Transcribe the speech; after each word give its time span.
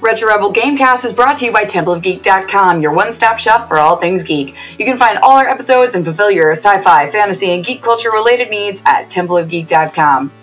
Retro 0.00 0.28
Rebel 0.28 0.52
Gamecast 0.52 1.04
is 1.04 1.12
brought 1.12 1.38
to 1.38 1.44
you 1.44 1.52
by 1.52 1.64
TempleofGeek.com, 1.64 2.80
your 2.80 2.92
one-stop 2.92 3.40
shop 3.40 3.66
for 3.66 3.78
all 3.78 3.96
things 3.96 4.22
geek. 4.22 4.54
You 4.78 4.84
can 4.84 4.96
find 4.96 5.18
all 5.18 5.38
our 5.38 5.48
episodes 5.48 5.96
and 5.96 6.04
fulfill 6.04 6.30
your 6.30 6.52
sci-fi, 6.52 7.10
fantasy, 7.10 7.50
and 7.50 7.64
geek 7.64 7.82
culture 7.82 8.12
related 8.12 8.48
needs 8.48 8.80
at 8.86 9.06
TempleofGeek.com. 9.06 10.37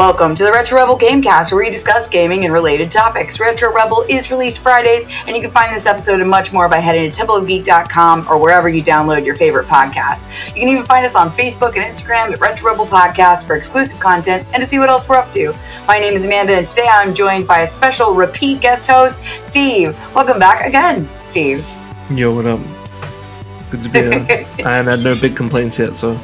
Welcome 0.00 0.34
to 0.36 0.44
the 0.44 0.50
Retro 0.50 0.78
Rebel 0.78 0.98
Gamecast, 0.98 1.52
where 1.52 1.62
we 1.62 1.70
discuss 1.70 2.08
gaming 2.08 2.46
and 2.46 2.54
related 2.54 2.90
topics. 2.90 3.38
Retro 3.38 3.70
Rebel 3.70 4.06
is 4.08 4.30
released 4.30 4.60
Fridays, 4.60 5.06
and 5.26 5.36
you 5.36 5.42
can 5.42 5.50
find 5.50 5.74
this 5.74 5.84
episode 5.84 6.22
and 6.22 6.30
much 6.30 6.54
more 6.54 6.70
by 6.70 6.78
heading 6.78 7.12
to 7.12 7.20
templeofgeek.com 7.20 8.26
or 8.26 8.38
wherever 8.38 8.66
you 8.66 8.82
download 8.82 9.26
your 9.26 9.36
favorite 9.36 9.66
podcasts. 9.66 10.26
You 10.46 10.60
can 10.60 10.70
even 10.70 10.84
find 10.84 11.04
us 11.04 11.14
on 11.14 11.28
Facebook 11.32 11.76
and 11.76 11.84
Instagram 11.84 12.32
at 12.32 12.40
Retro 12.40 12.70
Rebel 12.70 12.86
Podcast 12.86 13.46
for 13.46 13.56
exclusive 13.56 14.00
content 14.00 14.48
and 14.54 14.62
to 14.62 14.66
see 14.66 14.78
what 14.78 14.88
else 14.88 15.06
we're 15.06 15.16
up 15.16 15.30
to. 15.32 15.54
My 15.86 15.98
name 15.98 16.14
is 16.14 16.24
Amanda, 16.24 16.54
and 16.54 16.66
today 16.66 16.88
I'm 16.88 17.12
joined 17.12 17.46
by 17.46 17.60
a 17.60 17.66
special 17.66 18.14
repeat 18.14 18.62
guest 18.62 18.88
host, 18.88 19.20
Steve. 19.44 19.94
Welcome 20.14 20.38
back 20.38 20.66
again, 20.66 21.10
Steve. 21.26 21.62
Yo, 22.10 22.34
what 22.34 22.46
up? 22.46 22.60
Good 23.70 23.82
to 23.82 23.88
be 23.90 24.00
here. 24.00 24.46
I 24.66 24.76
had 24.76 25.00
no 25.00 25.14
big 25.14 25.36
complaints 25.36 25.78
yet, 25.78 25.94
so 25.94 26.18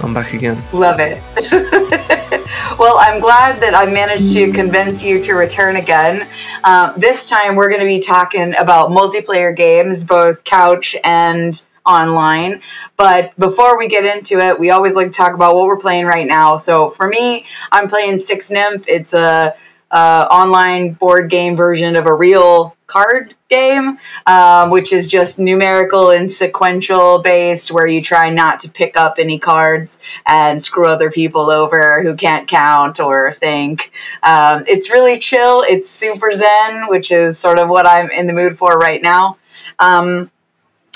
I'm 0.00 0.12
back 0.12 0.34
again. 0.34 0.60
Love 0.72 0.98
it. 1.00 1.22
well, 2.78 2.96
I'm 2.98 3.20
glad 3.20 3.60
that 3.60 3.74
I 3.74 3.86
managed 3.86 4.32
to 4.32 4.52
convince 4.52 5.02
you 5.02 5.20
to 5.22 5.34
return 5.34 5.76
again. 5.76 6.26
Um, 6.62 6.94
this 6.96 7.28
time, 7.28 7.56
we're 7.56 7.68
going 7.68 7.80
to 7.80 7.86
be 7.86 8.00
talking 8.00 8.54
about 8.56 8.90
multiplayer 8.90 9.56
games, 9.56 10.04
both 10.04 10.44
couch 10.44 10.96
and 11.04 11.64
online. 11.86 12.62
But 12.96 13.38
before 13.38 13.78
we 13.78 13.88
get 13.88 14.04
into 14.04 14.38
it, 14.38 14.58
we 14.58 14.70
always 14.70 14.94
like 14.94 15.08
to 15.08 15.12
talk 15.12 15.34
about 15.34 15.54
what 15.54 15.66
we're 15.66 15.78
playing 15.78 16.06
right 16.06 16.26
now. 16.26 16.56
So 16.56 16.88
for 16.90 17.06
me, 17.06 17.46
I'm 17.70 17.88
playing 17.88 18.18
Six 18.18 18.50
Nimmt. 18.50 18.86
It's 18.88 19.14
a 19.14 19.54
uh, 19.94 20.26
online 20.28 20.92
board 20.92 21.30
game 21.30 21.54
version 21.54 21.94
of 21.94 22.06
a 22.06 22.12
real 22.12 22.76
card 22.88 23.34
game, 23.48 23.98
um, 24.26 24.70
which 24.70 24.92
is 24.92 25.06
just 25.06 25.38
numerical 25.38 26.10
and 26.10 26.28
sequential 26.28 27.20
based, 27.20 27.70
where 27.70 27.86
you 27.86 28.02
try 28.02 28.28
not 28.30 28.58
to 28.60 28.70
pick 28.70 28.96
up 28.96 29.20
any 29.20 29.38
cards 29.38 30.00
and 30.26 30.62
screw 30.62 30.88
other 30.88 31.12
people 31.12 31.48
over 31.48 32.02
who 32.02 32.16
can't 32.16 32.48
count 32.48 32.98
or 32.98 33.32
think. 33.32 33.92
Um, 34.22 34.64
it's 34.66 34.90
really 34.90 35.20
chill. 35.20 35.62
It's 35.62 35.88
super 35.88 36.32
zen, 36.32 36.88
which 36.88 37.12
is 37.12 37.38
sort 37.38 37.60
of 37.60 37.68
what 37.68 37.86
I'm 37.86 38.10
in 38.10 38.26
the 38.26 38.32
mood 38.32 38.58
for 38.58 38.76
right 38.76 39.00
now. 39.00 39.38
Um, 39.78 40.28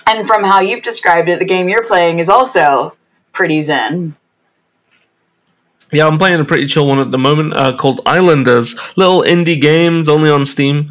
and 0.08 0.26
from 0.26 0.42
how 0.42 0.60
you've 0.60 0.82
described 0.82 1.28
it, 1.28 1.38
the 1.38 1.44
game 1.44 1.68
you're 1.68 1.86
playing 1.86 2.18
is 2.18 2.28
also 2.28 2.96
pretty 3.32 3.62
zen. 3.62 4.16
Yeah, 5.90 6.06
I'm 6.06 6.18
playing 6.18 6.40
a 6.40 6.44
pretty 6.44 6.66
chill 6.66 6.86
one 6.86 6.98
at 6.98 7.10
the 7.10 7.18
moment 7.18 7.54
uh, 7.54 7.76
called 7.76 8.02
Islanders. 8.04 8.78
Little 8.96 9.22
indie 9.22 9.60
games, 9.60 10.08
only 10.08 10.28
on 10.30 10.44
Steam. 10.44 10.90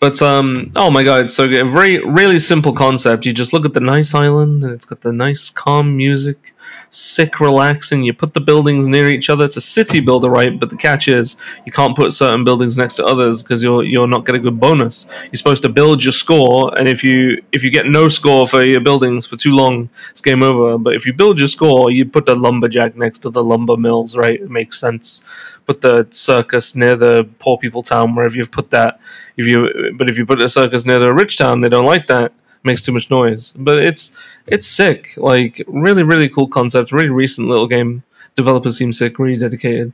But 0.00 0.20
um, 0.20 0.70
oh 0.74 0.90
my 0.90 1.04
god, 1.04 1.26
it's 1.26 1.34
so 1.34 1.48
good. 1.48 1.64
A 1.64 1.70
very 1.70 2.04
really 2.04 2.40
simple 2.40 2.72
concept. 2.72 3.24
You 3.24 3.32
just 3.32 3.52
look 3.52 3.64
at 3.64 3.72
the 3.72 3.80
nice 3.80 4.14
island, 4.14 4.64
and 4.64 4.72
it's 4.72 4.84
got 4.84 5.00
the 5.00 5.12
nice 5.12 5.50
calm 5.50 5.96
music, 5.96 6.54
sick, 6.92 7.40
relaxing. 7.40 8.04
You 8.04 8.12
put 8.12 8.34
the 8.34 8.40
buildings 8.40 8.86
near 8.86 9.08
each 9.08 9.30
other. 9.30 9.44
It's 9.44 9.56
a 9.56 9.60
city 9.60 10.00
builder, 10.00 10.30
right? 10.30 10.58
But 10.58 10.70
the 10.70 10.76
catch 10.76 11.08
is 11.08 11.36
you 11.66 11.72
can't 11.72 11.96
put 11.96 12.12
certain 12.12 12.44
buildings 12.44 12.78
next 12.78 12.96
to 12.96 13.04
others 13.04 13.42
because 13.42 13.62
you're 13.62 13.82
you're 13.82 14.06
not 14.06 14.24
getting 14.24 14.42
a 14.42 14.44
good 14.44 14.60
bonus. 14.60 15.06
You're 15.24 15.34
supposed 15.34 15.62
to 15.64 15.68
build 15.68 16.04
your 16.04 16.12
score, 16.12 16.72
and 16.78 16.88
if 16.88 17.02
you 17.02 17.42
if 17.50 17.64
you 17.64 17.70
get 17.70 17.86
no 17.86 18.08
score 18.08 18.46
for 18.46 18.62
your 18.62 18.80
buildings 18.80 19.26
for 19.26 19.36
too 19.36 19.52
long, 19.52 19.88
it's 20.10 20.20
game 20.20 20.42
over. 20.42 20.78
But 20.78 20.94
if 20.94 21.06
you 21.06 21.12
build 21.12 21.38
your 21.38 21.48
score, 21.48 21.90
you 21.90 22.04
put 22.04 22.26
the 22.26 22.36
lumberjack 22.36 22.96
next 22.96 23.20
to 23.20 23.30
the 23.30 23.42
lumber 23.42 23.76
mills, 23.76 24.16
right? 24.16 24.40
It 24.40 24.50
makes 24.50 24.78
sense. 24.78 25.26
Put 25.66 25.80
the 25.80 26.06
circus 26.10 26.76
near 26.76 26.96
the 26.96 27.28
poor 27.38 27.56
people 27.56 27.82
town, 27.82 28.14
wherever 28.14 28.34
you've 28.34 28.50
put 28.50 28.70
that 28.70 29.00
if 29.36 29.46
you 29.46 29.92
but 29.96 30.08
if 30.08 30.18
you 30.18 30.26
put 30.26 30.42
a 30.42 30.48
circus 30.48 30.84
near 30.84 31.02
a 31.02 31.12
rich 31.12 31.36
town, 31.36 31.60
they 31.60 31.68
don't 31.68 31.84
like 31.84 32.06
that. 32.08 32.32
Makes 32.64 32.82
too 32.82 32.92
much 32.92 33.10
noise. 33.10 33.52
But 33.52 33.78
it's 33.78 34.16
it's 34.46 34.66
sick. 34.66 35.16
Like 35.16 35.62
really 35.66 36.02
really 36.02 36.28
cool 36.28 36.48
concept. 36.48 36.92
Really 36.92 37.10
recent 37.10 37.48
little 37.48 37.66
game. 37.66 38.02
Developers 38.36 38.76
seem 38.78 38.92
sick. 38.92 39.18
Really 39.18 39.38
dedicated. 39.38 39.92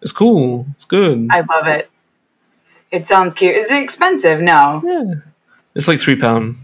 It's 0.00 0.12
cool. 0.12 0.66
It's 0.72 0.84
good. 0.84 1.28
I 1.30 1.40
love 1.40 1.66
it. 1.66 1.90
It 2.90 3.06
sounds 3.06 3.34
cute. 3.34 3.56
Is 3.56 3.70
it 3.70 3.82
expensive? 3.82 4.40
No. 4.40 4.82
Yeah. 4.84 5.14
It's 5.74 5.88
like 5.88 5.98
three 5.98 6.16
pound. 6.16 6.56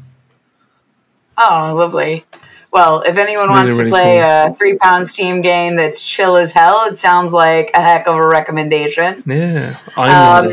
Oh, 1.37 1.75
lovely. 1.75 2.25
Well, 2.73 3.01
if 3.01 3.17
anyone 3.17 3.49
really, 3.49 3.61
wants 3.61 3.77
to 3.77 3.79
really 3.79 3.91
play 3.91 4.21
cool. 4.21 4.53
a 4.53 4.55
three 4.57 4.79
pound 4.79 5.09
Steam 5.09 5.43
game 5.43 5.75
that's 5.75 6.05
chill 6.05 6.37
as 6.37 6.53
hell, 6.53 6.85
it 6.87 6.99
sounds 6.99 7.33
like 7.33 7.71
a 7.75 7.81
heck 7.81 8.07
of 8.07 8.15
a 8.15 8.27
recommendation. 8.27 9.25
Yeah. 9.27 9.75
Um, 9.97 10.53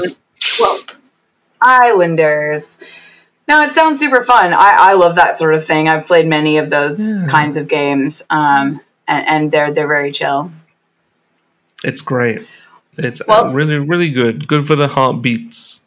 well, 0.59 0.79
Islanders. 1.61 2.77
No, 3.47 3.63
it 3.63 3.73
sounds 3.73 3.99
super 3.99 4.23
fun. 4.23 4.53
I, 4.53 4.75
I 4.77 4.93
love 4.93 5.15
that 5.15 5.37
sort 5.37 5.53
of 5.53 5.65
thing. 5.65 5.87
I've 5.87 6.05
played 6.05 6.27
many 6.27 6.57
of 6.57 6.69
those 6.69 6.99
yeah. 6.99 7.27
kinds 7.29 7.55
of 7.55 7.67
games, 7.67 8.21
um, 8.29 8.81
and, 9.07 9.27
and, 9.27 9.51
they're 9.51 9.71
they're 9.71 9.87
very 9.87 10.11
chill. 10.11 10.51
It's 11.83 12.01
great. 12.01 12.45
It's 12.97 13.21
well, 13.25 13.53
really 13.53 13.77
really 13.77 14.09
good. 14.09 14.47
Good 14.47 14.67
for 14.67 14.75
the 14.75 14.87
heartbeats. 14.87 15.85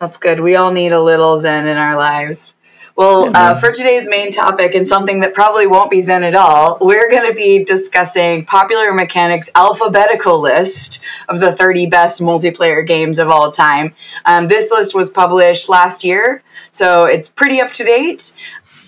That's 0.00 0.16
good. 0.16 0.40
We 0.40 0.56
all 0.56 0.72
need 0.72 0.92
a 0.92 1.02
little 1.02 1.38
zen 1.38 1.66
in 1.66 1.76
our 1.76 1.96
lives. 1.96 2.52
Well, 2.98 3.30
uh, 3.32 3.60
for 3.60 3.70
today's 3.70 4.08
main 4.08 4.32
topic 4.32 4.74
and 4.74 4.84
something 4.84 5.20
that 5.20 5.32
probably 5.32 5.68
won't 5.68 5.88
be 5.88 6.00
Zen 6.00 6.24
at 6.24 6.34
all, 6.34 6.78
we're 6.80 7.08
going 7.08 7.28
to 7.28 7.32
be 7.32 7.62
discussing 7.62 8.44
Popular 8.44 8.92
Mechanics' 8.92 9.48
alphabetical 9.54 10.40
list 10.40 10.98
of 11.28 11.38
the 11.38 11.54
30 11.54 11.86
best 11.90 12.20
multiplayer 12.20 12.84
games 12.84 13.20
of 13.20 13.28
all 13.28 13.52
time. 13.52 13.94
Um, 14.24 14.48
this 14.48 14.72
list 14.72 14.96
was 14.96 15.10
published 15.10 15.68
last 15.68 16.02
year, 16.02 16.42
so 16.72 17.04
it's 17.04 17.28
pretty 17.28 17.60
up 17.60 17.72
to 17.74 17.84
date 17.84 18.34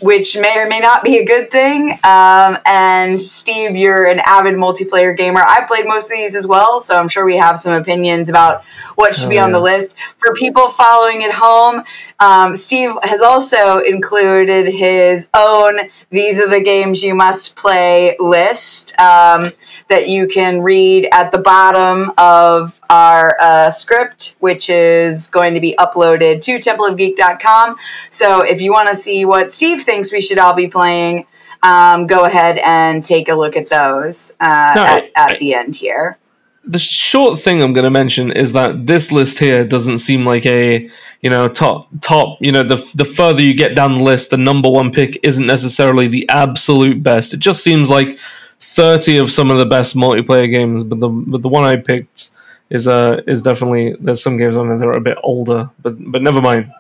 which 0.01 0.37
may 0.37 0.59
or 0.59 0.67
may 0.67 0.81
not 0.81 1.05
be 1.05 1.19
a 1.19 1.25
good 1.25 1.51
thing. 1.51 1.93
Um, 2.03 2.59
and 2.65 3.21
Steve, 3.21 3.77
you're 3.77 4.07
an 4.07 4.21
avid 4.25 4.55
multiplayer 4.55 5.17
gamer. 5.17 5.43
I've 5.47 5.69
played 5.69 5.87
most 5.87 6.07
of 6.07 6.17
these 6.17 6.35
as 6.35 6.47
well, 6.47 6.81
so 6.81 6.97
I'm 6.97 7.09
sure 7.09 7.25
we 7.25 7.37
have 7.37 7.59
some 7.59 7.75
opinions 7.75 8.29
about 8.29 8.65
what 8.95 9.15
should 9.15 9.27
oh, 9.27 9.31
be 9.31 9.39
on 9.39 9.53
the 9.53 9.61
list. 9.61 9.97
For 10.19 10.35
people 10.35 10.71
following 10.71 11.23
at 11.25 11.33
home, 11.33 11.85
um, 12.19 12.57
Steve 12.57 12.93
has 13.03 13.23
also 13.23 13.79
included 13.79 14.67
his 14.73 15.29
own 15.35 15.79
"These 16.11 16.41
are 16.41 16.49
the 16.49 16.63
games 16.63 17.03
you 17.03 17.15
must 17.15 17.55
play" 17.57 18.17
list. 18.19 18.99
Um, 18.99 19.51
that 19.91 20.09
you 20.09 20.29
can 20.29 20.63
read 20.63 21.09
at 21.13 21.33
the 21.33 21.39
bottom 21.39 22.13
of 22.17 22.80
our 22.91 23.37
uh, 23.41 23.71
script, 23.71 24.35
which 24.41 24.69
is 24.69 25.29
going 25.29 25.55
to 25.55 25.61
be 25.61 25.77
uploaded 25.79 26.43
to 26.43 26.59
templeofgeek.com. 26.59 27.77
So 28.11 28.43
if 28.43 28.61
you 28.61 28.73
want 28.73 28.89
to 28.89 28.97
see 28.97 29.25
what 29.25 29.53
Steve 29.53 29.83
thinks 29.83 30.13
we 30.13 30.21
should 30.21 30.39
all 30.39 30.55
be 30.55 30.67
playing, 30.67 31.27
um, 31.63 32.09
go 32.09 32.25
ahead 32.25 32.59
and 32.59 33.05
take 33.05 33.29
a 33.29 33.35
look 33.35 33.57
at 33.57 33.69
those 33.69 34.33
uh, 34.41 34.73
no, 34.75 34.85
at, 34.85 35.05
at 35.15 35.35
I, 35.35 35.39
the 35.39 35.55
end 35.55 35.77
here. 35.77 36.19
The 36.65 36.79
short 36.79 37.39
thing 37.39 37.63
I'm 37.63 37.73
going 37.73 37.85
to 37.85 37.91
mention 37.91 38.33
is 38.33 38.53
that 38.53 38.87
this 38.87 39.13
list 39.13 39.39
here 39.39 39.65
doesn't 39.65 39.99
seem 39.99 40.27
like 40.27 40.45
a 40.47 40.91
you 41.21 41.31
know 41.31 41.49
top 41.49 41.89
top 42.01 42.39
you 42.41 42.53
know 42.53 42.63
the 42.63 42.77
the 42.95 43.05
further 43.05 43.41
you 43.41 43.55
get 43.55 43.75
down 43.75 43.99
the 43.99 44.05
list, 44.05 44.31
the 44.31 44.37
number 44.37 44.69
one 44.69 44.93
pick 44.93 45.21
isn't 45.23 45.47
necessarily 45.47 46.09
the 46.09 46.29
absolute 46.29 47.03
best. 47.03 47.35
It 47.35 47.41
just 47.41 47.63
seems 47.63 47.89
like 47.89 48.19
30 48.61 49.19
of 49.19 49.33
some 49.33 49.51
of 49.51 49.59
the 49.59 49.67
best 49.67 49.97
multiplayer 49.97 50.51
games, 50.51 50.85
but 50.85 51.01
the 51.01 51.09
but 51.09 51.43
the 51.43 51.49
one 51.49 51.65
I 51.65 51.77
picked 51.77 52.31
is 52.71 52.87
uh 52.87 53.21
is 53.27 53.43
definitely 53.43 53.97
there's 54.01 54.23
some 54.23 54.37
games 54.37 54.57
on 54.57 54.69
there 54.69 54.79
that 54.79 54.87
are 54.87 54.97
a 54.97 55.01
bit 55.01 55.19
older, 55.23 55.71
but 55.83 55.97
but 55.99 56.23
never 56.23 56.41
mind. 56.41 56.73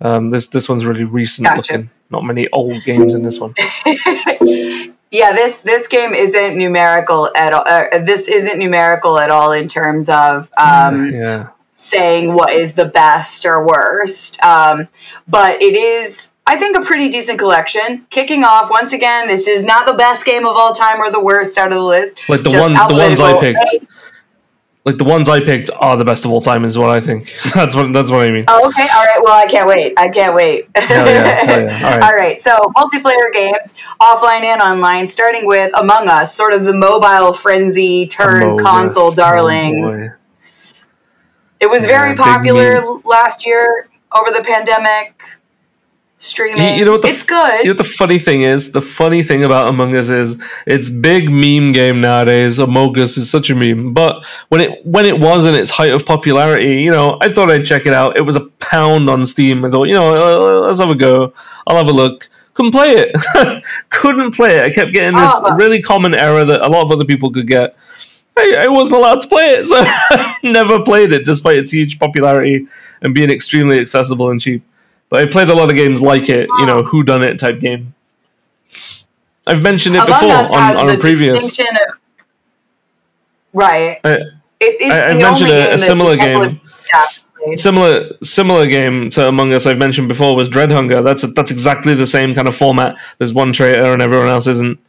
Um, 0.00 0.30
this 0.30 0.46
this 0.48 0.68
one's 0.68 0.84
really 0.84 1.04
recent 1.04 1.46
gotcha. 1.46 1.72
looking. 1.72 1.90
Not 2.10 2.24
many 2.24 2.48
old 2.50 2.82
games 2.84 3.14
in 3.14 3.22
this 3.22 3.38
one. 3.40 3.54
yeah, 5.10 5.32
this 5.32 5.60
this 5.60 5.86
game 5.88 6.12
isn't 6.14 6.56
numerical 6.56 7.30
at 7.34 7.52
all. 7.52 7.64
Uh, 7.66 7.98
this 8.04 8.28
isn't 8.28 8.58
numerical 8.58 9.18
at 9.18 9.30
all 9.30 9.52
in 9.52 9.68
terms 9.68 10.08
of 10.08 10.50
um, 10.58 11.10
yeah. 11.12 11.50
saying 11.76 12.32
what 12.32 12.52
is 12.52 12.74
the 12.74 12.84
best 12.84 13.46
or 13.46 13.66
worst. 13.66 14.42
Um, 14.42 14.88
but 15.26 15.62
it 15.62 15.76
is 15.76 16.30
I 16.46 16.56
think 16.56 16.76
a 16.76 16.82
pretty 16.82 17.08
decent 17.08 17.38
collection. 17.38 18.06
Kicking 18.08 18.44
off 18.44 18.70
once 18.70 18.92
again, 18.92 19.26
this 19.26 19.48
is 19.48 19.64
not 19.64 19.86
the 19.86 19.94
best 19.94 20.24
game 20.24 20.46
of 20.46 20.56
all 20.56 20.72
time 20.72 21.00
or 21.00 21.10
the 21.10 21.20
worst 21.20 21.58
out 21.58 21.68
of 21.68 21.74
the 21.74 21.82
list. 21.82 22.16
Like 22.28 22.44
the 22.44 22.56
one, 22.56 22.74
the 22.74 22.94
ones 22.94 23.20
I 23.20 23.40
picked. 23.40 23.86
Like 24.86 24.98
the 24.98 25.04
ones 25.04 25.28
I 25.28 25.40
picked 25.40 25.68
are 25.76 25.96
the 25.96 26.04
best 26.04 26.24
of 26.24 26.30
all 26.30 26.40
time, 26.40 26.64
is 26.64 26.78
what 26.78 26.90
I 26.90 27.00
think. 27.00 27.34
that's 27.54 27.74
what 27.74 27.92
that's 27.92 28.08
what 28.08 28.24
I 28.24 28.30
mean. 28.30 28.44
Oh, 28.46 28.68
okay, 28.68 28.86
all 28.94 29.04
right. 29.04 29.18
Well, 29.20 29.36
I 29.36 29.50
can't 29.50 29.66
wait. 29.66 29.94
I 29.96 30.08
can't 30.10 30.32
wait. 30.32 30.68
Hell 30.76 31.06
yeah, 31.06 31.44
hell 31.44 31.60
yeah. 31.62 31.74
All, 31.84 31.98
right. 31.98 32.02
all 32.04 32.16
right. 32.16 32.40
So 32.40 32.56
multiplayer 32.76 33.32
games, 33.32 33.74
offline 34.00 34.44
and 34.44 34.62
online, 34.62 35.08
starting 35.08 35.44
with 35.44 35.72
Among 35.76 36.08
Us, 36.08 36.32
sort 36.32 36.52
of 36.52 36.64
the 36.64 36.72
mobile 36.72 37.32
frenzy 37.32 38.06
turn 38.06 38.58
console 38.60 39.10
oh, 39.10 39.14
darling. 39.16 39.84
Oh, 39.84 39.90
it 39.90 40.12
It 41.62 41.66
was 41.66 41.84
very 41.84 42.14
popular 42.14 42.80
last 43.04 43.44
year 43.44 43.88
over 44.14 44.30
the 44.30 44.44
pandemic. 44.44 45.20
Streaming, 46.18 46.62
you, 46.62 46.78
you 46.78 46.84
know 46.86 46.92
what 46.92 47.02
the, 47.02 47.08
it's 47.08 47.24
good. 47.24 47.58
You 47.58 47.64
know 47.64 47.70
what 47.72 47.76
the 47.76 47.84
funny 47.84 48.18
thing 48.18 48.40
is? 48.40 48.72
The 48.72 48.80
funny 48.80 49.22
thing 49.22 49.44
about 49.44 49.68
Among 49.68 49.94
Us 49.94 50.08
is 50.08 50.42
it's 50.66 50.88
big 50.88 51.30
meme 51.30 51.72
game 51.72 52.00
nowadays. 52.00 52.58
Among 52.58 52.98
Us 52.98 53.18
is 53.18 53.28
such 53.30 53.50
a 53.50 53.54
meme, 53.54 53.92
but 53.92 54.24
when 54.48 54.62
it 54.62 54.86
when 54.86 55.04
it 55.04 55.20
was 55.20 55.44
in 55.44 55.54
its 55.54 55.68
height 55.68 55.92
of 55.92 56.06
popularity, 56.06 56.80
you 56.80 56.90
know, 56.90 57.18
I 57.20 57.30
thought 57.30 57.50
I'd 57.50 57.66
check 57.66 57.84
it 57.84 57.92
out. 57.92 58.16
It 58.16 58.22
was 58.22 58.34
a 58.34 58.46
pound 58.46 59.10
on 59.10 59.26
Steam. 59.26 59.62
I 59.64 59.70
thought, 59.70 59.88
you 59.88 59.94
know, 59.94 60.14
uh, 60.14 60.66
let's 60.66 60.78
have 60.78 60.88
a 60.88 60.94
go. 60.94 61.34
I'll 61.66 61.76
have 61.76 61.88
a 61.88 61.92
look 61.92 62.30
couldn't 62.56 62.72
play 62.72 62.92
it. 62.96 63.64
couldn't 63.90 64.34
play 64.34 64.56
it. 64.56 64.64
I 64.64 64.70
kept 64.70 64.94
getting 64.94 65.14
this 65.14 65.30
oh, 65.34 65.54
really 65.56 65.82
common 65.82 66.16
error 66.16 66.42
that 66.42 66.62
a 66.62 66.68
lot 66.68 66.82
of 66.82 66.90
other 66.90 67.04
people 67.04 67.30
could 67.30 67.46
get. 67.46 67.76
I, 68.34 68.54
I 68.60 68.68
wasn't 68.68 68.96
allowed 68.96 69.20
to 69.20 69.28
play 69.28 69.56
it, 69.56 69.66
so 69.66 69.76
I 69.78 70.36
never 70.42 70.82
played 70.82 71.12
it, 71.12 71.26
despite 71.26 71.58
its 71.58 71.70
huge 71.70 71.98
popularity 71.98 72.66
and 73.02 73.14
being 73.14 73.30
extremely 73.30 73.78
accessible 73.78 74.30
and 74.30 74.40
cheap. 74.40 74.62
But 75.08 75.22
I 75.22 75.30
played 75.30 75.48
a 75.48 75.54
lot 75.54 75.70
of 75.70 75.76
games 75.76 76.02
like 76.02 76.28
it, 76.28 76.48
you 76.58 76.66
know, 76.66 76.82
who 76.82 77.02
done 77.04 77.24
it 77.24 77.38
type 77.38 77.60
game. 77.60 77.94
I've 79.46 79.62
mentioned 79.62 79.94
it 79.94 80.02
Among 80.02 80.20
before 80.20 80.58
on, 80.58 80.76
on 80.76 80.90
a 80.90 80.98
previous. 80.98 81.58
Of, 81.58 81.66
right. 83.52 84.00
I, 84.02 84.16
it, 84.58 84.90
I, 84.90 85.10
have 85.10 85.18
mentioned 85.18 85.50
a, 85.50 85.74
a 85.74 85.78
similar 85.78 86.16
game. 86.16 86.60
Similar 87.54 88.16
similar 88.24 88.66
game 88.66 89.08
to 89.10 89.28
Among 89.28 89.54
Us 89.54 89.66
I've 89.66 89.78
mentioned 89.78 90.08
before 90.08 90.34
was 90.34 90.48
Dread 90.48 90.72
Hunger. 90.72 91.02
That's 91.02 91.22
a, 91.22 91.28
that's 91.28 91.52
exactly 91.52 91.94
the 91.94 92.06
same 92.06 92.34
kind 92.34 92.48
of 92.48 92.56
format. 92.56 92.96
There's 93.18 93.32
one 93.32 93.52
traitor 93.52 93.92
and 93.92 94.02
everyone 94.02 94.28
else 94.28 94.48
isn't. 94.48 94.80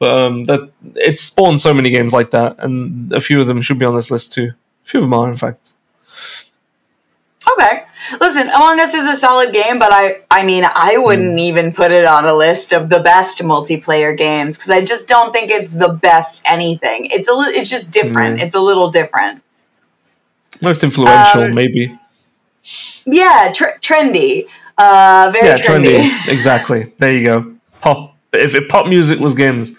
But 0.00 0.10
um, 0.12 0.44
that 0.46 0.72
it 0.96 1.20
spawned 1.20 1.60
so 1.60 1.74
many 1.74 1.90
games 1.90 2.12
like 2.12 2.30
that, 2.30 2.56
and 2.58 3.12
a 3.12 3.20
few 3.20 3.40
of 3.40 3.46
them 3.46 3.60
should 3.60 3.78
be 3.78 3.84
on 3.84 3.94
this 3.94 4.10
list 4.10 4.32
too. 4.32 4.52
A 4.84 4.88
few 4.88 4.98
of 4.98 5.04
them 5.04 5.12
are, 5.12 5.30
in 5.30 5.36
fact. 5.36 5.72
Okay. 7.52 7.84
Listen, 8.18 8.48
Among 8.48 8.80
Us 8.80 8.94
is 8.94 9.06
a 9.06 9.16
solid 9.16 9.52
game, 9.52 9.78
but 9.78 9.92
I 9.92 10.22
I 10.30 10.42
mean, 10.44 10.64
I 10.64 10.96
wouldn't 10.98 11.36
mm. 11.36 11.40
even 11.40 11.72
put 11.72 11.92
it 11.92 12.04
on 12.04 12.24
a 12.24 12.34
list 12.34 12.72
of 12.72 12.88
the 12.88 13.00
best 13.00 13.38
multiplayer 13.38 14.16
games 14.16 14.56
because 14.56 14.70
I 14.70 14.84
just 14.84 15.06
don't 15.06 15.32
think 15.32 15.50
it's 15.50 15.72
the 15.72 15.88
best 15.88 16.42
anything. 16.46 17.06
It's 17.06 17.28
a 17.28 17.34
li- 17.34 17.54
it's 17.54 17.70
just 17.70 17.90
different. 17.90 18.40
Mm. 18.40 18.44
It's 18.44 18.54
a 18.54 18.60
little 18.60 18.90
different. 18.90 19.42
Most 20.62 20.82
influential, 20.82 21.42
um, 21.42 21.54
maybe. 21.54 21.98
Yeah, 23.04 23.52
tr- 23.54 23.78
trendy. 23.80 24.46
Uh, 24.76 25.30
very 25.32 25.46
yeah, 25.46 25.56
trendy. 25.56 26.02
trendy. 26.02 26.28
exactly. 26.32 26.92
There 26.98 27.12
you 27.12 27.26
go. 27.26 27.54
Pop. 27.80 28.16
If 28.32 28.54
it, 28.54 28.68
pop 28.68 28.86
music 28.86 29.18
was 29.18 29.34
games. 29.34 29.72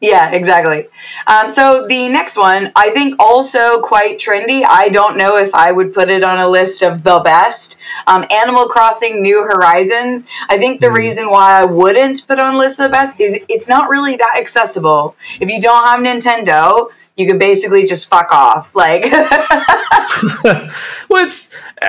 Yeah, 0.00 0.30
exactly. 0.30 0.88
Um, 1.26 1.50
so 1.50 1.86
the 1.86 2.08
next 2.08 2.38
one, 2.38 2.72
I 2.74 2.88
think 2.88 3.16
also 3.18 3.82
quite 3.82 4.18
trendy. 4.18 4.64
I 4.66 4.88
don't 4.88 5.18
know 5.18 5.36
if 5.36 5.54
I 5.54 5.70
would 5.70 5.92
put 5.92 6.08
it 6.08 6.22
on 6.22 6.38
a 6.38 6.48
list 6.48 6.82
of 6.82 7.02
the 7.02 7.20
best. 7.20 7.76
Um, 8.06 8.24
Animal 8.30 8.68
Crossing 8.68 9.20
New 9.20 9.44
Horizons. 9.44 10.24
I 10.48 10.56
think 10.56 10.80
the 10.80 10.86
mm. 10.86 10.96
reason 10.96 11.28
why 11.28 11.60
I 11.60 11.66
wouldn't 11.66 12.26
put 12.26 12.38
on 12.38 12.54
a 12.54 12.58
list 12.58 12.80
of 12.80 12.84
the 12.84 12.92
best 12.92 13.20
is 13.20 13.38
it's 13.50 13.68
not 13.68 13.90
really 13.90 14.16
that 14.16 14.36
accessible. 14.38 15.16
If 15.38 15.50
you 15.50 15.60
don't 15.60 15.86
have 15.86 16.00
Nintendo, 16.00 16.88
you 17.16 17.26
can 17.26 17.38
basically 17.38 17.84
just 17.84 18.08
fuck 18.08 18.32
off. 18.32 18.74
Like, 18.74 19.02
well, 19.12 20.70
it's 21.10 21.52
uh, 21.82 21.88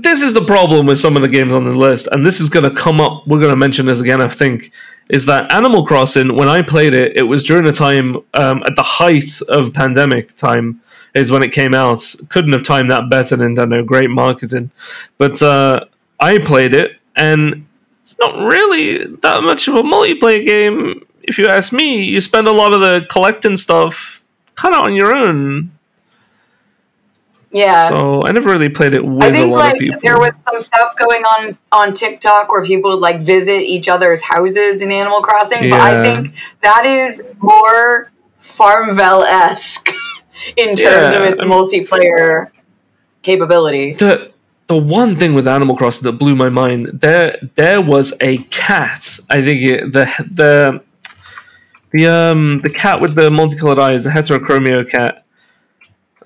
this 0.00 0.22
is 0.22 0.34
the 0.34 0.44
problem 0.44 0.86
with 0.86 0.98
some 0.98 1.14
of 1.14 1.22
the 1.22 1.28
games 1.28 1.54
on 1.54 1.64
the 1.64 1.70
list, 1.70 2.08
and 2.10 2.26
this 2.26 2.40
is 2.40 2.48
going 2.48 2.68
to 2.68 2.74
come 2.74 3.00
up. 3.00 3.28
We're 3.28 3.38
going 3.38 3.52
to 3.52 3.56
mention 3.56 3.86
this 3.86 4.00
again, 4.00 4.20
I 4.20 4.26
think. 4.26 4.72
Is 5.08 5.26
that 5.26 5.52
Animal 5.52 5.86
Crossing? 5.86 6.34
When 6.34 6.48
I 6.48 6.62
played 6.62 6.94
it, 6.94 7.16
it 7.16 7.22
was 7.22 7.44
during 7.44 7.66
a 7.66 7.72
time 7.72 8.16
um, 8.34 8.62
at 8.66 8.76
the 8.76 8.82
height 8.82 9.40
of 9.48 9.72
pandemic 9.72 10.34
time. 10.34 10.82
Is 11.14 11.30
when 11.30 11.42
it 11.42 11.52
came 11.52 11.74
out. 11.74 12.02
Couldn't 12.28 12.52
have 12.52 12.62
timed 12.62 12.90
that 12.90 13.08
better, 13.08 13.36
Nintendo. 13.36 13.84
Great 13.84 14.10
marketing, 14.10 14.70
but 15.16 15.42
uh, 15.42 15.86
I 16.20 16.38
played 16.38 16.74
it, 16.74 16.92
and 17.16 17.66
it's 18.02 18.18
not 18.18 18.36
really 18.36 19.16
that 19.16 19.42
much 19.42 19.68
of 19.68 19.74
a 19.74 19.82
multiplayer 19.82 20.46
game. 20.46 21.06
If 21.22 21.38
you 21.38 21.46
ask 21.46 21.72
me, 21.72 22.04
you 22.04 22.20
spend 22.20 22.46
a 22.46 22.52
lot 22.52 22.74
of 22.74 22.80
the 22.80 23.06
collecting 23.08 23.56
stuff 23.56 24.22
kind 24.54 24.74
of 24.74 24.82
on 24.82 24.94
your 24.94 25.16
own. 25.16 25.70
Yeah. 27.50 27.88
So 27.88 28.20
I 28.24 28.32
never 28.32 28.50
really 28.50 28.68
played 28.68 28.94
it 28.94 29.04
with 29.04 29.22
I 29.22 29.32
think, 29.32 29.48
a 29.48 29.50
lot 29.50 29.58
like, 29.58 29.74
of 29.74 29.78
people. 29.78 30.00
There 30.02 30.18
was 30.18 30.32
some 30.42 30.60
stuff 30.60 30.96
going 30.96 31.22
on 31.22 31.58
on 31.72 31.94
TikTok 31.94 32.50
where 32.50 32.64
people 32.64 32.90
would 32.90 33.00
like 33.00 33.20
visit 33.20 33.60
each 33.60 33.88
other's 33.88 34.22
houses 34.22 34.82
in 34.82 34.92
Animal 34.92 35.22
Crossing, 35.22 35.64
yeah. 35.64 35.70
but 35.70 35.80
I 35.80 36.02
think 36.02 36.34
that 36.60 36.84
is 36.84 37.22
more 37.38 38.10
Farmville 38.40 39.22
esque 39.22 39.88
in 40.56 40.68
terms 40.68 40.78
yeah. 40.78 41.12
of 41.14 41.22
its 41.22 41.44
multiplayer 41.44 42.50
capability. 43.22 43.94
The 43.94 44.32
the 44.66 44.76
one 44.76 45.16
thing 45.16 45.32
with 45.32 45.48
Animal 45.48 45.76
Crossing 45.76 46.04
that 46.04 46.18
blew 46.18 46.36
my 46.36 46.50
mind 46.50 47.00
there 47.00 47.38
there 47.54 47.80
was 47.80 48.14
a 48.20 48.38
cat. 48.38 49.18
I 49.30 49.42
think 49.42 49.62
it, 49.62 49.92
the 49.92 50.04
the 50.30 50.82
the 51.92 52.06
um 52.06 52.58
the 52.58 52.70
cat 52.70 53.00
with 53.00 53.14
the 53.14 53.30
multicolored 53.30 53.78
eyes, 53.78 54.04
the 54.04 54.10
heterochromia 54.10 54.88
cat. 54.90 55.24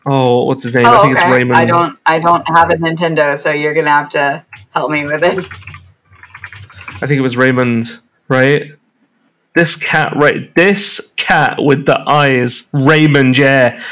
Oh, 0.04 0.46
what's 0.46 0.64
his 0.64 0.74
name? 0.74 0.86
Oh, 0.86 0.98
I 0.98 1.02
think 1.02 1.16
okay. 1.16 1.26
it's 1.26 1.32
Raymond. 1.32 1.56
I 1.56 1.64
don't 1.64 1.98
I 2.04 2.18
don't 2.18 2.44
have 2.48 2.70
a 2.70 2.74
Nintendo, 2.74 3.38
so 3.38 3.50
you're 3.50 3.74
gonna 3.74 3.90
have 3.90 4.08
to 4.10 4.44
help 4.70 4.90
me 4.90 5.04
with 5.04 5.22
it. 5.22 5.38
I 7.02 7.06
think 7.06 7.18
it 7.18 7.22
was 7.22 7.36
Raymond, 7.36 7.98
right? 8.28 8.72
This 9.54 9.76
cat, 9.76 10.14
right? 10.16 10.54
This 10.54 11.12
cat 11.16 11.56
with 11.58 11.86
the 11.86 11.98
eyes, 12.00 12.70
Raymond. 12.72 13.36
Yeah, 13.36 13.82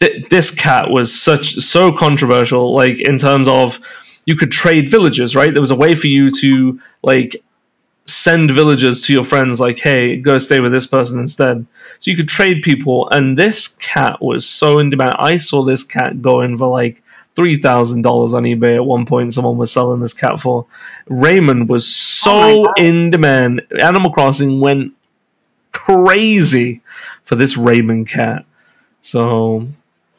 Th- 0.00 0.28
this 0.28 0.54
cat 0.54 0.90
was 0.90 1.18
such 1.18 1.54
so 1.54 1.92
controversial. 1.92 2.74
Like 2.74 3.00
in 3.00 3.18
terms 3.18 3.48
of 3.48 3.80
you 4.26 4.36
could 4.36 4.52
trade 4.52 4.90
villagers, 4.90 5.34
right? 5.34 5.52
There 5.52 5.60
was 5.60 5.70
a 5.70 5.76
way 5.76 5.94
for 5.94 6.06
you 6.06 6.30
to 6.40 6.80
like 7.02 7.42
send 8.08 8.50
villagers 8.50 9.02
to 9.02 9.12
your 9.12 9.24
friends 9.24 9.60
like, 9.60 9.78
hey, 9.78 10.16
go 10.16 10.38
stay 10.38 10.60
with 10.60 10.72
this 10.72 10.86
person 10.86 11.20
instead. 11.20 11.66
So 11.98 12.10
you 12.10 12.16
could 12.16 12.28
trade 12.28 12.62
people, 12.62 13.08
and 13.10 13.36
this 13.36 13.68
cat 13.68 14.22
was 14.22 14.46
so 14.46 14.78
in 14.78 14.90
demand. 14.90 15.16
I 15.18 15.36
saw 15.36 15.62
this 15.62 15.84
cat 15.84 16.22
going 16.22 16.56
for 16.56 16.68
like 16.68 17.02
three 17.36 17.56
thousand 17.56 18.02
dollars 18.02 18.34
on 18.34 18.44
eBay 18.44 18.76
at 18.76 18.84
one 18.84 19.04
point. 19.04 19.34
Someone 19.34 19.58
was 19.58 19.70
selling 19.70 20.00
this 20.00 20.14
cat 20.14 20.40
for. 20.40 20.66
Raymond 21.06 21.68
was 21.68 21.86
so 21.86 22.66
oh 22.68 22.74
in 22.76 23.10
demand. 23.10 23.62
Animal 23.78 24.10
Crossing 24.10 24.60
went 24.60 24.94
crazy 25.72 26.82
for 27.24 27.34
this 27.34 27.56
Raymond 27.56 28.08
cat. 28.08 28.44
So, 29.00 29.66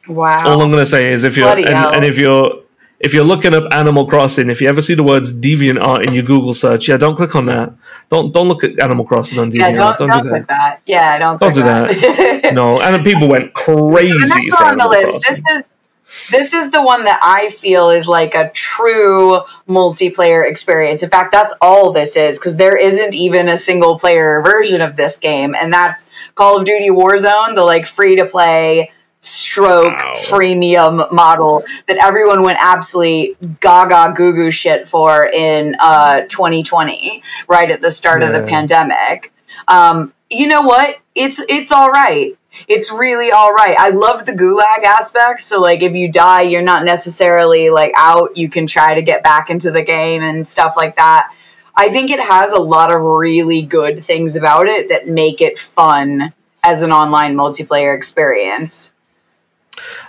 wow. 0.08 0.46
All 0.46 0.62
I'm 0.62 0.70
gonna 0.70 0.86
say 0.86 1.12
is 1.12 1.24
if 1.24 1.36
you're 1.36 1.48
and, 1.48 1.68
and 1.68 2.04
if 2.04 2.18
you're 2.18 2.59
if 3.00 3.14
you're 3.14 3.24
looking 3.24 3.54
up 3.54 3.72
Animal 3.72 4.06
Crossing, 4.06 4.50
if 4.50 4.60
you 4.60 4.68
ever 4.68 4.82
see 4.82 4.94
the 4.94 5.02
words 5.02 5.32
Deviant 5.32 5.82
Art 5.82 6.06
in 6.06 6.14
your 6.14 6.22
Google 6.22 6.52
search, 6.52 6.88
yeah, 6.88 6.98
don't 6.98 7.16
click 7.16 7.34
on 7.34 7.46
that. 7.46 7.72
Don't 8.10 8.32
don't 8.32 8.46
look 8.46 8.62
at 8.62 8.78
Animal 8.78 9.06
Crossing 9.06 9.38
on 9.38 9.50
Deviant 9.50 9.58
yeah, 9.58 9.72
don't, 9.72 9.98
don't, 9.98 10.08
don't 10.08 10.22
do 10.22 10.30
that. 10.30 10.48
that. 10.48 10.80
Yeah, 10.84 11.18
don't. 11.18 11.40
Don't 11.40 11.54
do 11.54 11.62
that. 11.62 11.88
that. 12.42 12.54
no, 12.54 12.80
and 12.80 13.02
people 13.02 13.28
went 13.28 13.54
crazy. 13.54 14.12
So 14.12 14.18
the 14.18 14.34
next 14.34 14.52
one 14.52 14.70
on 14.72 14.76
the 14.76 14.88
list. 14.88 15.12
Crossing. 15.12 15.44
This 15.46 15.56
is 15.56 15.70
this 16.30 16.52
is 16.54 16.70
the 16.70 16.82
one 16.82 17.04
that 17.04 17.20
I 17.22 17.50
feel 17.50 17.90
is 17.90 18.06
like 18.06 18.34
a 18.34 18.50
true 18.50 19.40
multiplayer 19.68 20.48
experience. 20.48 21.02
In 21.02 21.08
fact, 21.08 21.32
that's 21.32 21.54
all 21.60 21.92
this 21.92 22.16
is 22.16 22.38
because 22.38 22.56
there 22.56 22.76
isn't 22.76 23.14
even 23.14 23.48
a 23.48 23.56
single 23.56 23.98
player 23.98 24.42
version 24.42 24.80
of 24.82 24.96
this 24.96 25.18
game, 25.18 25.54
and 25.54 25.72
that's 25.72 26.10
Call 26.34 26.58
of 26.58 26.66
Duty 26.66 26.90
Warzone, 26.90 27.54
the 27.54 27.62
like 27.62 27.86
free 27.86 28.16
to 28.16 28.26
play 28.26 28.92
stroke 29.20 29.92
wow. 29.92 30.14
freemium 30.16 31.12
model 31.12 31.64
that 31.86 31.98
everyone 32.02 32.42
went 32.42 32.58
absolutely 32.60 33.36
gaga 33.60 34.14
goo 34.16 34.32
goo 34.32 34.50
shit 34.50 34.88
for 34.88 35.26
in 35.26 35.76
uh, 35.78 36.22
2020, 36.22 37.22
right 37.48 37.70
at 37.70 37.80
the 37.80 37.90
start 37.90 38.22
yeah. 38.22 38.28
of 38.28 38.34
the 38.34 38.48
pandemic. 38.48 39.32
Um, 39.68 40.12
you 40.30 40.46
know 40.46 40.62
what? 40.62 40.98
It's 41.14 41.40
it's 41.48 41.72
all 41.72 41.90
right. 41.90 42.36
It's 42.66 42.90
really 42.90 43.30
all 43.30 43.52
right. 43.52 43.76
I 43.78 43.90
love 43.90 44.26
the 44.26 44.32
gulag 44.32 44.84
aspect. 44.84 45.42
So 45.44 45.60
like 45.60 45.82
if 45.82 45.94
you 45.94 46.10
die, 46.10 46.42
you're 46.42 46.62
not 46.62 46.84
necessarily 46.84 47.70
like 47.70 47.92
out. 47.96 48.36
You 48.36 48.48
can 48.48 48.66
try 48.66 48.94
to 48.94 49.02
get 49.02 49.22
back 49.22 49.50
into 49.50 49.70
the 49.70 49.84
game 49.84 50.22
and 50.22 50.46
stuff 50.46 50.74
like 50.76 50.96
that. 50.96 51.32
I 51.74 51.88
think 51.90 52.10
it 52.10 52.20
has 52.20 52.52
a 52.52 52.58
lot 52.58 52.90
of 52.90 53.00
really 53.00 53.62
good 53.62 54.04
things 54.04 54.36
about 54.36 54.66
it 54.66 54.88
that 54.88 55.08
make 55.08 55.40
it 55.40 55.58
fun 55.58 56.32
as 56.62 56.82
an 56.82 56.92
online 56.92 57.34
multiplayer 57.34 57.96
experience. 57.96 58.92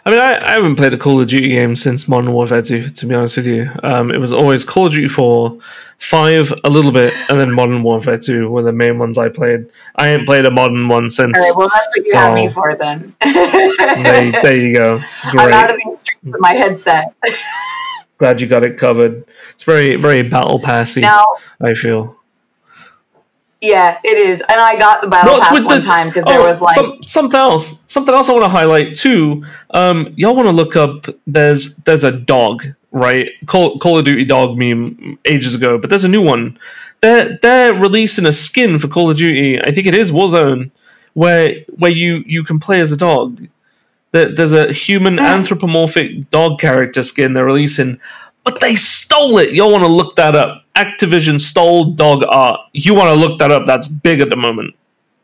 I 0.06 0.10
mean, 0.10 0.20
I, 0.20 0.38
I 0.44 0.51
haven't 0.51 0.78
played 0.78 0.94
a 0.94 0.98
Call 0.98 1.22
of 1.22 1.28
Duty 1.28 1.50
game 1.50 1.75
since 1.75 2.08
Modern 2.08 2.32
Warfare 2.32 2.62
2, 2.62 2.90
to 2.90 3.06
be 3.06 3.13
honest 3.13 3.38
with 3.38 3.48
you. 3.48 3.70
Um, 3.84 4.12
it 4.12 4.20
was 4.20 4.34
always 4.34 4.66
Call 4.66 4.88
of 4.88 4.94
Duty 4.94 5.08
4, 5.08 5.60
5 6.00 6.54
a 6.63 6.70
little 6.70 6.92
bit, 6.92 7.13
and 7.30 7.40
then 7.40 7.51
Modern 7.51 7.84
Warfare 7.84 8.18
2 8.18 8.50
were 8.50 8.63
the 8.63 8.72
main 8.72 8.98
ones 8.98 9.20
I 9.20 9.30
played. 9.30 9.68
I 9.96 10.10
ain't 10.10 10.25
played 10.25 10.46
a 10.48 10.51
modern 10.51 10.88
one 10.88 11.12
since. 11.12 11.38
All 11.38 11.44
right, 11.44 11.56
well, 11.56 11.70
that's 11.70 11.88
what 11.88 12.06
you 12.06 12.12
so, 12.12 12.18
have 12.18 12.34
me 12.34 12.50
for 12.50 12.75
then. 12.75 13.16
there, 13.22 14.32
there, 14.32 14.58
you 14.58 14.75
go. 14.75 14.98
Great. 14.98 15.06
I'm 15.48 15.54
out 15.54 15.72
of 15.72 15.78
these 15.78 16.00
streets 16.00 16.24
with 16.24 16.42
my 16.42 16.54
headset. 16.54 17.13
Glad 18.18 18.42
you 18.42 18.48
got 18.48 18.63
it 18.63 18.78
covered. 18.78 19.25
It's 19.54 19.63
very, 19.63 19.96
very 19.96 20.24
battle 20.24 20.60
passy, 20.60 21.01
now, 21.01 21.25
I 21.60 21.75
feel. 21.75 22.21
Yeah, 23.62 24.00
it 24.03 24.18
is, 24.18 24.41
and 24.41 24.60
I 24.60 24.75
got 24.75 25.01
the 25.01 25.08
battle 25.08 25.36
no, 25.36 25.39
pass 25.39 25.63
one 25.63 25.82
the, 25.82 25.86
time 25.86 26.08
because 26.08 26.24
oh, 26.25 26.30
there 26.30 26.41
was 26.41 26.60
like 26.62 26.74
some, 26.74 27.03
something 27.03 27.39
else. 27.39 27.84
Something 27.88 28.15
else 28.15 28.27
I 28.27 28.32
want 28.32 28.46
to 28.46 28.50
highlight 28.50 28.96
too. 28.96 29.46
Um, 29.70 30.15
y'all 30.18 30.36
want 30.36 30.48
to 30.48 30.51
look 30.51 30.75
up? 30.75 31.06
There's 31.27 31.75
there's 31.77 32.03
a 32.03 32.12
dog, 32.12 32.65
right? 32.91 33.30
Call, 33.46 33.77
Call 33.77 34.00
of 34.00 34.06
Duty 34.06 34.25
dog 34.25 34.58
meme 34.58 35.20
ages 35.25 35.53
ago, 35.53 35.77
but 35.77 35.91
there's 35.91 36.03
a 36.03 36.08
new 36.10 36.24
one. 36.24 36.58
They're 37.01 37.38
they're 37.39 37.75
releasing 37.75 38.25
a 38.25 38.34
skin 38.34 38.80
for 38.80 38.88
Call 38.88 39.12
of 39.12 39.18
Duty. 39.18 39.60
I 39.63 39.72
think 39.72 39.86
it 39.86 39.94
is 39.94 40.12
Warzone, 40.12 40.72
where 41.13 41.58
where 41.77 41.91
you 41.91 42.24
you 42.25 42.44
can 42.44 42.60
play 42.60 42.82
as 42.82 42.91
a 42.91 42.98
dog. 42.98 43.48
There's 44.12 44.53
a 44.53 44.74
human 44.74 45.20
hmm. 45.20 45.24
anthropomorphic 45.24 46.32
dog 46.32 46.60
character 46.60 47.03
skin 47.03 47.34
they're 47.34 47.46
releasing 47.46 48.01
but 48.44 48.60
they 48.60 48.75
stole 48.75 49.38
it. 49.38 49.53
Y'all 49.53 49.72
want 49.72 49.84
to 49.84 49.91
look 49.91 50.15
that 50.15 50.36
up. 50.36 50.61
Activision 50.75 51.40
stole 51.40 51.92
dog 51.92 52.24
art. 52.28 52.62
You 52.74 52.96
want 52.96 53.10
to 53.10 53.16
look 53.16 53.40
that 53.40 53.51
up. 53.51 53.66
That's 53.66 53.88
big 53.88 54.22
at 54.22 54.30
the 54.30 54.38
moment. 54.38 54.75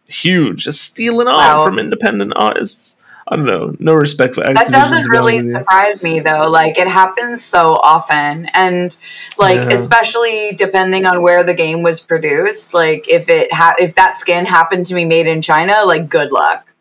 Huge. 0.08 0.63
Just 0.63 0.82
stealing 0.82 1.27
art 1.27 1.38
wow. 1.38 1.66
from 1.66 1.80
independent 1.80 2.34
artists. 2.36 2.98
I 3.30 3.36
don't 3.36 3.46
know. 3.46 3.75
No 3.80 3.94
respect 3.94 4.36
for 4.36 4.42
Activision. 4.42 4.56
That 4.56 4.72
doesn't 4.72 5.10
really 5.10 5.51
surprise 5.51 6.01
me 6.01 6.22
though. 6.22 6.50
Like 6.50 6.77
it 6.77 6.88
happens 6.88 7.44
so 7.44 7.74
often, 7.74 8.46
and 8.54 8.96
like 9.38 9.70
yeah. 9.70 9.75
especially 9.75 10.54
depending 10.54 11.06
on 11.06 11.22
where 11.22 11.44
the 11.44 11.54
game 11.54 11.82
was 11.84 12.00
produced. 12.00 12.74
Like 12.74 13.10
if 13.10 13.27
it 13.27 13.51
ha- 13.51 13.75
if 13.80 13.96
that 13.96 14.18
skin 14.18 14.46
happened 14.46 14.86
to 14.88 14.96
be 14.96 15.04
made 15.04 15.27
in 15.27 15.42
China, 15.42 15.84
like 15.86 16.10
good 16.10 16.32
luck. 16.32 16.72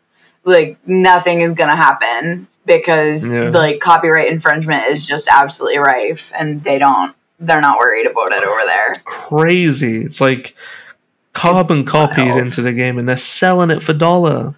Like 0.44 0.78
nothing 0.86 1.40
is 1.40 1.54
gonna 1.54 1.74
happen 1.74 2.46
because 2.64 3.32
yeah. 3.32 3.48
like 3.48 3.80
copyright 3.80 4.28
infringement 4.28 4.86
is 4.86 5.04
just 5.04 5.28
absolutely 5.28 5.78
rife 5.78 6.30
and 6.34 6.62
they 6.62 6.78
don't 6.78 7.14
they're 7.38 7.60
not 7.60 7.78
worried 7.78 8.06
about 8.06 8.32
it 8.32 8.44
over 8.44 8.60
there. 8.66 8.92
Crazy. 9.04 9.98
It's 10.02 10.20
like 10.20 10.54
carbon 11.32 11.80
it's 11.80 11.90
copied 11.90 12.28
wild. 12.28 12.40
into 12.40 12.62
the 12.62 12.72
game 12.72 12.98
and 12.98 13.08
they're 13.08 13.16
selling 13.16 13.70
it 13.70 13.82
for 13.82 13.92
dollar. 13.92 14.54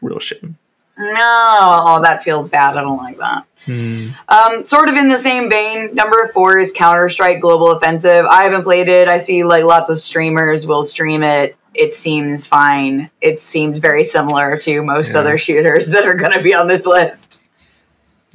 Real 0.00 0.18
shame. 0.18 0.56
No, 0.98 1.12
oh, 1.14 2.02
that 2.02 2.24
feels 2.24 2.48
bad. 2.48 2.76
I 2.76 2.80
don't 2.80 2.96
like 2.96 3.18
that. 3.18 3.44
Hmm. 3.66 4.08
Um, 4.28 4.64
sort 4.64 4.88
of 4.88 4.94
in 4.94 5.08
the 5.08 5.18
same 5.18 5.50
vein, 5.50 5.94
number 5.94 6.26
four 6.28 6.58
is 6.58 6.72
Counter 6.72 7.08
Strike 7.10 7.40
Global 7.40 7.72
Offensive. 7.72 8.24
I 8.24 8.44
haven't 8.44 8.62
played 8.62 8.88
it. 8.88 9.08
I 9.08 9.18
see 9.18 9.44
like 9.44 9.64
lots 9.64 9.90
of 9.90 10.00
streamers 10.00 10.66
will 10.66 10.84
stream 10.84 11.22
it. 11.22 11.56
It 11.74 11.94
seems 11.94 12.46
fine. 12.46 13.10
It 13.20 13.40
seems 13.40 13.78
very 13.78 14.04
similar 14.04 14.56
to 14.58 14.82
most 14.82 15.12
yeah. 15.12 15.20
other 15.20 15.36
shooters 15.36 15.88
that 15.88 16.06
are 16.06 16.14
going 16.14 16.32
to 16.32 16.42
be 16.42 16.54
on 16.54 16.68
this 16.68 16.86
list 16.86 17.25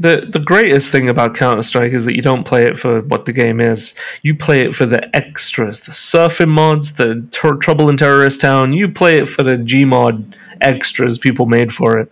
the 0.01 0.27
the 0.27 0.39
greatest 0.39 0.91
thing 0.91 1.10
about 1.10 1.36
Counter 1.36 1.62
Strike 1.62 1.93
is 1.93 2.05
that 2.05 2.15
you 2.15 2.22
don't 2.22 2.43
play 2.43 2.65
it 2.65 2.77
for 2.77 3.01
what 3.01 3.25
the 3.25 3.34
game 3.34 3.62
is. 3.62 3.96
You 4.22 4.36
play 4.36 4.62
it 4.62 4.75
for 4.75 4.86
the 4.86 5.15
extras, 5.15 5.81
the 5.81 5.91
surfing 5.91 6.50
mods, 6.50 6.96
the 6.96 7.27
ter- 7.31 7.55
Trouble 7.55 7.89
in 7.89 7.98
Terrorist 7.98 8.41
Town. 8.41 8.74
You 8.74 8.89
play 8.89 9.20
it 9.20 9.29
for 9.29 9.43
the 9.43 9.58
Gmod 9.58 10.36
extras 10.60 11.17
people 11.17 11.46
made 11.46 11.74
for 11.74 12.00
it. 12.00 12.12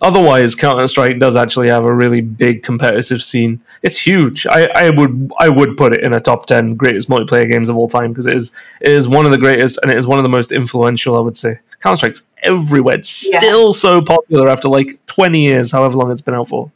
Otherwise, 0.00 0.54
Counter 0.54 0.86
Strike 0.88 1.18
does 1.18 1.36
actually 1.36 1.68
have 1.68 1.84
a 1.84 1.94
really 1.94 2.20
big 2.20 2.62
competitive 2.62 3.22
scene. 3.22 3.60
It's 3.82 3.96
huge. 3.98 4.46
I, 4.46 4.66
I 4.66 4.90
would 4.90 5.32
I 5.38 5.48
would 5.48 5.76
put 5.76 5.94
it 5.94 6.04
in 6.04 6.12
a 6.12 6.20
top 6.20 6.46
ten 6.46 6.74
greatest 6.74 7.08
multiplayer 7.08 7.50
games 7.50 7.68
of 7.68 7.76
all 7.76 7.88
time 7.88 8.12
because 8.12 8.26
it 8.26 8.34
is 8.34 8.52
it 8.80 8.90
is 8.90 9.08
one 9.08 9.24
of 9.24 9.32
the 9.32 9.38
greatest 9.38 9.78
and 9.82 9.90
it 9.90 9.96
is 9.96 10.06
one 10.06 10.18
of 10.18 10.22
the 10.24 10.28
most 10.28 10.52
influential. 10.52 11.16
I 11.16 11.20
would 11.20 11.36
say 11.36 11.60
Counter 11.80 11.96
Strike's 11.96 12.22
everywhere. 12.42 12.96
It's 12.96 13.08
still 13.08 13.72
so 13.72 14.02
popular 14.02 14.48
after 14.48 14.68
like 14.68 14.98
twenty 15.06 15.46
years, 15.46 15.70
however 15.70 15.96
long 15.96 16.10
it's 16.10 16.20
been 16.20 16.34
out 16.34 16.48
for. 16.48 16.70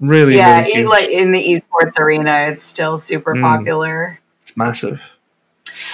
Really, 0.00 0.36
yeah, 0.36 0.62
really 0.62 0.84
like 0.84 1.08
in 1.08 1.32
the 1.32 1.42
esports 1.42 1.98
arena, 1.98 2.48
it's 2.50 2.64
still 2.64 2.98
super 2.98 3.34
mm. 3.34 3.40
popular. 3.40 4.20
It's 4.42 4.56
massive. 4.56 5.00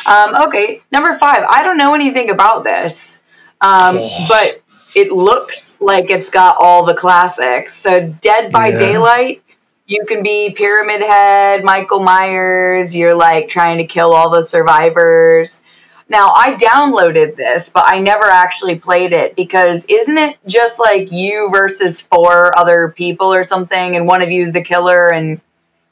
Um, 0.07 0.49
okay, 0.49 0.83
number 0.91 1.17
five. 1.17 1.45
I 1.49 1.63
don't 1.63 1.77
know 1.77 1.95
anything 1.95 2.31
about 2.31 2.65
this, 2.65 3.23
um, 3.61 3.99
oh. 3.99 4.27
but 4.29 4.61
it 4.95 5.13
looks 5.13 5.81
like 5.81 6.11
it's 6.11 6.31
got 6.31 6.57
all 6.59 6.85
the 6.85 6.95
classics. 6.95 7.75
So 7.75 7.95
it's 7.95 8.11
Dead 8.11 8.51
by 8.51 8.69
yeah. 8.69 8.77
Daylight. 8.77 9.43
You 9.87 10.05
can 10.07 10.23
be 10.23 10.55
Pyramid 10.57 11.01
Head, 11.01 11.65
Michael 11.65 12.01
Myers. 12.01 12.97
You're 12.97 13.15
like 13.15 13.49
trying 13.49 13.79
to 13.79 13.87
kill 13.87 14.15
all 14.15 14.31
the 14.31 14.43
survivors. 14.43 15.63
Now, 16.09 16.29
I 16.29 16.55
downloaded 16.55 17.37
this, 17.37 17.71
but 17.71 17.85
I 17.87 18.01
never 18.01 18.25
actually 18.25 18.79
played 18.79 19.13
it 19.13 19.37
because 19.37 19.87
isn't 19.89 20.19
it 20.19 20.39
just 20.47 20.79
like 20.79 21.13
you 21.13 21.51
versus 21.51 22.01
four 22.01 22.57
other 22.59 22.93
people 22.95 23.33
or 23.33 23.45
something, 23.45 23.97
and 23.97 24.07
one 24.07 24.23
of 24.23 24.31
you 24.31 24.43
is 24.43 24.53
the 24.53 24.63
killer, 24.63 25.11
and 25.11 25.41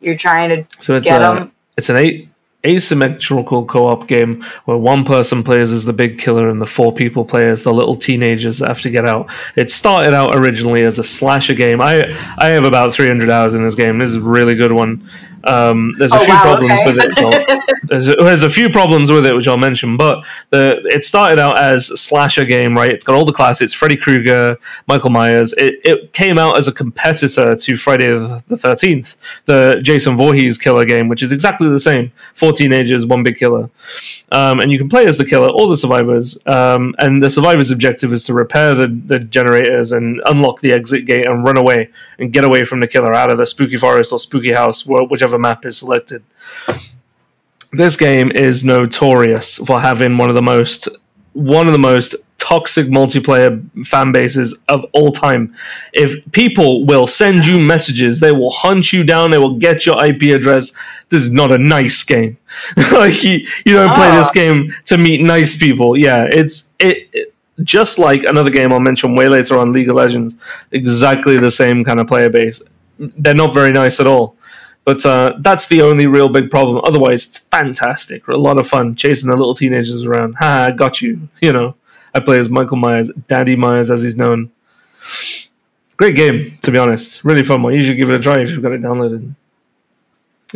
you're 0.00 0.16
trying 0.16 0.48
to 0.50 0.82
so 0.82 0.96
it's 0.96 1.06
get 1.06 1.20
a, 1.20 1.34
them? 1.34 1.52
It's 1.76 1.88
an 1.88 1.96
eight 1.96 2.30
asymmetrical 2.66 3.64
co-op 3.64 4.06
game 4.06 4.44
where 4.66 4.76
one 4.76 5.04
person 5.04 5.42
plays 5.42 5.72
as 5.72 5.84
the 5.84 5.92
big 5.92 6.18
killer 6.18 6.50
and 6.50 6.60
the 6.60 6.66
four 6.66 6.92
people 6.94 7.24
play 7.24 7.48
as 7.48 7.62
the 7.62 7.72
little 7.72 7.96
teenagers 7.96 8.58
that 8.58 8.68
have 8.68 8.82
to 8.82 8.90
get 8.90 9.06
out. 9.06 9.30
It 9.56 9.70
started 9.70 10.12
out 10.12 10.34
originally 10.34 10.82
as 10.82 10.98
a 10.98 11.04
slasher 11.04 11.54
game. 11.54 11.80
I 11.80 12.14
I 12.36 12.48
have 12.48 12.64
about 12.64 12.92
300 12.92 13.30
hours 13.30 13.54
in 13.54 13.64
this 13.64 13.74
game. 13.74 13.98
This 13.98 14.10
is 14.10 14.16
a 14.16 14.20
really 14.20 14.54
good 14.54 14.72
one. 14.72 15.08
Um, 15.44 15.94
there's 15.98 16.12
a 16.12 16.16
oh, 16.16 16.24
few 16.24 16.34
wow, 16.34 16.42
problems 16.42 16.72
okay. 16.72 16.84
with 16.84 16.98
it. 16.98 17.80
there's, 17.84 18.08
a, 18.08 18.14
there's, 18.16 18.42
a, 18.42 18.50
few 18.50 18.68
problems 18.68 19.10
with 19.10 19.24
it, 19.26 19.34
which 19.34 19.48
I'll 19.48 19.56
mention. 19.56 19.96
But 19.96 20.24
the 20.50 20.82
it 20.84 21.02
started 21.04 21.38
out 21.38 21.58
as 21.58 21.90
a 21.90 21.96
slasher 21.96 22.44
game, 22.44 22.76
right? 22.76 22.92
It's 22.92 23.04
got 23.04 23.16
all 23.16 23.24
the 23.24 23.32
classics: 23.32 23.72
Freddy 23.72 23.96
Krueger, 23.96 24.58
Michael 24.86 25.10
Myers. 25.10 25.52
It, 25.54 25.80
it 25.84 26.12
came 26.12 26.38
out 26.38 26.58
as 26.58 26.68
a 26.68 26.72
competitor 26.72 27.56
to 27.56 27.76
Friday 27.76 28.08
the 28.08 28.56
Thirteenth, 28.56 29.16
the 29.46 29.80
Jason 29.82 30.16
Voorhees 30.16 30.58
killer 30.58 30.84
game, 30.84 31.08
which 31.08 31.22
is 31.22 31.32
exactly 31.32 31.68
the 31.68 31.80
same: 31.80 32.12
four 32.34 32.52
teenagers, 32.52 33.06
one 33.06 33.22
big 33.22 33.38
killer. 33.38 33.70
Um, 34.32 34.60
and 34.60 34.70
you 34.70 34.78
can 34.78 34.88
play 34.88 35.06
as 35.06 35.18
the 35.18 35.24
killer 35.24 35.48
or 35.52 35.66
the 35.68 35.76
survivors. 35.76 36.38
Um, 36.46 36.94
and 36.98 37.20
the 37.20 37.30
survivor's 37.30 37.72
objective 37.72 38.12
is 38.12 38.26
to 38.26 38.34
repair 38.34 38.74
the, 38.74 38.86
the 38.86 39.18
generators 39.18 39.90
and 39.92 40.22
unlock 40.24 40.60
the 40.60 40.72
exit 40.72 41.04
gate 41.04 41.26
and 41.26 41.44
run 41.44 41.56
away 41.56 41.90
and 42.18 42.32
get 42.32 42.44
away 42.44 42.64
from 42.64 42.80
the 42.80 42.86
killer 42.86 43.12
out 43.12 43.32
of 43.32 43.38
the 43.38 43.46
spooky 43.46 43.76
forest 43.76 44.12
or 44.12 44.20
spooky 44.20 44.52
house, 44.52 44.86
whichever 44.86 45.38
map 45.38 45.66
is 45.66 45.78
selected. 45.78 46.22
This 47.72 47.96
game 47.96 48.30
is 48.30 48.64
notorious 48.64 49.56
for 49.56 49.80
having 49.80 50.16
one 50.16 50.28
of 50.28 50.34
the 50.34 50.42
most 50.42 50.88
one 51.32 51.66
of 51.66 51.72
the 51.72 51.78
most 51.78 52.16
toxic 52.50 52.86
multiplayer 52.86 53.62
fan 53.86 54.10
bases 54.10 54.64
of 54.68 54.84
all 54.92 55.12
time. 55.12 55.54
If 55.92 56.32
people 56.32 56.84
will 56.84 57.06
send 57.06 57.46
you 57.46 57.60
messages, 57.60 58.18
they 58.18 58.32
will 58.32 58.50
hunt 58.50 58.92
you 58.92 59.04
down, 59.04 59.30
they 59.30 59.38
will 59.38 59.58
get 59.58 59.86
your 59.86 60.04
IP 60.04 60.22
address. 60.34 60.72
This 61.10 61.22
is 61.22 61.32
not 61.32 61.52
a 61.52 61.58
nice 61.58 62.02
game. 62.02 62.38
like 62.92 63.22
you, 63.22 63.46
you 63.64 63.74
don't 63.74 63.94
play 63.94 64.10
this 64.16 64.30
ah. 64.30 64.32
game 64.34 64.72
to 64.86 64.98
meet 64.98 65.22
nice 65.22 65.56
people. 65.56 65.96
Yeah, 65.96 66.26
it's 66.28 66.74
it, 66.80 67.08
it 67.12 67.34
just 67.62 68.00
like 68.00 68.24
another 68.24 68.50
game 68.50 68.72
I'll 68.72 68.80
mention 68.80 69.14
way 69.14 69.28
later 69.28 69.56
on, 69.56 69.72
League 69.72 69.88
of 69.88 69.94
Legends. 69.94 70.34
Exactly 70.72 71.36
the 71.36 71.52
same 71.52 71.84
kind 71.84 72.00
of 72.00 72.08
player 72.08 72.30
base. 72.30 72.62
They're 72.98 73.34
not 73.34 73.54
very 73.54 73.70
nice 73.70 74.00
at 74.00 74.08
all. 74.08 74.36
But 74.84 75.06
uh, 75.06 75.34
that's 75.38 75.68
the 75.68 75.82
only 75.82 76.08
real 76.08 76.30
big 76.30 76.50
problem. 76.50 76.80
Otherwise, 76.82 77.26
it's 77.26 77.38
fantastic. 77.38 78.26
A 78.26 78.36
lot 78.36 78.58
of 78.58 78.66
fun 78.66 78.96
chasing 78.96 79.30
the 79.30 79.36
little 79.36 79.54
teenagers 79.54 80.04
around. 80.04 80.34
Ha, 80.40 80.70
got 80.70 81.00
you. 81.00 81.28
You 81.40 81.52
know. 81.52 81.74
I 82.14 82.20
play 82.20 82.38
as 82.38 82.48
Michael 82.48 82.76
Myers, 82.76 83.08
Daddy 83.28 83.56
Myers 83.56 83.90
as 83.90 84.02
he's 84.02 84.16
known. 84.16 84.50
Great 85.96 86.16
game, 86.16 86.52
to 86.62 86.70
be 86.70 86.78
honest. 86.78 87.24
Really 87.24 87.42
fun 87.42 87.62
one. 87.62 87.74
You 87.74 87.82
should 87.82 87.96
give 87.96 88.10
it 88.10 88.16
a 88.16 88.20
try 88.20 88.40
if 88.40 88.50
you've 88.50 88.62
got 88.62 88.72
it 88.72 88.80
downloaded. 88.80 89.34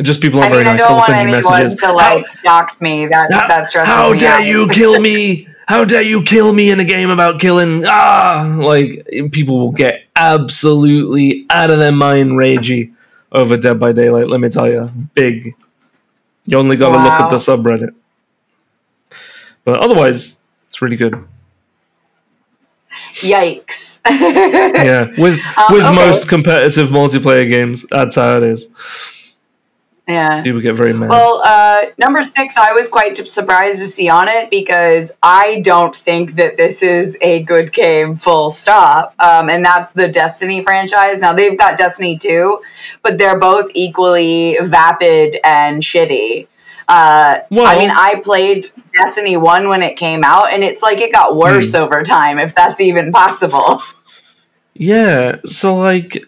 Just 0.01 0.21
people 0.21 0.41
are 0.41 0.45
I 0.45 0.49
very 0.49 0.63
mean, 0.63 0.73
nice. 0.75 0.83
I 0.83 0.87
don't 0.87 0.97
want 0.97 1.09
anyone 1.09 1.41
messages. 1.43 1.79
to 1.79 1.93
like 1.93 2.27
how, 2.27 2.61
dox 2.61 2.81
me. 2.81 3.07
That 3.07 3.31
how, 3.31 3.47
that 3.47 3.67
stresses 3.67 3.93
How 3.93 4.13
dare 4.13 4.39
out. 4.39 4.45
you 4.45 4.67
kill 4.69 4.99
me? 4.99 5.47
How 5.67 5.85
dare 5.85 6.01
you 6.01 6.23
kill 6.23 6.51
me 6.51 6.69
in 6.69 6.79
a 6.79 6.83
game 6.83 7.09
about 7.09 7.39
killing? 7.39 7.83
Ah, 7.85 8.57
like 8.59 9.07
people 9.31 9.59
will 9.59 9.71
get 9.71 10.03
absolutely 10.15 11.45
out 11.49 11.69
of 11.69 11.79
their 11.79 11.93
mind 11.93 12.31
ragey 12.31 12.93
over 13.31 13.55
Dead 13.55 13.79
by 13.79 13.93
Daylight. 13.93 14.27
Let 14.27 14.41
me 14.41 14.49
tell 14.49 14.67
you, 14.67 14.89
big. 15.13 15.55
You 16.45 16.57
only 16.57 16.75
got 16.75 16.89
to 16.89 16.97
wow. 16.97 17.03
look 17.03 17.13
at 17.13 17.29
the 17.29 17.37
subreddit. 17.37 17.95
But 19.63 19.79
otherwise, 19.79 20.39
it's 20.69 20.81
really 20.81 20.97
good. 20.97 21.25
Yikes. 23.25 23.99
yeah, 24.09 25.05
with 25.17 25.39
um, 25.57 25.73
with 25.73 25.83
okay. 25.83 25.95
most 25.95 26.29
competitive 26.29 26.89
multiplayer 26.89 27.49
games, 27.49 27.85
that's 27.89 28.15
how 28.15 28.35
it 28.35 28.43
is. 28.43 28.71
Yeah. 30.07 30.43
People 30.43 30.61
get 30.61 30.75
very 30.75 30.93
mad. 30.93 31.09
Well, 31.09 31.41
uh, 31.43 31.85
number 31.97 32.23
six, 32.23 32.57
I 32.57 32.73
was 32.73 32.87
quite 32.87 33.17
surprised 33.27 33.79
to 33.79 33.87
see 33.87 34.07
on 34.07 34.27
it 34.27 34.51
because 34.51 35.11
I 35.23 35.61
don't 35.61 35.95
think 35.95 36.35
that 36.35 36.57
this 36.57 36.83
is 36.83 37.17
a 37.21 37.43
good 37.43 37.73
game, 37.73 38.17
full 38.17 38.51
stop. 38.51 39.15
Um, 39.17 39.49
and 39.49 39.65
that's 39.65 39.93
the 39.93 40.07
Destiny 40.07 40.63
franchise. 40.63 41.21
Now, 41.21 41.33
they've 41.33 41.57
got 41.57 41.77
Destiny 41.77 42.19
2, 42.19 42.61
but 43.01 43.17
they're 43.17 43.39
both 43.39 43.71
equally 43.73 44.57
vapid 44.61 45.37
and 45.43 45.81
shitty. 45.81 46.47
Uh, 46.87 47.39
well, 47.49 47.65
I 47.65 47.79
mean, 47.79 47.89
I 47.89 48.21
played 48.23 48.71
Destiny 48.93 49.37
1 49.37 49.67
when 49.67 49.81
it 49.81 49.97
came 49.97 50.23
out, 50.23 50.51
and 50.51 50.63
it's 50.63 50.81
like 50.81 50.99
it 50.99 51.11
got 51.11 51.35
worse 51.35 51.71
hmm. 51.71 51.83
over 51.83 52.03
time, 52.03 52.37
if 52.39 52.53
that's 52.53 52.81
even 52.81 53.11
possible. 53.11 53.81
Yeah, 54.73 55.37
so 55.45 55.75
like 55.75 56.27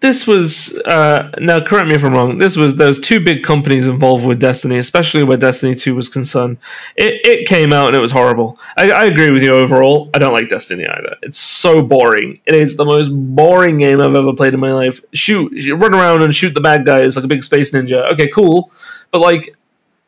this 0.00 0.26
was 0.26 0.76
uh, 0.78 1.32
now 1.38 1.60
correct 1.60 1.88
me 1.88 1.94
if 1.94 2.04
I'm 2.04 2.12
wrong. 2.12 2.38
This 2.38 2.56
was 2.56 2.76
those 2.76 3.00
two 3.00 3.20
big 3.20 3.42
companies 3.44 3.86
involved 3.86 4.24
with 4.24 4.40
Destiny, 4.40 4.78
especially 4.78 5.24
where 5.24 5.36
Destiny 5.36 5.74
2 5.74 5.94
was 5.94 6.08
concerned. 6.08 6.58
It, 6.96 7.26
it 7.26 7.48
came 7.48 7.72
out 7.72 7.88
and 7.88 7.96
it 7.96 8.00
was 8.00 8.10
horrible. 8.10 8.58
I, 8.76 8.90
I 8.90 9.04
agree 9.04 9.30
with 9.30 9.42
you 9.42 9.52
overall. 9.52 10.10
I 10.14 10.18
don't 10.18 10.32
like 10.32 10.48
Destiny 10.48 10.86
either. 10.86 11.16
It's 11.22 11.38
so 11.38 11.82
boring. 11.82 12.40
It 12.46 12.54
is 12.54 12.76
the 12.76 12.84
most 12.84 13.08
boring 13.08 13.78
game 13.78 14.00
I've 14.00 14.14
ever 14.14 14.32
played 14.32 14.54
in 14.54 14.60
my 14.60 14.72
life. 14.72 15.00
Shoot, 15.12 15.52
run 15.74 15.94
around 15.94 16.22
and 16.22 16.34
shoot 16.34 16.54
the 16.54 16.60
bad 16.60 16.84
guys 16.84 17.16
like 17.16 17.24
a 17.24 17.28
big 17.28 17.44
space 17.44 17.72
ninja. 17.72 18.12
Okay, 18.12 18.28
cool, 18.28 18.72
but 19.12 19.20
like 19.20 19.54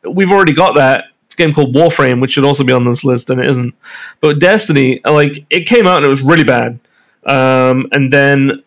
we've 0.03 0.31
already 0.31 0.53
got 0.53 0.75
that. 0.75 1.05
It's 1.25 1.35
a 1.35 1.37
game 1.37 1.53
called 1.53 1.73
Warframe, 1.73 2.21
which 2.21 2.31
should 2.33 2.43
also 2.43 2.63
be 2.63 2.73
on 2.73 2.83
this 2.83 3.03
list, 3.03 3.29
and 3.29 3.39
it 3.39 3.49
isn't. 3.49 3.73
But 4.19 4.39
Destiny, 4.39 5.01
like 5.05 5.45
it 5.49 5.67
came 5.67 5.87
out 5.87 5.97
and 5.97 6.05
it 6.05 6.09
was 6.09 6.21
really 6.21 6.43
bad. 6.43 6.79
Um, 7.25 7.87
and 7.93 8.11
then 8.11 8.63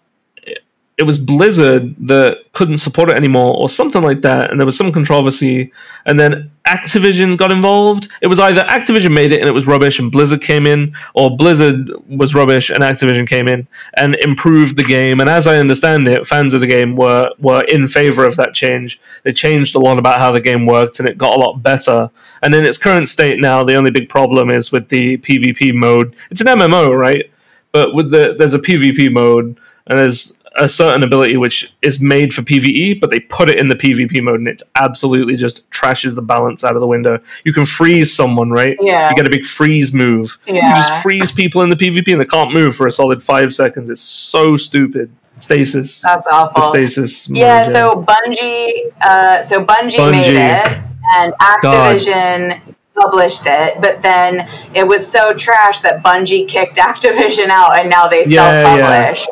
it 0.99 1.05
was 1.05 1.19
Blizzard 1.19 1.95
that 2.09 2.39
couldn't 2.53 2.79
support 2.79 3.09
it 3.09 3.17
anymore, 3.17 3.57
or 3.57 3.69
something 3.69 4.03
like 4.03 4.23
that, 4.23 4.51
and 4.51 4.61
there 4.61 4.67
was 4.67 4.77
some 4.77 4.93
controversy, 4.93 5.73
and 6.05 6.19
then 6.19 6.51
Activision 6.67 7.39
got 7.39 7.53
involved. 7.53 8.09
It 8.21 8.27
was 8.27 8.41
either 8.41 8.63
Activision 8.63 9.15
made 9.15 9.31
it 9.33 9.41
and 9.41 9.49
it 9.49 9.55
was 9.55 9.67
rubbish, 9.67 10.01
and 10.01 10.11
Blizzard 10.11 10.43
came 10.43 10.67
in, 10.67 10.95
or 11.15 11.37
Blizzard 11.37 11.89
was 12.09 12.35
rubbish 12.35 12.69
and 12.69 12.81
Activision 12.81 13.29
came 13.29 13.47
in 13.49 13.67
and 13.97 14.17
improved 14.17 14.77
the 14.77 14.83
game. 14.83 15.21
And 15.21 15.31
as 15.31 15.47
I 15.47 15.59
understand 15.59 16.09
it, 16.09 16.27
fans 16.27 16.53
of 16.53 16.61
the 16.61 16.67
game 16.67 16.97
were 16.97 17.31
were 17.39 17.63
in 17.63 17.87
favor 17.87 18.27
of 18.27 18.37
that 18.37 18.53
change. 18.53 19.01
They 19.23 19.33
changed 19.33 19.77
a 19.77 19.79
lot 19.79 19.99
about 19.99 20.21
how 20.21 20.33
the 20.33 20.41
game 20.41 20.67
worked, 20.67 20.99
and 20.99 21.09
it 21.09 21.17
got 21.17 21.37
a 21.37 21.41
lot 21.41 21.63
better. 21.63 22.11
And 22.43 22.55
in 22.55 22.67
its 22.67 22.77
current 22.77 23.09
state 23.09 23.41
now, 23.41 23.63
the 23.63 23.77
only 23.77 23.93
big 23.93 24.09
problem 24.09 24.51
is 24.51 24.73
with 24.73 24.89
the 24.89 25.17
PvP 25.19 25.73
mode. 25.75 26.17
It's 26.31 26.41
an 26.41 26.49
MMO, 26.49 26.91
right? 26.91 27.31
But 27.73 27.95
with 27.95 28.11
the 28.11 28.35
there's 28.37 28.55
a 28.55 28.59
PvP 28.59 29.13
mode 29.13 29.59
and 29.89 29.99
there's 29.99 30.38
a 30.59 30.69
certain 30.69 31.03
ability 31.03 31.37
which 31.37 31.73
is 31.83 32.01
made 32.01 32.33
for 32.35 32.43
PvE, 32.43 33.01
but 33.01 33.11
they 33.11 33.19
put 33.21 33.49
it 33.49 33.61
in 33.61 33.69
the 33.69 33.75
PvP 33.75 34.23
mode, 34.23 34.41
and 34.41 34.49
it 34.49 34.63
absolutely 34.75 35.37
just 35.37 35.69
trashes 35.71 36.15
the 36.15 36.23
balance 36.23 36.65
out 36.65 36.75
of 36.75 36.81
the 36.81 36.87
window. 36.87 37.21
You 37.45 37.53
can 37.53 37.67
freeze 37.67 38.15
someone, 38.15 38.51
right? 38.51 38.77
Yeah. 38.81 39.11
You 39.11 39.17
get 39.17 39.27
a 39.27 39.31
big 39.31 39.45
freeze 39.45 39.93
move. 39.93 40.39
Yeah. 40.47 40.69
You 40.69 40.75
just 40.75 41.03
freeze 41.03 41.33
people 41.33 41.63
in 41.63 41.69
the 41.69 41.77
PvP, 41.77 42.13
and 42.13 42.21
they 42.21 42.25
can't 42.27 42.53
move 42.53 42.77
for 42.77 42.87
a 42.87 42.91
solid 42.91 43.23
five 43.23 43.55
seconds. 43.55 43.91
It's 43.91 44.01
so 44.01 44.57
stupid. 44.57 45.11
Stasis. 45.41 46.03
That's 46.03 46.27
awful. 46.31 46.63
The 46.63 46.69
stasis. 46.69 47.29
Mode, 47.29 47.39
yeah, 47.39 47.69
so 47.69 48.05
Bungie, 48.05 48.93
uh, 49.01 49.43
so 49.43 49.65
Bungie, 49.65 49.97
Bungie. 49.97 50.13
made 50.13 50.37
it, 50.37 50.79
and 51.17 51.33
Activision 51.35 52.61
published 53.01 53.43
it, 53.47 53.81
but 53.81 54.03
then 54.03 54.49
it 54.75 54.87
was 54.87 55.07
so 55.07 55.33
trash 55.33 55.81
that 55.81 56.03
Bungie 56.03 56.49
kicked 56.49 56.77
Activision 56.91 57.49
out, 57.49 57.79
and 57.79 57.89
now 57.89 58.09
they 58.09 58.25
Yeah, 58.25 58.65
self-publish. 58.65 59.29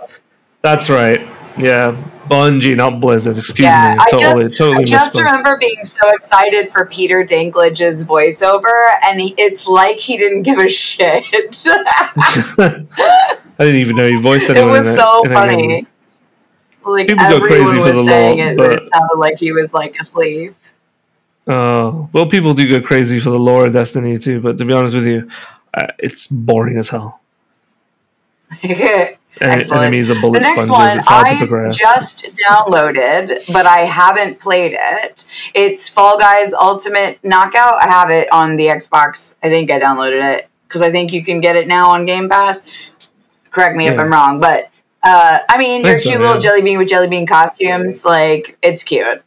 That's 0.62 0.88
right. 0.90 1.20
Yeah. 1.58 2.04
Bungie, 2.28 2.76
not 2.76 3.00
Blizzard. 3.00 3.38
Excuse 3.38 3.60
Yeah, 3.60 3.94
me. 3.94 4.00
I 4.00 4.10
Totally, 4.10 4.48
just, 4.48 4.58
totally 4.58 4.82
I 4.82 4.84
just 4.84 5.14
remember 5.14 5.56
being 5.58 5.84
so 5.84 6.08
excited 6.10 6.72
for 6.72 6.86
Peter 6.86 7.24
Dinklage's 7.24 8.04
voiceover, 8.04 8.88
and 9.04 9.20
he, 9.20 9.34
it's 9.38 9.66
like 9.66 9.96
he 9.96 10.16
didn't 10.16 10.42
give 10.42 10.58
a 10.58 10.68
shit. 10.68 11.24
I 12.58 12.84
didn't 13.58 13.76
even 13.76 13.96
know 13.96 14.08
he 14.08 14.16
voiced 14.16 14.50
it 14.50 14.56
anyone 14.56 14.78
was 14.78 14.86
in 14.88 14.96
so 14.96 15.22
in 15.22 15.32
funny. 15.32 15.86
Like 16.84 17.08
People 17.08 17.28
go 17.28 17.36
everyone 17.36 17.48
crazy 17.48 17.78
for 17.78 17.84
was 17.84 17.96
the 17.96 18.04
saying 18.04 18.38
lore, 18.38 18.48
it, 18.48 18.56
but 18.56 18.72
it 18.72 18.88
sounded 18.94 19.18
like 19.18 19.38
he 19.38 19.52
was 19.52 19.72
like 19.72 19.96
asleep. 20.00 20.54
Oh, 21.48 22.08
well, 22.12 22.28
people 22.28 22.54
do 22.54 22.72
go 22.72 22.84
crazy 22.84 23.20
for 23.20 23.30
the 23.30 23.38
lore 23.38 23.66
of 23.66 23.72
Destiny 23.72 24.18
too, 24.18 24.40
but 24.40 24.58
to 24.58 24.64
be 24.64 24.72
honest 24.72 24.94
with 24.94 25.06
you, 25.06 25.30
uh, 25.74 25.88
it's 25.98 26.26
boring 26.26 26.76
as 26.78 26.88
hell. 26.88 27.20
And 29.38 29.52
Excellent. 29.52 29.82
enemies 29.84 30.10
are 30.10 30.14
The 30.14 30.30
next 30.40 30.66
sponges. 30.66 30.70
one 30.70 30.98
it's 30.98 31.06
hard 31.06 31.26
to 31.26 31.34
I 31.34 31.68
just 31.70 32.38
downloaded, 32.48 33.52
but 33.52 33.66
I 33.66 33.80
haven't 33.80 34.40
played 34.40 34.74
it. 34.78 35.26
It's 35.52 35.88
Fall 35.90 36.18
Guys 36.18 36.54
Ultimate 36.54 37.18
Knockout. 37.22 37.78
I 37.82 37.86
have 37.86 38.10
it 38.10 38.32
on 38.32 38.56
the 38.56 38.66
Xbox. 38.68 39.34
I 39.42 39.50
think 39.50 39.70
I 39.70 39.78
downloaded 39.78 40.36
it 40.38 40.48
because 40.66 40.80
I 40.80 40.90
think 40.90 41.12
you 41.12 41.22
can 41.22 41.40
get 41.40 41.54
it 41.56 41.68
now 41.68 41.90
on 41.90 42.06
Game 42.06 42.30
Pass. 42.30 42.62
Correct 43.50 43.76
me 43.76 43.88
if 43.88 43.98
I'm 43.98 44.10
wrong, 44.10 44.40
but 44.40 44.70
uh, 45.02 45.38
I 45.48 45.58
mean, 45.58 45.84
I 45.84 45.88
you're 45.88 45.96
a 45.96 46.00
think 46.00 46.00
so, 46.00 46.08
cute 46.10 46.20
little 46.20 46.34
yeah. 46.36 46.40
jelly 46.40 46.62
bean 46.62 46.78
with 46.78 46.88
jelly 46.88 47.08
bean 47.08 47.26
costumes. 47.26 48.04
Like 48.04 48.56
it's 48.62 48.84
cute. 48.84 49.22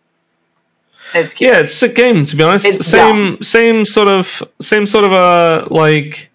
It's 1.13 1.33
cute. 1.33 1.49
yeah, 1.51 1.59
it's 1.59 1.73
a 1.73 1.75
sick 1.75 1.95
game 1.95 2.25
to 2.25 2.35
be 2.35 2.43
honest. 2.43 2.65
It's 2.65 2.85
same, 2.85 3.41
same 3.41 3.85
sort 3.85 4.07
of, 4.07 4.43
same 4.59 4.85
sort 4.85 5.05
of 5.05 5.13
uh 5.13 5.67
like 5.71 6.28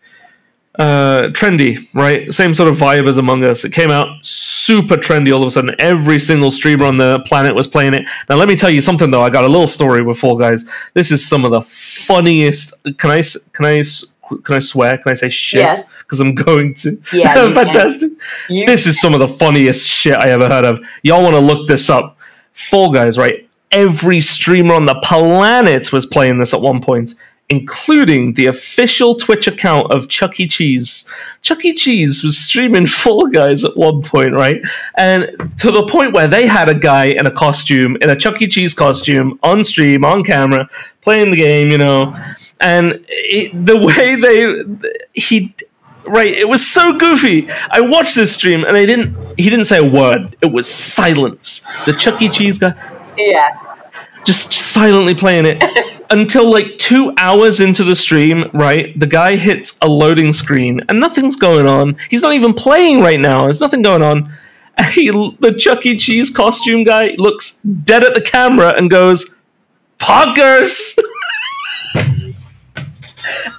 uh 0.77 1.29
trendy, 1.29 1.87
right? 1.95 2.33
Same 2.33 2.53
sort 2.55 2.69
of 2.69 2.77
vibe 2.77 3.09
as 3.09 3.17
Among 3.17 3.45
Us. 3.45 3.65
It 3.65 3.73
came 3.73 3.91
out 3.91 4.25
super 4.27 4.97
trendy 4.97 5.33
all 5.33 5.43
of 5.43 5.49
a 5.49 5.51
sudden. 5.51 5.71
Every 5.79 6.19
single 6.19 6.51
streamer 6.51 6.87
on 6.87 6.97
the 6.97 7.21
planet 7.27 7.55
was 7.55 7.67
playing 7.69 7.95
it. 7.95 8.09
Now 8.29 8.37
let 8.37 8.49
me 8.49 8.57
tell 8.57 8.71
you 8.71 8.81
something 8.81 9.11
though. 9.11 9.23
I 9.23 9.31
got 9.31 9.45
a 9.45 9.49
little 9.49 9.67
story 9.69 10.03
with 10.03 10.19
Fall 10.19 10.37
Guys. 10.37 10.69
This 10.93 11.11
is 11.13 11.25
some 11.27 11.45
of 11.45 11.53
the 11.53 11.61
funniest. 11.63 12.75
Can 12.99 13.11
I? 13.11 13.23
Can 13.53 13.65
I? 13.67 13.83
Can 14.43 14.55
I 14.55 14.59
swear? 14.59 14.97
Can 14.99 15.13
I 15.13 15.15
say 15.15 15.29
shit? 15.29 15.61
Because 15.99 16.19
I'm 16.21 16.35
going 16.35 16.75
to. 16.77 16.99
Yeah, 17.13 17.35
fantastic. 17.55 18.13
You- 18.49 18.67
This 18.67 18.87
is 18.87 19.01
some 19.01 19.15
of 19.15 19.21
the 19.21 19.29
funniest 19.29 19.87
shit 19.87 20.17
I 20.17 20.31
ever 20.31 20.49
heard 20.49 20.65
of. 20.65 20.81
Y'all 21.03 21.23
want 21.23 21.35
to 21.35 21.41
look 21.41 21.69
this 21.69 21.91
up? 21.91 22.17
Fall 22.53 22.93
Guys, 22.93 23.19
right? 23.19 23.49
Every 23.71 24.21
streamer 24.21 24.75
on 24.75 24.87
the 24.87 24.95
planet 25.03 25.93
was 25.93 26.07
playing 26.07 26.39
this 26.39 26.55
at 26.55 26.61
one 26.61 26.81
point, 26.81 27.15
including 27.49 28.35
the 28.35 28.47
official 28.47 29.15
Twitch 29.15 29.47
account 29.47 29.93
of 29.93 30.09
Chuck 30.09 30.41
E. 30.41 30.49
Cheese. 30.49 31.11
Chuck 31.43 31.65
E. 31.65 31.75
Cheese 31.75 32.25
was 32.25 32.39
streaming 32.39 32.87
Fall 33.01 33.27
Guys 33.27 33.65
at 33.65 33.77
one 33.77 34.03
point, 34.03 34.33
right? 34.33 34.57
And 34.97 35.31
to 35.59 35.71
the 35.71 35.87
point 35.87 36.15
where 36.15 36.29
they 36.29 36.47
had 36.47 36.69
a 36.69 36.75
guy 36.75 37.07
in 37.07 37.27
a 37.27 37.31
costume, 37.31 37.97
in 38.01 38.11
a 38.11 38.17
Chuck 38.17 38.41
E. 38.41 38.49
Cheese 38.49 38.75
costume, 38.75 39.39
on 39.43 39.65
stream, 39.65 40.05
on 40.05 40.25
camera, 40.25 40.69
playing 41.03 41.31
the 41.31 41.37
game, 41.37 41.71
you 41.71 41.79
know. 41.79 42.15
And 42.61 43.05
it, 43.09 43.67
the 43.67 43.77
way 43.77 44.17
they. 44.17 45.01
He 45.13 45.55
right 46.07 46.35
it 46.35 46.47
was 46.47 46.67
so 46.67 46.99
goofy 46.99 47.49
i 47.71 47.81
watched 47.81 48.15
this 48.15 48.35
stream 48.35 48.63
and 48.63 48.77
i 48.77 48.85
didn't 48.85 49.17
he 49.39 49.49
didn't 49.49 49.65
say 49.65 49.79
a 49.79 49.91
word 49.91 50.37
it 50.43 50.53
was 50.53 50.69
silence 50.69 51.67
the 51.87 51.95
chuck 51.95 52.21
e 52.21 52.29
cheese 52.29 52.59
guy 52.59 52.75
yeah. 53.17 53.47
just 54.23 54.53
silently 54.53 55.15
playing 55.15 55.47
it 55.47 55.63
until 56.15 56.49
like 56.49 56.79
two 56.79 57.13
hours 57.19 57.61
into 57.61 57.83
the 57.83 57.95
stream 57.97 58.45
right 58.53 58.99
the 58.99 59.07
guy 59.07 59.35
hits 59.35 59.79
a 59.83 59.89
loading 59.89 60.33
screen 60.33 60.81
and 60.89 61.01
nothing's 61.01 61.37
going 61.37 61.67
on 61.67 61.97
he's 62.09 62.23
not 62.23 62.33
even 62.33 62.55
playing 62.55 63.01
right 63.01 63.19
now 63.19 63.43
there's 63.43 63.61
nothing 63.61 63.83
going 63.83 64.03
on 64.03 64.33
and 64.79 64.87
he, 64.93 65.11
the 65.11 65.55
chuck 65.59 65.85
e 65.85 65.97
cheese 65.97 66.31
costume 66.31 66.85
guy 66.85 67.15
looks 67.19 67.61
dead 67.63 68.05
at 68.05 68.15
the 68.15 68.21
camera 68.21 68.73
and 68.77 68.89
goes 68.89 69.37
poggers 69.99 70.97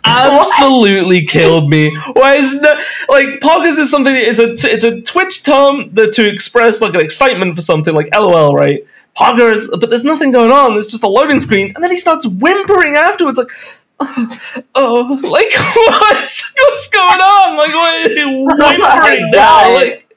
absolutely 0.05 1.25
killed 1.25 1.69
me. 1.69 1.95
Why 2.13 2.35
is 2.35 2.61
that? 2.61 2.83
Like 3.09 3.39
poggers 3.41 3.79
is 3.79 3.89
something. 3.89 4.13
It's 4.13 4.39
a 4.39 4.51
it's 4.51 4.83
a 4.83 5.01
Twitch 5.01 5.43
term 5.43 5.89
that 5.93 6.13
to 6.13 6.27
express 6.27 6.81
like 6.81 6.93
an 6.93 7.01
excitement 7.01 7.55
for 7.55 7.61
something, 7.61 7.93
like 7.93 8.13
LOL, 8.13 8.55
right? 8.55 8.85
Poggers, 9.15 9.69
but 9.71 9.89
there's 9.89 10.03
nothing 10.03 10.31
going 10.31 10.51
on. 10.51 10.73
There's 10.73 10.87
just 10.87 11.03
a 11.03 11.07
loading 11.07 11.39
screen, 11.39 11.73
and 11.75 11.83
then 11.83 11.91
he 11.91 11.97
starts 11.97 12.27
whimpering 12.27 12.95
afterwards, 12.95 13.37
like. 13.37 13.49
Oh, 13.97 14.27
oh, 14.75 15.19
like 15.23 15.53
what? 15.75 16.43
What's 16.57 16.89
going 16.89 17.21
on? 17.21 17.57
Like 17.57 17.73
what? 17.73 18.11
Whimpering 18.11 19.31
now, 19.31 19.73
like 19.73 20.13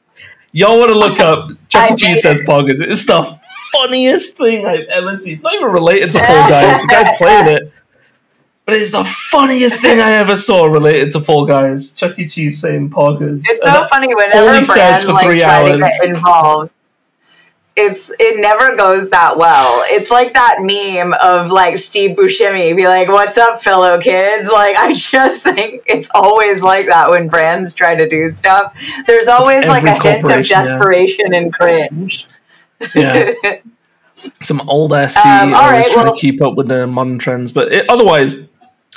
y'all 0.50 0.80
want 0.80 0.90
to 0.90 0.98
look 0.98 1.20
up? 1.20 1.50
Chuck 1.68 1.92
E. 1.92 1.94
Cheese 1.94 2.22
says 2.22 2.40
poggers. 2.40 2.80
It's 2.80 3.06
the 3.06 3.38
funniest 3.72 4.36
thing 4.36 4.66
I've 4.66 4.88
ever 4.88 5.14
seen. 5.14 5.34
It's 5.34 5.42
not 5.42 5.54
even 5.54 5.68
related 5.68 6.12
to 6.12 6.18
Fall 6.18 6.48
Guys. 6.48 6.80
The 6.80 6.88
guy's 6.88 7.18
playing 7.18 7.48
it. 7.56 7.72
But 8.64 8.76
it's 8.76 8.90
the 8.90 9.04
funniest 9.04 9.80
thing 9.80 10.00
I 10.00 10.12
ever 10.12 10.36
saw 10.36 10.66
related 10.66 11.12
to 11.12 11.20
Fall 11.20 11.46
Guys. 11.46 11.92
Chuck 11.92 12.18
E. 12.18 12.26
Cheese 12.26 12.60
saying 12.60 12.90
poggers. 12.90 13.42
It's 13.46 13.64
so 13.64 13.86
funny 13.86 14.14
whenever 14.14 14.58
he 14.58 14.64
says 14.64 15.04
for 15.04 15.12
like 15.12 15.24
three 15.24 15.40
try 15.40 15.64
to 15.64 15.72
hours. 15.72 15.80
get 15.80 16.08
involved. 16.10 16.70
It's 17.80 18.10
it 18.18 18.40
never 18.40 18.74
goes 18.76 19.10
that 19.10 19.36
well. 19.38 19.82
It's 19.86 20.10
like 20.10 20.34
that 20.34 20.56
meme 20.60 21.14
of 21.22 21.52
like 21.52 21.78
Steve 21.78 22.16
Buscemi 22.16 22.74
be 22.76 22.86
like, 22.86 23.06
"What's 23.06 23.38
up, 23.38 23.62
fellow 23.62 24.00
kids?" 24.00 24.50
Like 24.50 24.76
I 24.76 24.94
just 24.94 25.44
think 25.44 25.84
it's 25.86 26.08
always 26.12 26.60
like 26.60 26.86
that 26.86 27.08
when 27.10 27.28
brands 27.28 27.74
try 27.74 27.94
to 27.94 28.08
do 28.08 28.32
stuff. 28.32 28.76
There's 29.06 29.28
always 29.28 29.64
like 29.66 29.84
a 29.84 29.94
hint 29.94 30.24
of 30.24 30.24
corporation, 30.24 30.56
yeah. 30.56 30.62
desperation 30.64 31.34
and 31.34 31.52
cringe. 31.52 32.26
Yeah. 32.94 33.32
Some 34.42 34.68
old 34.68 34.92
ass 34.92 35.16
Um, 35.16 35.54
all 35.54 35.70
right, 35.70 35.86
trying 35.86 36.06
well- 36.06 36.14
to 36.16 36.20
keep 36.20 36.42
up 36.42 36.56
with 36.56 36.66
the 36.66 36.88
modern 36.88 37.18
trends. 37.20 37.52
But 37.52 37.72
it, 37.72 37.86
otherwise, 37.88 38.50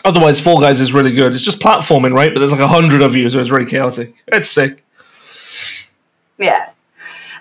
otherwise, 0.04 0.40
Fall 0.40 0.60
Guys 0.60 0.82
is 0.82 0.92
really 0.92 1.12
good. 1.14 1.34
It's 1.34 1.44
just 1.44 1.60
platforming, 1.62 2.16
right? 2.16 2.34
But 2.34 2.40
there's 2.40 2.52
like 2.52 2.62
a 2.62 2.68
hundred 2.68 3.04
of 3.04 3.16
you, 3.16 3.30
so 3.30 3.38
it's 3.38 3.50
very 3.50 3.68
chaotic. 3.68 4.16
It's 4.28 4.50
sick. 4.50 4.84
Yeah. 6.40 6.71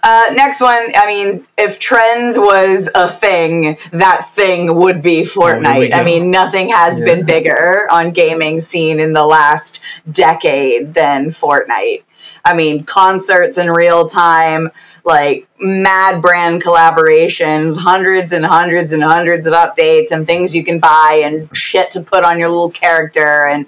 Uh, 0.03 0.25
next 0.33 0.61
one, 0.61 0.93
I 0.95 1.07
mean, 1.07 1.47
if 1.59 1.79
trends 1.79 2.39
was 2.39 2.89
a 2.95 3.09
thing, 3.09 3.77
that 3.93 4.29
thing 4.31 4.75
would 4.75 5.03
be 5.03 5.25
Fortnite. 5.25 5.95
I 5.95 6.03
mean, 6.03 6.31
nothing 6.31 6.71
has 6.71 7.01
Yeah. 7.01 7.07
been 7.07 7.27
bigger 7.27 7.87
on 7.91 8.13
gaming 8.13 8.61
scene 8.61 8.99
in 8.99 9.13
the 9.13 9.25
last 9.25 9.81
decade 10.11 10.95
than 10.95 11.31
Fortnite. 11.31 12.03
I 12.45 12.55
mean, 12.55 12.85
concerts 12.85 13.59
in 13.59 13.71
real 13.71 14.09
time, 14.09 14.71
like 15.05 15.47
mad 15.59 16.23
brand 16.23 16.63
collaborations, 16.63 17.77
hundreds 17.77 18.33
and 18.33 18.45
hundreds 18.45 18.93
and 18.93 19.03
hundreds 19.03 19.47
of 19.47 19.53
updates 19.53 20.11
and 20.11 20.27
things 20.27 20.55
you 20.55 20.65
can 20.65 20.79
buy 20.79 21.23
and 21.25 21.55
shit 21.57 21.93
to 21.93 22.01
put 22.01 22.25
on 22.25 22.39
your 22.39 22.49
little 22.49 22.71
character 22.71 23.47
and 23.47 23.67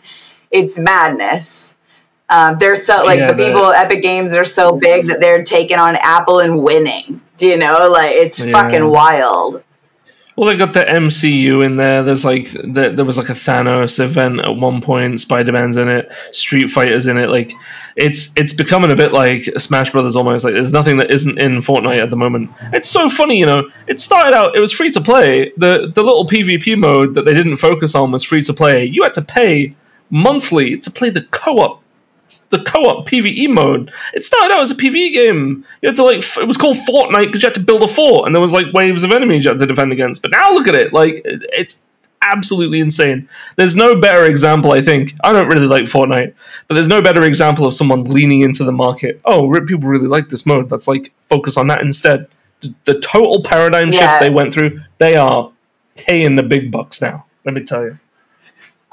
it's 0.51 0.79
madness. 0.79 1.72
Um, 2.33 2.57
they're 2.59 2.77
so 2.77 3.05
like 3.05 3.19
yeah, 3.19 3.31
the 3.31 3.35
people 3.35 3.67
at 3.67 3.85
Epic 3.85 4.03
Games 4.03 4.33
are 4.33 4.45
so 4.45 4.75
big 4.75 5.09
that 5.09 5.21
they're 5.21 5.45
taking 5.45 5.79
on 5.79 5.97
Apple 5.97 6.39
and 6.39 6.63
winning. 6.63 7.21
Do 7.37 7.47
you 7.47 7.59
know? 7.59 7.89
Like 7.91 8.13
it's 8.13 8.41
yeah. 8.41 8.53
fucking 8.53 8.89
wild. 8.89 9.63
Well, 10.35 10.47
they 10.47 10.57
got 10.57 10.73
the 10.73 10.81
MCU 10.81 11.63
in 11.63 11.77
there. 11.77 12.03
There's 12.05 12.25
like 12.25 12.51
the, 12.51 12.95
there 12.97 13.05
was 13.05 13.19
like 13.19 13.29
a 13.29 13.35
Thanos 13.35 14.01
event 14.01 14.41
at 14.41 14.57
one 14.57 14.81
point. 14.81 15.21
Spider 15.21 15.53
Man's 15.53 15.77
in 15.77 15.91
it. 15.91 16.11
Street 16.31 16.71
Fighter's 16.71 17.07
in 17.07 17.19
it. 17.19 17.29
Like 17.29 17.53
it's 17.97 18.33
it's 18.35 18.55
becoming 18.55 18.91
a 18.91 18.97
bit 18.97 19.13
like 19.13 19.45
Smash 19.59 19.91
Brothers 19.91 20.17
almost. 20.17 20.47
Like 20.47 20.55
there's 20.55 20.73
nothing 20.73 20.97
that 20.97 21.11
isn't 21.11 21.39
in 21.39 21.59
Fortnite 21.59 22.01
at 22.01 22.09
the 22.09 22.17
moment. 22.17 22.53
It's 22.73 22.89
so 22.89 23.11
funny, 23.11 23.41
you 23.41 23.47
know. 23.47 23.69
It 23.87 24.01
started 24.01 24.35
out 24.35 24.57
it 24.57 24.61
was 24.61 24.73
free 24.73 24.91
to 24.93 25.03
play. 25.03 25.53
The 25.59 25.93
the 25.95 26.03
little 26.03 26.27
PvP 26.27 26.79
mode 26.79 27.17
that 27.17 27.27
they 27.27 27.35
didn't 27.35 27.57
focus 27.57 27.95
on 27.95 28.11
was 28.11 28.25
free 28.25 28.43
to 28.45 28.55
play. 28.55 28.87
You 28.87 29.03
had 29.03 29.15
to 29.15 29.23
pay 29.23 29.77
monthly 30.09 30.79
to 30.79 30.91
play 30.91 31.11
the 31.11 31.23
co-op 31.23 31.83
the 32.53 32.63
co-op 32.63 33.09
PVE 33.09 33.49
mode. 33.49 33.91
It 34.15 34.25
started 34.25 34.55
out 34.55 34.61
as 34.61 34.71
a 34.71 34.77
PVE 34.77 35.13
game. 35.13 35.65
You 35.81 35.89
had 35.89 35.97
to 35.97 36.05
like 36.05 36.23
it 36.37 36.47
was 36.47 36.57
called 36.57 36.77
Fortnite 36.77 37.27
because 37.27 37.43
you 37.43 37.49
had 37.49 37.55
to 37.55 37.61
build 37.61 37.83
a 37.83 37.89
fort 37.89 38.27
and 38.27 38.35
there 38.35 38.41
was 38.41 38.53
like 38.53 38.73
waves 38.73 39.03
of 39.03 39.11
enemies 39.11 39.45
you 39.45 39.51
had 39.51 39.59
to 39.59 39.67
defend 39.67 39.93
against. 39.93 40.23
But 40.23 40.31
now 40.31 40.53
look 40.53 40.69
at 40.69 40.77
it, 40.77 40.93
like 40.93 41.23
it's 41.25 41.85
absolutely 42.23 42.81
insane. 42.81 43.29
There's 43.57 43.75
no 43.75 44.01
better 44.01 44.27
example, 44.27 44.71
I 44.73 44.83
think. 44.83 45.15
I 45.25 45.33
don't 45.33 45.49
really 45.49 45.67
like 45.67 45.85
Fortnite, 45.85 46.35
but 46.69 46.75
there's 46.75 46.89
no 46.89 47.03
better 47.03 47.25
example 47.25 47.67
of 47.67 47.75
someone 47.75 48.05
leaning 48.05 48.43
into 48.43 48.65
the 48.65 48.73
market. 48.73 49.21
Oh, 49.25 49.53
people 49.67 49.89
really 49.89 50.07
like 50.07 50.29
this 50.29 50.47
mode. 50.47 50.71
Let's 50.71 50.87
like 50.87 51.13
focus 51.23 51.57
on 51.57 51.67
that 51.69 51.81
instead. 51.81 52.29
The 52.85 53.01
total 53.01 53.43
paradigm 53.43 53.93
yeah. 53.93 53.99
shift 53.99 54.21
they 54.21 54.31
went 54.31 54.53
through, 54.55 54.81
they 54.99 55.17
are 55.17 55.51
paying 55.97 56.37
the 56.37 56.45
big 56.45 56.71
bucks 56.71 57.01
now. 57.01 57.27
Let 57.45 57.55
me 57.55 57.65
tell 57.65 57.85
you. 57.85 57.93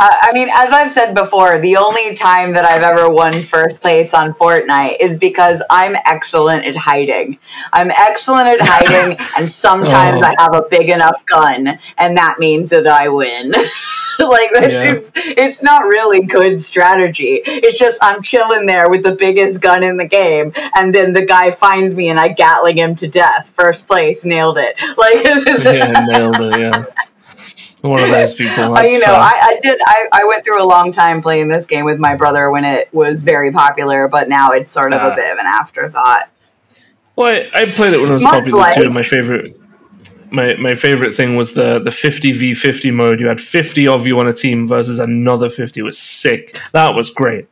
Uh, 0.02 0.16
I 0.22 0.32
mean, 0.32 0.50
as 0.54 0.72
I've 0.72 0.90
said 0.90 1.14
before, 1.14 1.60
the 1.60 1.76
only 1.76 2.14
time 2.14 2.54
that 2.54 2.64
I've 2.64 2.84
ever 2.84 3.10
won 3.10 3.34
first 3.34 3.82
place 3.82 4.14
on 4.14 4.34
Fortnite 4.34 4.98
is 5.02 5.18
because 5.18 5.62
I'm 5.70 5.96
excellent 6.06 6.66
at 6.66 6.78
hiding. 6.78 7.38
I'm 7.74 7.92
excellent 7.92 8.48
at 8.48 8.62
hiding, 8.62 9.18
and 9.38 9.52
sometimes 9.52 10.24
oh. 10.24 10.28
I 10.28 10.36
have 10.42 10.56
a 10.56 10.68
big 10.70 10.90
enough 10.90 11.26
gun, 11.26 11.80
and 11.98 12.18
that 12.18 12.40
means 12.40 12.70
that 12.70 12.88
I 12.88 13.10
win. 13.10 13.54
like 14.20 14.52
yeah. 14.52 14.94
it's, 14.94 15.12
it's 15.16 15.64
not 15.64 15.84
really 15.84 16.22
good 16.26 16.62
strategy. 16.62 17.42
It's 17.46 17.80
just 17.80 18.00
I'm 18.02 18.22
chilling 18.22 18.66
there 18.66 18.90
with 18.90 19.04
the 19.04 19.16
biggest 19.16 19.62
gun 19.62 19.84
in 19.84 19.98
the 19.98 20.08
game, 20.08 20.54
and 20.76 20.96
then 20.96 21.14
the 21.14 21.26
guy 21.26 21.52
finds 21.52 21.96
me 21.96 22.10
and 22.10 22.20
I 22.20 22.30
gatling 22.30 22.78
him 22.78 22.96
to 22.96 23.08
death. 23.08 23.52
First 23.56 23.88
place, 23.88 24.26
nailed 24.26 24.58
it. 24.58 24.76
Like 25.00 25.24
yeah, 25.24 26.06
nailed 26.08 26.42
it. 26.42 26.60
Yeah. 26.60 26.86
One 27.82 28.02
of 28.02 28.10
those 28.10 28.34
people. 28.34 28.50
Uh, 28.80 28.82
you 28.82 29.00
know, 29.00 29.08
I, 29.08 29.40
I, 29.42 29.60
did. 29.62 29.80
I, 29.86 30.08
I 30.12 30.26
went 30.26 30.44
through 30.44 30.62
a 30.62 30.66
long 30.66 30.92
time 30.92 31.22
playing 31.22 31.48
this 31.48 31.66
game 31.66 31.86
with 31.86 31.98
my 31.98 32.16
brother 32.16 32.52
when 32.52 32.66
it 32.66 32.94
was 32.94 33.24
very 33.24 33.52
popular, 33.52 34.08
but 34.08 34.30
now 34.30 34.52
it's 34.52 34.72
sort 34.72 34.94
of 34.94 35.02
uh, 35.02 35.12
a 35.12 35.16
bit 35.16 35.32
of 35.32 35.38
an 35.40 35.46
afterthought. 35.46 36.30
Well, 37.16 37.34
I, 37.34 37.50
I 37.54 37.66
played 37.66 37.94
it 37.94 38.02
when 38.02 38.10
it 38.10 38.14
was 38.14 38.24
Much 38.24 38.34
popular 38.34 38.60
like, 38.60 38.76
too. 38.76 38.90
My 38.90 39.04
favorite, 39.04 39.60
my 40.32 40.56
my 40.56 40.76
favorite 40.76 41.16
thing 41.16 41.36
was 41.36 41.54
the 41.54 41.80
the 41.80 41.92
fifty 41.92 42.32
v 42.32 42.54
fifty 42.54 42.92
mode. 42.92 43.20
You 43.20 43.28
had 43.28 43.42
fifty 43.42 43.88
of 43.88 44.06
you 44.06 44.20
on 44.20 44.28
a 44.28 44.34
team 44.34 44.68
versus 44.68 45.00
another 45.00 45.50
fifty. 45.50 45.80
It 45.80 45.84
was 45.84 45.98
sick. 45.98 46.60
That 46.74 46.96
was 46.96 47.10
great. 47.10 47.48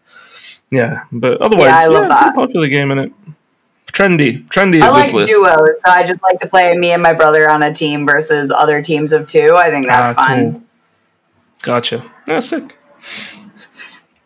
Yeah, 0.70 1.04
but 1.12 1.42
otherwise, 1.42 1.68
yeah, 1.68 1.80
I 1.80 1.88
love 1.88 2.04
yeah, 2.04 2.08
that. 2.10 2.36
popular 2.36 2.68
game 2.68 2.92
in 2.92 3.00
it 3.00 3.14
trendy. 3.98 4.48
Trendy. 4.48 4.82
I 4.82 4.90
like 4.90 5.12
duos. 5.12 5.30
So 5.30 5.92
I 5.92 6.04
just 6.06 6.22
like 6.22 6.40
to 6.40 6.48
play 6.48 6.76
me 6.78 6.92
and 6.92 7.02
my 7.02 7.14
brother 7.14 7.50
on 7.50 7.64
a 7.64 7.74
team 7.74 8.06
versus 8.06 8.52
other 8.52 8.82
teams 8.82 9.12
of 9.12 9.28
two. 9.28 9.56
I 9.56 9.72
think 9.72 9.88
that's 9.88 10.14
ah, 10.16 10.28
fun. 10.28 10.52
Cool. 10.52 10.64
Gotcha. 11.64 12.12
Yeah, 12.28 12.40
sick. 12.40 12.78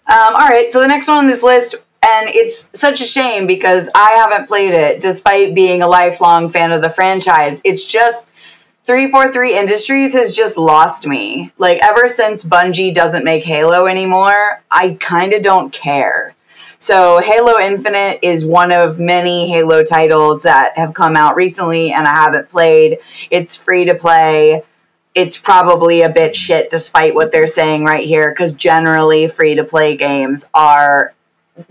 Um, 0.07 0.35
all 0.35 0.47
right, 0.47 0.69
so 0.69 0.81
the 0.81 0.87
next 0.87 1.07
one 1.07 1.19
on 1.19 1.27
this 1.27 1.41
list, 1.41 1.75
and 2.03 2.27
it's 2.29 2.67
such 2.73 2.99
a 2.99 3.05
shame 3.05 3.47
because 3.47 3.89
I 3.95 4.11
haven't 4.11 4.47
played 4.47 4.73
it 4.73 4.99
despite 4.99 5.55
being 5.55 5.83
a 5.83 5.87
lifelong 5.87 6.49
fan 6.49 6.73
of 6.73 6.81
the 6.81 6.89
franchise. 6.89 7.61
It's 7.63 7.85
just 7.85 8.33
343 8.85 9.57
Industries 9.57 10.13
has 10.13 10.35
just 10.35 10.57
lost 10.57 11.07
me. 11.07 11.53
Like, 11.57 11.81
ever 11.81 12.09
since 12.09 12.43
Bungie 12.43 12.93
doesn't 12.93 13.23
make 13.23 13.45
Halo 13.45 13.85
anymore, 13.85 14.61
I 14.69 14.97
kind 14.99 15.31
of 15.31 15.43
don't 15.43 15.71
care. 15.71 16.35
So 16.81 17.19
Halo 17.19 17.59
Infinite 17.59 18.21
is 18.23 18.43
one 18.43 18.71
of 18.71 18.97
many 18.97 19.47
Halo 19.47 19.83
titles 19.83 20.41
that 20.41 20.79
have 20.79 20.95
come 20.95 21.15
out 21.15 21.35
recently 21.35 21.93
and 21.93 22.07
I 22.07 22.15
haven't 22.15 22.49
played. 22.49 22.97
It's 23.29 23.55
free 23.55 23.85
to 23.85 23.93
play. 23.93 24.63
It's 25.13 25.37
probably 25.37 26.01
a 26.01 26.09
bit 26.09 26.35
shit 26.35 26.71
despite 26.71 27.13
what 27.13 27.31
they're 27.31 27.45
saying 27.45 27.83
right 27.83 28.03
here 28.03 28.31
because 28.31 28.53
generally 28.53 29.27
free 29.27 29.55
to 29.55 29.63
play 29.63 29.95
games 29.95 30.49
are 30.55 31.13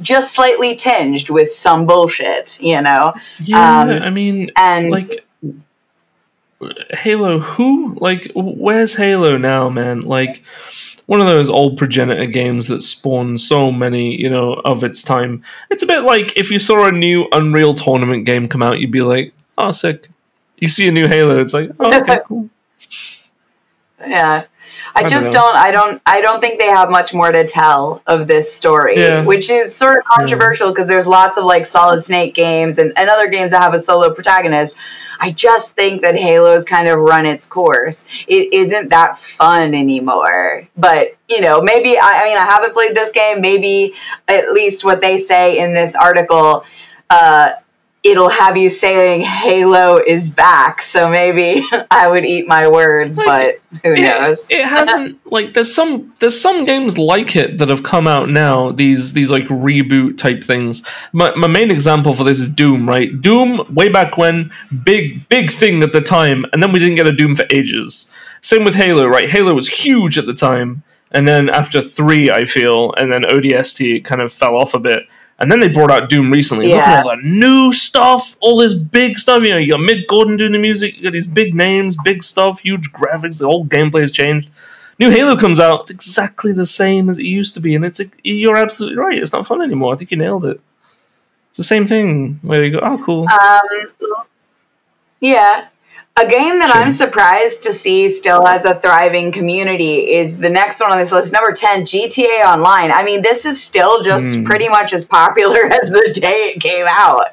just 0.00 0.32
slightly 0.32 0.76
tinged 0.76 1.28
with 1.28 1.50
some 1.50 1.86
bullshit, 1.86 2.60
you 2.62 2.80
know. 2.80 3.14
Yeah, 3.40 3.80
um, 3.80 3.90
I 3.90 4.10
mean, 4.10 4.52
and 4.54 4.90
like 4.90 5.26
Halo, 6.90 7.40
who 7.40 7.96
like 7.96 8.30
where's 8.36 8.94
Halo 8.94 9.38
now, 9.38 9.70
man? 9.70 10.02
Like 10.02 10.44
one 11.10 11.20
of 11.20 11.26
those 11.26 11.50
old 11.50 11.76
progenitor 11.76 12.26
games 12.26 12.68
that 12.68 12.82
spawned 12.82 13.40
so 13.40 13.72
many, 13.72 14.14
you 14.14 14.30
know, 14.30 14.52
of 14.52 14.84
its 14.84 15.02
time. 15.02 15.42
It's 15.68 15.82
a 15.82 15.86
bit 15.86 16.02
like 16.02 16.36
if 16.36 16.52
you 16.52 16.60
saw 16.60 16.86
a 16.86 16.92
new 16.92 17.26
Unreal 17.32 17.74
Tournament 17.74 18.26
game 18.26 18.46
come 18.46 18.62
out, 18.62 18.78
you'd 18.78 18.92
be 18.92 19.02
like, 19.02 19.34
"Oh, 19.58 19.72
sick." 19.72 20.08
You 20.58 20.68
see 20.68 20.86
a 20.86 20.92
new 20.92 21.08
Halo, 21.08 21.40
it's 21.40 21.52
like, 21.52 21.72
"Oh, 21.80 22.00
okay, 22.00 22.20
cool." 22.28 22.48
Yeah. 23.98 24.44
I, 24.94 25.00
I 25.00 25.08
just 25.08 25.32
don't, 25.32 25.52
don't, 25.52 25.56
I 25.56 25.70
don't 25.72 26.02
I 26.06 26.20
don't 26.20 26.40
think 26.40 26.60
they 26.60 26.68
have 26.68 26.90
much 26.90 27.12
more 27.12 27.32
to 27.32 27.44
tell 27.44 28.02
of 28.06 28.28
this 28.28 28.52
story, 28.52 28.96
yeah. 28.96 29.22
which 29.22 29.50
is 29.50 29.74
sort 29.74 29.98
of 29.98 30.04
controversial 30.04 30.68
because 30.70 30.88
yeah. 30.88 30.94
there's 30.94 31.08
lots 31.08 31.38
of 31.38 31.44
like 31.44 31.66
Solid 31.66 32.02
Snake 32.02 32.36
games 32.36 32.78
and, 32.78 32.92
and 32.96 33.10
other 33.10 33.28
games 33.28 33.50
that 33.50 33.62
have 33.62 33.74
a 33.74 33.80
solo 33.80 34.14
protagonist. 34.14 34.76
I 35.20 35.30
just 35.32 35.76
think 35.76 36.02
that 36.02 36.16
Halo's 36.16 36.64
kind 36.64 36.88
of 36.88 36.98
run 36.98 37.26
its 37.26 37.46
course. 37.46 38.06
It 38.26 38.54
isn't 38.54 38.88
that 38.88 39.18
fun 39.18 39.74
anymore. 39.74 40.66
But, 40.76 41.16
you 41.28 41.42
know, 41.42 41.60
maybe, 41.60 41.98
I, 41.98 42.22
I 42.22 42.24
mean, 42.24 42.38
I 42.38 42.46
haven't 42.46 42.72
played 42.72 42.94
this 42.96 43.10
game. 43.12 43.42
Maybe 43.42 43.94
at 44.26 44.52
least 44.52 44.84
what 44.84 45.02
they 45.02 45.18
say 45.18 45.58
in 45.58 45.74
this 45.74 45.94
article, 45.94 46.64
uh, 47.10 47.52
it'll 48.02 48.30
have 48.30 48.56
you 48.56 48.70
saying 48.70 49.20
Halo 49.20 49.98
is 49.98 50.30
back. 50.30 50.82
So 50.82 51.08
maybe 51.08 51.64
I 51.90 52.08
would 52.08 52.24
eat 52.24 52.46
my 52.46 52.68
words, 52.68 53.18
like, 53.18 53.26
but 53.72 53.80
who 53.82 53.94
it, 53.94 54.00
knows? 54.00 54.50
It 54.50 54.64
hasn't 54.64 55.20
like 55.30 55.54
there's 55.54 55.74
some 55.74 56.14
there's 56.18 56.40
some 56.40 56.64
games 56.64 56.98
like 56.98 57.36
it 57.36 57.58
that 57.58 57.68
have 57.68 57.82
come 57.82 58.06
out 58.06 58.28
now. 58.28 58.72
These 58.72 59.12
these 59.12 59.30
like 59.30 59.44
reboot 59.44 60.18
type 60.18 60.42
things. 60.42 60.86
My 61.12 61.34
my 61.34 61.48
main 61.48 61.70
example 61.70 62.14
for 62.14 62.24
this 62.24 62.40
is 62.40 62.48
Doom. 62.48 62.88
Right, 62.88 63.20
Doom 63.20 63.74
way 63.74 63.88
back 63.88 64.16
when 64.16 64.50
big 64.84 65.28
big 65.28 65.50
thing 65.50 65.82
at 65.82 65.92
the 65.92 66.00
time, 66.00 66.44
and 66.52 66.62
then 66.62 66.72
we 66.72 66.78
didn't 66.78 66.96
get 66.96 67.06
a 67.06 67.12
Doom 67.12 67.36
for 67.36 67.44
ages. 67.50 68.10
Same 68.42 68.64
with 68.64 68.74
Halo. 68.74 69.06
Right, 69.06 69.28
Halo 69.28 69.54
was 69.54 69.68
huge 69.68 70.18
at 70.18 70.26
the 70.26 70.34
time. 70.34 70.82
And 71.12 71.26
then 71.26 71.50
after 71.50 71.82
three, 71.82 72.30
I 72.30 72.44
feel, 72.44 72.94
and 72.96 73.12
then 73.12 73.22
ODST 73.22 74.04
kind 74.04 74.20
of 74.20 74.32
fell 74.32 74.54
off 74.54 74.74
a 74.74 74.78
bit 74.78 75.08
and 75.40 75.50
then 75.50 75.58
they 75.60 75.68
brought 75.68 75.90
out 75.90 76.10
Doom 76.10 76.30
recently. 76.30 76.68
Yeah. 76.68 76.76
Look 76.76 76.86
at 76.86 77.04
all 77.06 77.16
the 77.16 77.22
new 77.22 77.72
stuff, 77.72 78.36
all 78.40 78.58
this 78.58 78.74
big 78.74 79.18
stuff. 79.18 79.42
You 79.42 79.50
know, 79.50 79.56
you 79.56 79.72
got 79.72 79.80
Mick 79.80 80.06
Gordon 80.06 80.36
doing 80.36 80.52
the 80.52 80.58
music, 80.58 80.96
you 80.96 81.02
got 81.02 81.12
these 81.12 81.26
big 81.26 81.54
names, 81.54 81.96
big 82.04 82.22
stuff, 82.22 82.60
huge 82.60 82.92
graphics, 82.92 83.38
the 83.38 83.46
whole 83.46 83.66
gameplay 83.66 84.02
has 84.02 84.12
changed. 84.12 84.50
New 84.98 85.10
Halo 85.10 85.36
comes 85.38 85.58
out, 85.58 85.80
it's 85.80 85.90
exactly 85.90 86.52
the 86.52 86.66
same 86.66 87.08
as 87.08 87.18
it 87.18 87.24
used 87.24 87.54
to 87.54 87.60
be, 87.60 87.74
and 87.74 87.86
it's 87.86 88.02
you're 88.22 88.58
absolutely 88.58 88.98
right. 88.98 89.16
It's 89.16 89.32
not 89.32 89.46
fun 89.46 89.62
anymore. 89.62 89.94
I 89.94 89.96
think 89.96 90.10
you 90.10 90.18
nailed 90.18 90.44
it. 90.44 90.60
It's 91.48 91.56
the 91.56 91.64
same 91.64 91.86
thing 91.86 92.38
where 92.42 92.62
you 92.62 92.72
go, 92.72 92.80
oh, 92.82 93.02
cool. 93.02 93.26
Um, 93.26 93.86
yeah, 95.20 95.68
a 96.16 96.28
game 96.28 96.58
that 96.58 96.70
sure. 96.72 96.82
I'm 96.82 96.90
surprised 96.90 97.62
to 97.62 97.72
see 97.72 98.08
still 98.10 98.44
has 98.44 98.64
a 98.64 98.78
thriving 98.78 99.32
community 99.32 100.12
is 100.12 100.38
the 100.38 100.50
next 100.50 100.80
one 100.80 100.92
on 100.92 100.98
this 100.98 101.12
list, 101.12 101.32
number 101.32 101.52
10, 101.52 101.82
GTA 101.82 102.44
Online. 102.44 102.92
I 102.92 103.04
mean, 103.04 103.22
this 103.22 103.46
is 103.46 103.62
still 103.62 104.02
just 104.02 104.36
mm. 104.36 104.44
pretty 104.44 104.68
much 104.68 104.92
as 104.92 105.04
popular 105.04 105.64
as 105.72 105.90
the 105.90 106.12
day 106.12 106.52
it 106.54 106.60
came 106.60 106.86
out. 106.88 107.26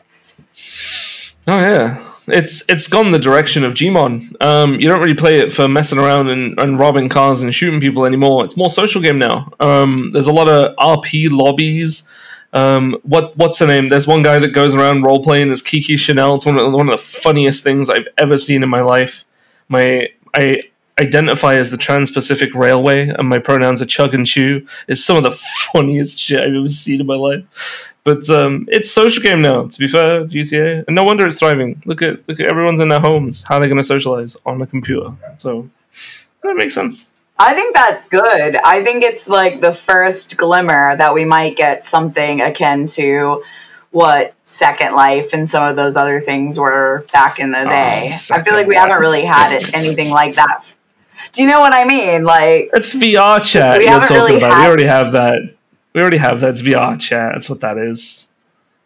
Oh, 1.47 1.59
yeah. 1.59 2.03
It's 2.29 2.69
it's 2.69 2.89
gone 2.89 3.11
the 3.11 3.19
direction 3.19 3.63
of 3.63 3.73
Gmod. 3.73 4.43
Um, 4.43 4.73
you 4.75 4.89
don't 4.89 4.99
really 4.99 5.15
play 5.15 5.37
it 5.39 5.53
for 5.53 5.69
messing 5.69 5.97
around 5.97 6.27
and, 6.27 6.61
and 6.61 6.77
robbing 6.77 7.07
cars 7.07 7.41
and 7.41 7.55
shooting 7.55 7.79
people 7.79 8.05
anymore. 8.05 8.43
It's 8.43 8.57
more 8.57 8.69
social 8.69 9.01
game 9.01 9.17
now. 9.17 9.53
Um, 9.61 10.11
there's 10.11 10.27
a 10.27 10.33
lot 10.33 10.49
of 10.49 10.75
RP 10.75 11.29
lobbies 11.31 12.09
um, 12.57 12.97
what 13.03 13.37
what's 13.37 13.59
her 13.59 13.67
name? 13.67 13.87
There's 13.87 14.07
one 14.07 14.23
guy 14.23 14.39
that 14.39 14.51
goes 14.51 14.73
around 14.73 15.03
role 15.03 15.23
playing 15.23 15.51
as 15.51 15.61
Kiki 15.61 15.95
Chanel. 15.95 16.35
It's 16.35 16.45
one 16.45 16.57
of, 16.57 16.73
one 16.73 16.89
of 16.89 16.93
the 16.93 17.03
funniest 17.03 17.63
things 17.63 17.89
I've 17.89 18.07
ever 18.17 18.37
seen 18.37 18.63
in 18.63 18.69
my 18.69 18.81
life. 18.81 19.25
My 19.69 20.07
I 20.33 20.61
identify 20.99 21.53
as 21.53 21.69
the 21.69 21.77
Trans-Pacific 21.77 22.55
Railway, 22.55 23.09
and 23.09 23.29
my 23.29 23.37
pronouns 23.37 23.83
are 23.83 23.85
Chug 23.85 24.15
and 24.15 24.25
Chew. 24.25 24.65
It's 24.87 25.03
some 25.03 25.17
of 25.17 25.23
the 25.23 25.31
funniest 25.71 26.17
shit 26.17 26.39
I've 26.39 26.55
ever 26.55 26.69
seen 26.69 26.99
in 26.99 27.05
my 27.05 27.15
life. 27.15 27.93
But 28.03 28.27
um, 28.31 28.67
it's 28.71 28.89
social 28.89 29.21
game 29.21 29.41
now. 29.41 29.67
To 29.67 29.79
be 29.79 29.87
fair, 29.87 30.25
GTA, 30.25 30.85
and 30.87 30.95
no 30.95 31.03
wonder 31.03 31.27
it's 31.27 31.37
thriving. 31.37 31.83
Look 31.85 32.01
at 32.01 32.27
look 32.27 32.39
at 32.39 32.49
everyone's 32.49 32.79
in 32.79 32.89
their 32.89 33.01
homes. 33.01 33.43
How 33.43 33.57
are 33.57 33.61
they 33.61 33.67
going 33.67 33.77
to 33.77 33.83
socialize 33.83 34.35
on 34.45 34.61
a 34.61 34.65
computer? 34.65 35.11
So 35.37 35.69
that 36.41 36.55
makes 36.55 36.73
sense. 36.73 37.11
I 37.39 37.53
think 37.53 37.75
that's 37.75 38.07
good. 38.07 38.55
I 38.55 38.83
think 38.83 39.03
it's 39.03 39.27
like 39.27 39.61
the 39.61 39.73
first 39.73 40.37
glimmer 40.37 40.95
that 40.95 41.13
we 41.13 41.25
might 41.25 41.55
get 41.55 41.85
something 41.85 42.41
akin 42.41 42.87
to 42.87 43.43
what 43.91 44.33
Second 44.43 44.93
Life 44.93 45.33
and 45.33 45.49
some 45.49 45.67
of 45.67 45.75
those 45.75 45.95
other 45.95 46.19
things 46.19 46.59
were 46.59 47.05
back 47.13 47.39
in 47.39 47.51
the 47.51 47.61
oh, 47.61 47.69
day. 47.69 48.11
Oh, 48.11 48.35
I 48.35 48.43
feel 48.43 48.53
like 48.53 48.67
we 48.67 48.75
Life. 48.75 48.87
haven't 48.87 49.01
really 49.01 49.25
had 49.25 49.53
it, 49.53 49.73
anything 49.73 50.09
like 50.09 50.35
that. 50.35 50.71
Do 51.31 51.43
you 51.43 51.49
know 51.49 51.59
what 51.59 51.73
I 51.73 51.85
mean? 51.85 52.23
Like 52.23 52.69
it's 52.73 52.93
VR 52.93 53.41
chat. 53.43 53.79
We 53.79 53.85
you're 53.85 53.99
talking 53.99 54.15
really 54.15 54.37
about. 54.37 54.53
Had- 54.53 54.61
we 54.61 54.67
already 54.67 54.85
have 54.85 55.11
that 55.13 55.53
we 55.93 56.01
already 56.01 56.17
have 56.17 56.39
that's 56.39 56.61
VR 56.61 56.99
chat. 56.99 57.31
That's 57.33 57.49
what 57.49 57.61
that 57.61 57.77
is. 57.77 58.27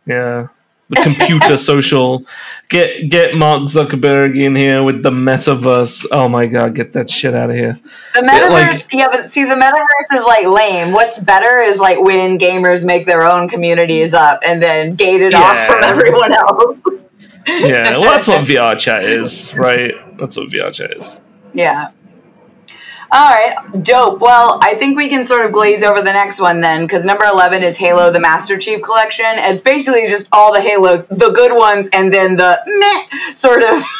Yeah. 0.05 0.47
The 0.91 1.01
computer 1.01 1.57
social. 1.71 2.25
Get 2.67 3.09
get 3.09 3.33
Mark 3.33 3.61
Zuckerberg 3.61 4.37
in 4.37 4.57
here 4.57 4.83
with 4.83 5.01
the 5.01 5.09
metaverse. 5.09 6.05
Oh 6.11 6.27
my 6.27 6.47
god, 6.47 6.75
get 6.75 6.91
that 6.93 7.09
shit 7.09 7.33
out 7.33 7.49
of 7.49 7.55
here. 7.55 7.79
The 8.13 8.21
metaverse, 8.21 8.49
like, 8.49 8.93
yeah, 8.93 9.07
but 9.09 9.31
see, 9.31 9.45
the 9.45 9.55
metaverse 9.55 10.19
is 10.19 10.25
like 10.25 10.45
lame. 10.45 10.91
What's 10.91 11.17
better 11.17 11.59
is 11.59 11.79
like 11.79 12.01
when 12.01 12.37
gamers 12.37 12.85
make 12.85 13.05
their 13.05 13.23
own 13.23 13.47
communities 13.47 14.13
up 14.13 14.41
and 14.45 14.61
then 14.61 14.95
gate 14.95 15.21
it 15.21 15.31
yeah. 15.31 15.39
off 15.39 15.65
from 15.67 15.83
everyone 15.83 16.33
else. 16.33 16.77
yeah, 17.47 17.91
well, 17.97 18.01
that's 18.01 18.27
what 18.27 18.45
VR 18.45 18.77
chat 18.77 19.03
is, 19.03 19.55
right? 19.55 19.93
That's 20.17 20.35
what 20.35 20.49
VR 20.49 20.73
chat 20.73 20.97
is. 20.97 21.21
Yeah. 21.53 21.91
All 23.13 23.29
right, 23.29 23.83
dope. 23.83 24.21
Well, 24.21 24.57
I 24.61 24.75
think 24.75 24.95
we 24.95 25.09
can 25.09 25.25
sort 25.25 25.45
of 25.45 25.51
glaze 25.51 25.83
over 25.83 26.01
the 26.01 26.13
next 26.13 26.39
one 26.39 26.61
then, 26.61 26.83
because 26.83 27.03
number 27.03 27.25
11 27.25 27.61
is 27.61 27.77
Halo 27.77 28.09
the 28.09 28.21
Master 28.21 28.57
Chief 28.57 28.81
Collection. 28.81 29.25
It's 29.27 29.61
basically 29.61 30.07
just 30.07 30.29
all 30.31 30.53
the 30.53 30.61
Halos, 30.61 31.07
the 31.07 31.29
good 31.31 31.53
ones, 31.53 31.89
and 31.91 32.13
then 32.13 32.37
the 32.37 32.59
meh 32.65 33.33
sort 33.33 33.63
of. 33.63 33.83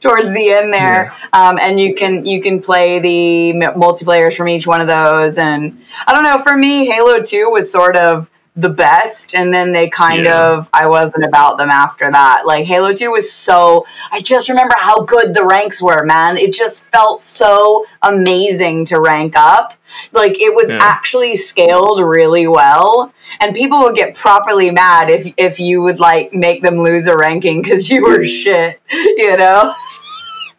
towards 0.00 0.32
the 0.32 0.50
end 0.50 0.72
there 0.72 1.12
yeah. 1.12 1.14
um, 1.32 1.58
and 1.60 1.78
you 1.78 1.94
can 1.94 2.24
you 2.24 2.40
can 2.40 2.62
play 2.62 2.98
the 2.98 3.52
multiplayers 3.76 4.34
from 4.34 4.48
each 4.48 4.66
one 4.66 4.80
of 4.80 4.86
those 4.86 5.36
and 5.36 5.84
i 6.06 6.14
don't 6.14 6.24
know 6.24 6.42
for 6.42 6.56
me 6.56 6.86
halo 6.86 7.20
2 7.20 7.50
was 7.50 7.70
sort 7.70 7.94
of 7.94 8.28
the 8.54 8.68
best 8.68 9.34
and 9.34 9.52
then 9.52 9.72
they 9.72 9.88
kind 9.88 10.24
yeah. 10.24 10.52
of 10.52 10.68
I 10.74 10.86
wasn't 10.86 11.24
about 11.24 11.56
them 11.56 11.70
after 11.70 12.10
that. 12.10 12.42
Like 12.44 12.66
Halo 12.66 12.92
2 12.92 13.10
was 13.10 13.32
so 13.32 13.86
I 14.10 14.20
just 14.20 14.50
remember 14.50 14.74
how 14.76 15.04
good 15.04 15.32
the 15.32 15.44
ranks 15.44 15.80
were, 15.80 16.04
man. 16.04 16.36
It 16.36 16.52
just 16.52 16.84
felt 16.86 17.22
so 17.22 17.86
amazing 18.02 18.84
to 18.86 19.00
rank 19.00 19.36
up. 19.36 19.72
Like 20.12 20.38
it 20.38 20.54
was 20.54 20.70
yeah. 20.70 20.78
actually 20.82 21.36
scaled 21.36 22.00
really 22.00 22.46
well 22.46 23.14
and 23.40 23.56
people 23.56 23.84
would 23.84 23.96
get 23.96 24.16
properly 24.16 24.70
mad 24.70 25.08
if 25.08 25.32
if 25.38 25.58
you 25.58 25.80
would 25.80 25.98
like 25.98 26.34
make 26.34 26.62
them 26.62 26.78
lose 26.78 27.06
a 27.06 27.16
ranking 27.16 27.62
cuz 27.62 27.88
you 27.88 28.02
were 28.02 28.18
mm. 28.18 28.28
shit, 28.28 28.80
you 28.90 29.34
know? 29.36 29.74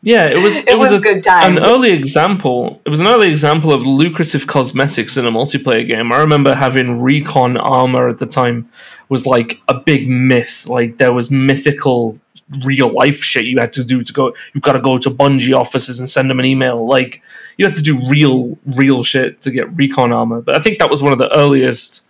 Yeah, 0.06 0.26
it 0.26 0.38
was. 0.38 0.58
It, 0.58 0.68
it 0.68 0.78
was, 0.78 0.92
was, 0.92 1.00
a 1.00 1.02
good 1.02 1.24
time. 1.24 1.56
An 1.56 1.63
early 1.63 1.92
example. 1.92 2.82
It 2.84 2.89
was 2.89 3.00
an 3.00 3.08
early 3.08 3.32
example 3.32 3.72
of 3.72 3.84
lucrative 3.84 4.46
cosmetics 4.46 5.16
in 5.16 5.26
a 5.26 5.32
multiplayer 5.32 5.88
game. 5.88 6.12
I 6.12 6.20
remember 6.20 6.54
having 6.54 7.02
recon 7.02 7.56
armor 7.56 8.10
at 8.10 8.18
the 8.18 8.26
time 8.26 8.70
was 9.08 9.26
like 9.26 9.62
a 9.70 9.76
big 9.76 10.10
myth. 10.10 10.68
Like 10.68 10.98
there 10.98 11.13
was 11.13 11.32
mythical 11.32 12.20
real 12.66 12.89
life 12.89 13.24
shit 13.24 13.46
you 13.46 13.60
had 13.60 13.74
to 13.74 13.86
do 13.86 14.02
to 14.02 14.12
go. 14.12 14.36
You've 14.54 14.62
got 14.62 14.74
to 14.74 14.82
go 14.82 14.98
to 14.98 15.10
Bungie 15.10 15.56
offices 15.56 16.02
and 16.02 16.10
send 16.10 16.30
them 16.30 16.42
an 16.42 16.46
email. 16.46 16.86
Like 16.86 17.22
you 17.56 17.66
had 17.66 17.76
to 17.76 17.82
do 17.82 18.06
real, 18.10 18.58
real 18.66 19.06
shit 19.06 19.39
to 19.44 19.52
get 19.52 19.74
recon 19.74 20.12
armor. 20.12 20.42
But 20.42 20.56
I 20.56 20.60
think 20.60 20.80
that 20.80 20.89
was 20.89 21.02
one 21.02 21.13
of 21.13 21.18
the 21.18 21.34
earliest 21.34 22.06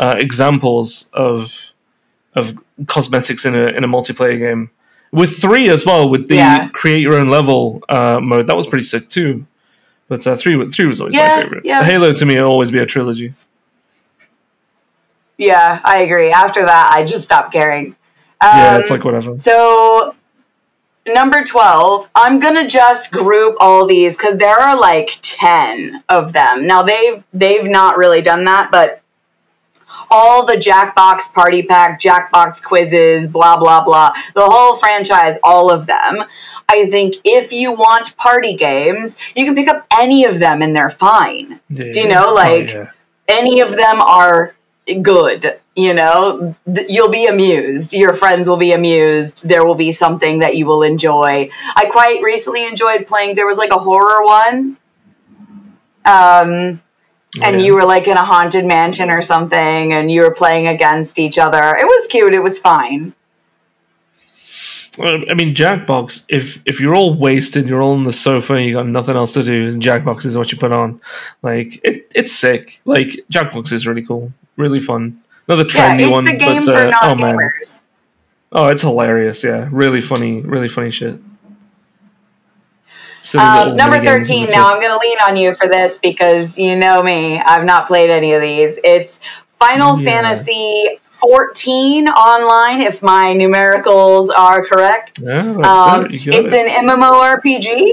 uh, 0.00 0.16
examples 0.18 1.10
of 1.12 1.54
of 2.34 2.58
cosmetics 2.88 3.44
in 3.44 3.54
a 3.54 3.66
in 3.66 3.84
a 3.84 3.88
multiplayer 3.88 4.36
game 4.36 4.70
with 5.12 5.40
three 5.40 5.68
as 5.70 5.84
well 5.86 6.08
with 6.08 6.28
the 6.28 6.36
yeah. 6.36 6.68
create 6.68 7.00
your 7.00 7.14
own 7.14 7.28
level 7.28 7.82
uh, 7.88 8.20
mode. 8.20 8.46
That 8.46 8.56
was 8.56 8.66
pretty 8.66 8.84
sick 8.84 9.08
too. 9.08 9.46
But 10.08 10.26
uh, 10.26 10.36
three 10.36 10.68
three 10.70 10.86
was 10.86 11.00
always 11.00 11.14
yeah, 11.14 11.36
my 11.36 11.42
favorite. 11.42 11.64
Yeah. 11.64 11.82
Halo 11.82 12.12
to 12.12 12.24
me 12.24 12.36
will 12.36 12.48
always 12.48 12.70
be 12.70 12.78
a 12.78 12.86
trilogy. 12.86 13.34
Yeah, 15.36 15.80
I 15.84 15.98
agree. 15.98 16.30
After 16.30 16.64
that, 16.64 16.92
I 16.94 17.04
just 17.04 17.24
stopped 17.24 17.52
caring. 17.52 17.88
Um, 18.40 18.50
yeah, 18.52 18.78
it's 18.78 18.90
like 18.90 19.04
whatever. 19.04 19.36
So 19.38 20.14
number 21.06 21.44
12 21.44 22.10
i'm 22.16 22.40
gonna 22.40 22.66
just 22.66 23.12
group 23.12 23.56
all 23.60 23.86
these 23.86 24.16
because 24.16 24.36
there 24.38 24.56
are 24.56 24.78
like 24.78 25.10
10 25.22 26.02
of 26.08 26.32
them 26.32 26.66
now 26.66 26.82
they've 26.82 27.22
they've 27.32 27.64
not 27.64 27.96
really 27.96 28.22
done 28.22 28.44
that 28.44 28.72
but 28.72 29.00
all 30.10 30.44
the 30.46 30.54
Jackbox 30.54 31.32
Party 31.32 31.62
Pack, 31.62 32.00
Jackbox 32.00 32.62
quizzes, 32.62 33.26
blah, 33.26 33.58
blah, 33.58 33.84
blah, 33.84 34.12
the 34.34 34.44
whole 34.44 34.76
franchise, 34.76 35.38
all 35.42 35.70
of 35.70 35.86
them. 35.86 36.24
I 36.68 36.90
think 36.90 37.16
if 37.24 37.52
you 37.52 37.72
want 37.72 38.16
party 38.16 38.56
games, 38.56 39.16
you 39.34 39.44
can 39.44 39.54
pick 39.54 39.68
up 39.68 39.86
any 39.92 40.24
of 40.24 40.38
them 40.38 40.62
and 40.62 40.74
they're 40.74 40.90
fine. 40.90 41.60
Yeah. 41.70 41.92
Do 41.92 42.00
you 42.00 42.08
know? 42.08 42.30
Oh, 42.30 42.34
like, 42.34 42.70
oh, 42.70 42.80
yeah. 42.80 42.90
any 43.28 43.60
of 43.60 43.74
them 43.76 44.00
are 44.00 44.54
good. 45.02 45.60
You 45.74 45.92
know, 45.92 46.56
you'll 46.88 47.10
be 47.10 47.26
amused. 47.26 47.92
Your 47.92 48.14
friends 48.14 48.48
will 48.48 48.56
be 48.56 48.72
amused. 48.72 49.46
There 49.46 49.64
will 49.64 49.74
be 49.74 49.92
something 49.92 50.38
that 50.38 50.56
you 50.56 50.64
will 50.64 50.82
enjoy. 50.82 51.50
I 51.74 51.86
quite 51.86 52.22
recently 52.22 52.64
enjoyed 52.66 53.06
playing. 53.06 53.36
There 53.36 53.46
was 53.46 53.58
like 53.58 53.72
a 53.72 53.78
horror 53.78 54.24
one. 54.24 54.78
Um, 56.06 56.80
and 57.42 57.60
yeah. 57.60 57.66
you 57.66 57.74
were 57.74 57.84
like 57.84 58.08
in 58.08 58.16
a 58.16 58.24
haunted 58.24 58.64
mansion 58.64 59.10
or 59.10 59.22
something 59.22 59.92
and 59.92 60.10
you 60.10 60.22
were 60.22 60.30
playing 60.30 60.66
against 60.66 61.18
each 61.18 61.38
other. 61.38 61.76
It 61.76 61.84
was 61.84 62.06
cute. 62.06 62.34
It 62.34 62.42
was 62.42 62.58
fine. 62.58 63.14
I 64.98 65.34
mean, 65.34 65.54
Jackbox. 65.54 66.26
If 66.28 66.62
if 66.64 66.80
you're 66.80 66.94
all 66.94 67.14
wasted, 67.14 67.68
you're 67.68 67.82
all 67.82 67.92
on 67.92 68.04
the 68.04 68.12
sofa, 68.12 68.54
and 68.54 68.64
you 68.64 68.72
got 68.72 68.86
nothing 68.86 69.14
else 69.14 69.34
to 69.34 69.42
do, 69.42 69.68
and 69.68 69.82
Jackbox 69.82 70.24
is 70.24 70.36
what 70.36 70.52
you 70.52 70.58
put 70.58 70.72
on. 70.72 71.00
Like 71.42 71.80
it, 71.84 72.10
it's 72.14 72.32
sick. 72.32 72.80
Like 72.84 73.08
Jackbox 73.30 73.72
is 73.72 73.86
really 73.86 74.06
cool, 74.06 74.32
really 74.56 74.80
fun. 74.80 75.22
Another 75.48 75.64
trendy 75.64 76.00
yeah, 76.00 76.06
it's 76.06 76.10
one. 76.10 76.24
the 76.24 76.36
game 76.36 76.64
but, 76.64 76.74
uh, 76.74 76.84
for 76.84 77.06
non-gamers. 77.06 77.80
Oh, 78.52 78.64
oh, 78.64 78.68
it's 78.68 78.82
hilarious. 78.82 79.44
Yeah, 79.44 79.68
really 79.70 80.00
funny, 80.00 80.40
really 80.40 80.68
funny 80.68 80.90
shit. 80.90 81.20
Um, 83.34 83.76
number 83.76 84.02
13, 84.02 84.48
now 84.50 84.66
I'm 84.66 84.80
going 84.80 84.92
to 84.92 84.98
lean 84.98 85.18
on 85.26 85.36
you 85.36 85.54
for 85.54 85.68
this 85.68 85.98
because 85.98 86.58
you 86.58 86.76
know 86.76 87.02
me. 87.02 87.38
I've 87.38 87.64
not 87.64 87.86
played 87.86 88.10
any 88.10 88.34
of 88.34 88.42
these. 88.42 88.78
It's 88.84 89.20
Final 89.58 89.98
yeah. 89.98 90.22
Fantasy 90.22 91.00
14 91.12 92.08
online, 92.08 92.82
if 92.82 93.02
my 93.02 93.34
numericals 93.34 94.30
are 94.36 94.66
correct. 94.66 95.22
Um, 95.22 96.06
it. 96.06 96.26
It's 96.26 96.52
it. 96.52 96.66
an 96.66 96.88
MMORPG. 96.88 97.92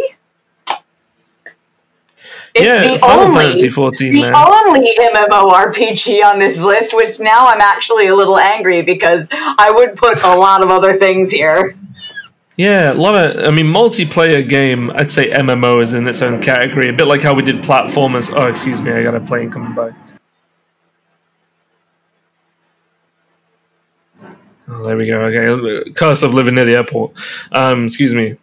It's 2.56 2.66
yeah, 2.66 2.94
the 2.94 3.00
Final 3.00 3.26
only, 3.26 3.46
Fantasy 3.46 3.70
14, 3.70 4.12
the 4.12 4.22
man. 4.32 4.36
only 4.36 4.96
MMORPG 5.00 6.24
on 6.24 6.38
this 6.38 6.62
list, 6.62 6.94
which 6.94 7.20
now 7.20 7.48
I'm 7.48 7.62
actually 7.62 8.08
a 8.08 8.16
little 8.16 8.38
angry 8.38 8.84
because 8.84 9.28
I 9.32 9.72
would 9.74 9.96
put 9.96 10.22
a 10.22 10.36
lot 10.36 10.62
of 10.62 10.70
other 10.70 10.94
things 10.94 11.32
here. 11.32 11.76
Yeah, 12.56 12.92
a 12.92 12.94
lot 12.94 13.16
of. 13.16 13.46
I 13.46 13.52
mean, 13.52 13.66
multiplayer 13.74 14.48
game. 14.48 14.92
I'd 14.92 15.12
say 15.12 15.32
MMO 15.32 15.82
is 15.82 15.94
in 15.94 16.08
its 16.08 16.22
own 16.22 16.42
category. 16.42 16.90
A 16.90 16.94
bit 16.94 17.08
like 17.08 17.22
how 17.22 17.34
we 17.34 17.42
did 17.42 17.64
platformers. 17.64 18.32
Oh, 18.36 18.48
excuse 18.48 18.82
me, 18.82 18.92
I 18.92 19.02
got 19.04 19.16
a 19.16 19.22
plane 19.22 19.50
coming 19.50 19.74
by. 19.74 19.92
Oh, 24.68 24.84
there 24.84 24.96
we 24.96 25.08
go. 25.08 25.22
Okay, 25.22 25.92
curse 25.92 26.22
of 26.24 26.34
living 26.34 26.56
near 26.56 26.66
the 26.66 26.76
airport. 26.76 27.14
Um, 27.52 27.86
excuse 27.86 28.14
me. 28.14 28.38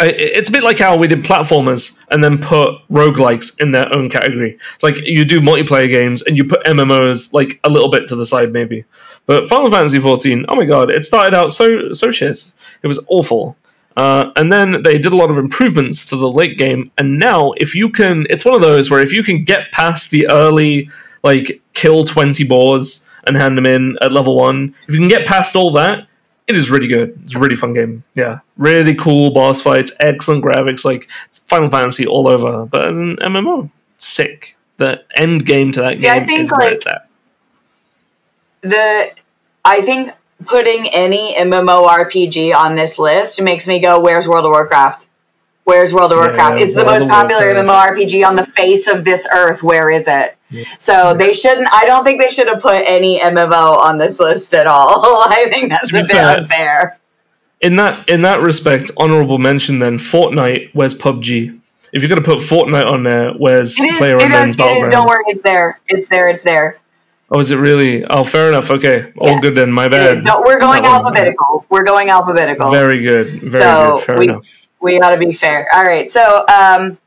It's 0.00 0.48
a 0.48 0.52
bit 0.52 0.64
like 0.64 0.78
how 0.78 0.96
we 0.98 1.06
did 1.06 1.22
platformers 1.22 2.00
and 2.10 2.22
then 2.22 2.38
put 2.40 2.80
roguelikes 2.90 3.60
in 3.60 3.70
their 3.70 3.96
own 3.96 4.10
category. 4.10 4.58
It's 4.74 4.82
like 4.82 4.96
you 5.02 5.24
do 5.24 5.40
multiplayer 5.40 5.92
games 5.92 6.22
and 6.22 6.36
you 6.36 6.46
put 6.46 6.64
MMOs 6.64 7.32
like 7.32 7.60
a 7.62 7.70
little 7.70 7.90
bit 7.90 8.08
to 8.08 8.16
the 8.16 8.26
side, 8.26 8.52
maybe. 8.52 8.86
But 9.26 9.48
Final 9.48 9.70
Fantasy 9.70 10.00
XIV, 10.00 10.46
oh 10.48 10.56
my 10.56 10.64
god, 10.64 10.90
it 10.90 11.04
started 11.04 11.32
out 11.32 11.52
so 11.52 11.92
so 11.92 12.10
shit. 12.10 12.36
It 12.84 12.86
was 12.86 13.04
awful. 13.08 13.56
Uh, 13.96 14.30
and 14.36 14.52
then 14.52 14.82
they 14.82 14.98
did 14.98 15.12
a 15.12 15.16
lot 15.16 15.30
of 15.30 15.38
improvements 15.38 16.06
to 16.06 16.16
the 16.16 16.30
late 16.30 16.58
game. 16.58 16.90
And 16.98 17.18
now, 17.18 17.52
if 17.52 17.74
you 17.74 17.90
can, 17.90 18.26
it's 18.28 18.44
one 18.44 18.54
of 18.54 18.60
those 18.60 18.90
where 18.90 19.00
if 19.00 19.12
you 19.12 19.22
can 19.22 19.44
get 19.44 19.72
past 19.72 20.10
the 20.10 20.28
early, 20.30 20.90
like, 21.22 21.62
kill 21.72 22.04
20 22.04 22.44
boars 22.44 23.08
and 23.26 23.36
hand 23.36 23.56
them 23.56 23.66
in 23.66 23.96
at 24.02 24.12
level 24.12 24.36
1, 24.36 24.74
if 24.88 24.94
you 24.94 25.00
can 25.00 25.08
get 25.08 25.26
past 25.26 25.56
all 25.56 25.72
that, 25.72 26.08
it 26.46 26.56
is 26.56 26.70
really 26.70 26.88
good. 26.88 27.18
It's 27.24 27.34
a 27.34 27.38
really 27.38 27.56
fun 27.56 27.72
game. 27.72 28.04
Yeah. 28.14 28.40
Really 28.58 28.94
cool 28.94 29.32
boss 29.32 29.62
fights, 29.62 29.92
excellent 29.98 30.44
graphics, 30.44 30.84
like, 30.84 31.08
Final 31.46 31.70
Fantasy 31.70 32.06
all 32.06 32.28
over. 32.28 32.66
But 32.66 32.90
as 32.90 32.98
an 32.98 33.16
MMO, 33.16 33.70
sick. 33.96 34.56
The 34.76 35.04
end 35.16 35.46
game 35.46 35.72
to 35.72 35.82
that 35.82 35.98
See, 35.98 36.06
game 36.06 36.22
I 36.22 36.26
think, 36.26 36.40
is 36.40 36.50
like, 36.50 36.82
The, 38.62 39.10
I 39.64 39.80
think 39.82 40.12
putting 40.44 40.88
any 40.88 41.34
MMORPG 41.34 42.54
on 42.54 42.74
this 42.74 42.98
list 42.98 43.40
makes 43.42 43.66
me 43.66 43.80
go, 43.80 44.00
"Where's 44.00 44.28
World 44.28 44.44
of 44.44 44.50
Warcraft? 44.50 45.06
Where's 45.64 45.92
World 45.92 46.12
of 46.12 46.18
Warcraft? 46.18 46.58
Yeah, 46.58 46.64
it's 46.64 46.74
the 46.74 46.84
most 46.84 47.08
popular 47.08 47.54
MMORPG 47.54 48.26
on 48.26 48.36
the 48.36 48.44
face 48.44 48.86
of 48.86 49.04
this 49.04 49.26
earth. 49.30 49.62
Where 49.62 49.90
is 49.90 50.06
it?" 50.08 50.36
So 50.78 51.14
they 51.14 51.32
shouldn't. 51.32 51.68
I 51.72 51.86
don't 51.86 52.04
think 52.04 52.20
they 52.20 52.28
should 52.28 52.48
have 52.48 52.60
put 52.60 52.82
any 52.86 53.18
MMO 53.20 53.78
on 53.78 53.98
this 53.98 54.20
list 54.20 54.54
at 54.54 54.66
all. 54.66 55.22
I 55.28 55.46
think 55.48 55.72
that's 55.72 55.90
a 55.90 55.92
bit 55.92 56.06
fair, 56.06 56.36
unfair. 56.36 56.98
In 57.60 57.76
that 57.76 58.10
in 58.10 58.22
that 58.22 58.40
respect, 58.40 58.90
honorable 58.96 59.38
mention 59.38 59.78
then 59.78 59.98
Fortnite. 59.98 60.70
Where's 60.72 60.98
PUBG? 60.98 61.60
If 61.92 62.02
you're 62.02 62.08
gonna 62.08 62.22
put 62.22 62.38
Fortnite 62.38 62.92
on 62.92 63.04
there, 63.04 63.32
where's 63.32 63.78
it 63.78 63.84
is, 63.84 63.98
Player 63.98 64.18
Unknown's? 64.18 64.56
Don't 64.56 65.08
worry, 65.08 65.24
it's 65.28 65.42
there. 65.42 65.80
It's 65.88 66.08
there. 66.08 66.28
It's 66.28 66.42
there. 66.42 66.78
Oh, 67.30 67.40
is 67.40 67.50
it 67.50 67.56
really? 67.56 68.04
Oh, 68.04 68.22
fair 68.22 68.48
enough. 68.48 68.70
Okay, 68.70 69.12
all 69.18 69.40
good 69.40 69.56
then. 69.56 69.72
My 69.72 69.88
bad. 69.88 70.22
No, 70.24 70.42
we're 70.44 70.60
going 70.60 70.84
alphabetical. 70.84 71.64
We're 71.70 71.84
going 71.84 72.10
alphabetical. 72.10 72.70
Very 72.70 73.00
good. 73.00 73.28
Very 73.40 73.62
so 73.62 73.96
good. 73.96 74.04
Fair 74.04 74.18
we, 74.18 74.24
enough. 74.28 74.66
We 74.80 74.98
got 74.98 75.10
to 75.10 75.18
be 75.18 75.32
fair. 75.32 75.66
All 75.72 75.84
right. 75.84 76.10
So, 76.12 76.44
um, 76.46 76.98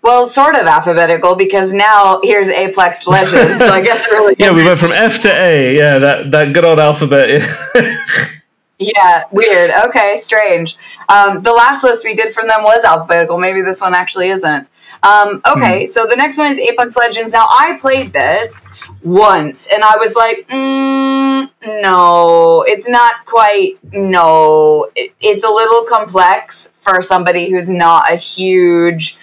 well, 0.00 0.26
sort 0.26 0.54
of 0.54 0.62
alphabetical 0.62 1.36
because 1.36 1.72
now 1.72 2.20
here's 2.22 2.48
Apex 2.48 3.06
Legends. 3.06 3.62
so 3.62 3.70
I 3.70 3.82
guess 3.82 4.06
really. 4.08 4.34
yeah, 4.38 4.52
we 4.52 4.64
went 4.64 4.78
from 4.78 4.92
F 4.92 5.20
to 5.22 5.28
A. 5.28 5.76
Yeah, 5.76 5.98
that 5.98 6.30
that 6.30 6.54
good 6.54 6.64
old 6.64 6.80
alphabet. 6.80 7.42
yeah, 8.78 9.24
weird. 9.32 9.70
Okay, 9.86 10.18
strange. 10.20 10.78
Um, 11.08 11.42
the 11.42 11.52
last 11.52 11.84
list 11.84 12.04
we 12.04 12.14
did 12.14 12.32
from 12.32 12.48
them 12.48 12.62
was 12.62 12.84
alphabetical. 12.84 13.38
Maybe 13.38 13.60
this 13.60 13.80
one 13.80 13.94
actually 13.94 14.28
isn't. 14.28 14.66
Um, 15.06 15.40
okay, 15.46 15.86
hmm. 15.86 15.90
so 15.90 16.06
the 16.06 16.16
next 16.16 16.36
one 16.36 16.50
is 16.50 16.58
Apex 16.58 16.96
Legends. 16.96 17.32
Now 17.32 17.46
I 17.48 17.78
played 17.80 18.12
this 18.12 18.66
once, 19.04 19.68
and 19.72 19.84
I 19.84 19.96
was 19.98 20.14
like, 20.16 20.48
mm, 20.48 21.48
no, 21.64 22.64
it's 22.66 22.88
not 22.88 23.24
quite. 23.24 23.78
No, 23.92 24.90
it, 24.96 25.12
it's 25.20 25.44
a 25.44 25.48
little 25.48 25.84
complex 25.84 26.72
for 26.80 27.00
somebody 27.02 27.50
who's 27.50 27.68
not 27.68 28.12
a 28.12 28.16
huge 28.16 29.16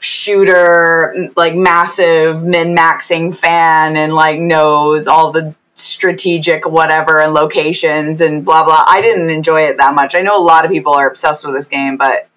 shooter, 0.00 1.30
like 1.36 1.54
massive 1.54 2.42
min 2.42 2.74
maxing 2.74 3.36
fan 3.36 3.96
and 3.96 4.14
like 4.14 4.40
knows 4.40 5.06
all 5.06 5.32
the 5.32 5.54
strategic 5.74 6.66
whatever 6.66 7.20
and 7.20 7.34
locations 7.34 8.22
and 8.22 8.46
blah 8.46 8.64
blah. 8.64 8.84
I 8.86 9.02
didn't 9.02 9.28
enjoy 9.28 9.62
it 9.62 9.76
that 9.76 9.94
much. 9.94 10.14
I 10.14 10.22
know 10.22 10.38
a 10.38 10.42
lot 10.42 10.64
of 10.64 10.70
people 10.70 10.94
are 10.94 11.08
obsessed 11.08 11.44
with 11.44 11.54
this 11.54 11.68
game, 11.68 11.98
but 11.98 12.28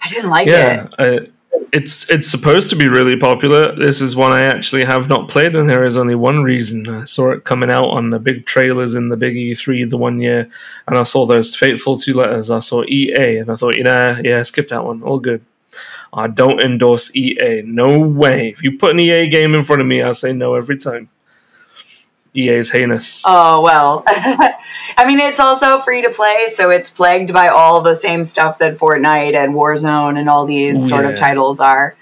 I 0.00 0.08
didn't 0.08 0.30
like 0.30 0.46
yeah, 0.46 0.86
it. 1.00 1.32
It's 1.72 2.08
it's 2.10 2.28
supposed 2.28 2.70
to 2.70 2.76
be 2.76 2.88
really 2.88 3.16
popular. 3.16 3.74
This 3.74 4.00
is 4.00 4.16
one 4.16 4.32
I 4.32 4.42
actually 4.42 4.84
have 4.84 5.08
not 5.08 5.28
played, 5.28 5.56
and 5.56 5.68
there 5.68 5.84
is 5.84 5.96
only 5.96 6.14
one 6.14 6.42
reason. 6.42 6.88
I 6.88 7.04
saw 7.04 7.32
it 7.32 7.44
coming 7.44 7.70
out 7.70 7.86
on 7.86 8.10
the 8.10 8.18
big 8.18 8.46
trailers 8.46 8.94
in 8.94 9.08
the 9.08 9.16
big 9.16 9.34
E3 9.34 9.88
the 9.90 9.96
one 9.96 10.20
year, 10.20 10.48
and 10.86 10.98
I 10.98 11.02
saw 11.02 11.26
those 11.26 11.54
fateful 11.54 11.98
two 11.98 12.14
letters. 12.14 12.50
I 12.50 12.60
saw 12.60 12.84
EA, 12.84 13.38
and 13.38 13.50
I 13.50 13.56
thought, 13.56 13.76
you 13.76 13.84
know, 13.84 14.20
yeah, 14.22 14.42
skip 14.42 14.68
that 14.68 14.84
one. 14.84 15.02
All 15.02 15.20
good. 15.20 15.44
I 16.12 16.28
don't 16.28 16.62
endorse 16.62 17.14
EA. 17.14 17.62
No 17.62 18.08
way. 18.08 18.48
If 18.48 18.62
you 18.62 18.78
put 18.78 18.92
an 18.92 19.00
EA 19.00 19.28
game 19.28 19.54
in 19.54 19.62
front 19.62 19.82
of 19.82 19.88
me, 19.88 20.02
I 20.02 20.12
say 20.12 20.32
no 20.32 20.54
every 20.54 20.78
time. 20.78 21.10
EA 22.36 22.58
is 22.58 22.70
heinous. 22.70 23.22
Oh 23.26 23.62
well. 23.62 24.04
I 24.98 25.04
mean, 25.06 25.20
it's 25.20 25.40
also 25.40 25.80
free 25.80 26.02
to 26.02 26.10
play, 26.10 26.48
so 26.48 26.70
it's 26.70 26.90
plagued 26.90 27.32
by 27.32 27.48
all 27.48 27.82
the 27.82 27.94
same 27.94 28.24
stuff 28.24 28.58
that 28.58 28.78
Fortnite 28.78 29.34
and 29.34 29.54
Warzone 29.54 30.18
and 30.18 30.28
all 30.28 30.46
these 30.46 30.84
Ooh, 30.84 30.88
sort 30.88 31.04
of 31.04 31.16
titles 31.16 31.60
are. 31.60 31.96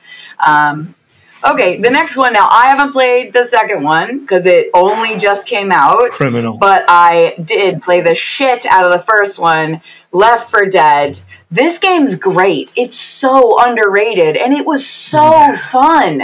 Um, 0.44 0.94
okay, 1.42 1.80
the 1.80 1.90
next 1.90 2.16
one. 2.16 2.32
Now, 2.32 2.48
I 2.50 2.66
haven't 2.66 2.92
played 2.92 3.32
the 3.32 3.44
second 3.44 3.82
one 3.82 4.20
because 4.20 4.46
it 4.46 4.68
only 4.74 5.16
just 5.16 5.46
came 5.46 5.72
out. 5.72 6.10
Criminal. 6.10 6.56
But 6.56 6.84
I 6.88 7.34
did 7.42 7.82
play 7.82 8.00
the 8.02 8.14
shit 8.14 8.66
out 8.66 8.84
of 8.84 8.92
the 8.92 9.04
first 9.04 9.38
one, 9.38 9.80
Left 10.12 10.50
4 10.50 10.66
Dead 10.66 11.20
this 11.54 11.78
game's 11.78 12.16
great. 12.16 12.72
It's 12.76 12.96
so 12.96 13.62
underrated 13.64 14.36
and 14.36 14.52
it 14.52 14.66
was 14.66 14.84
so 14.84 15.30
yeah. 15.30 15.56
fun. 15.56 16.22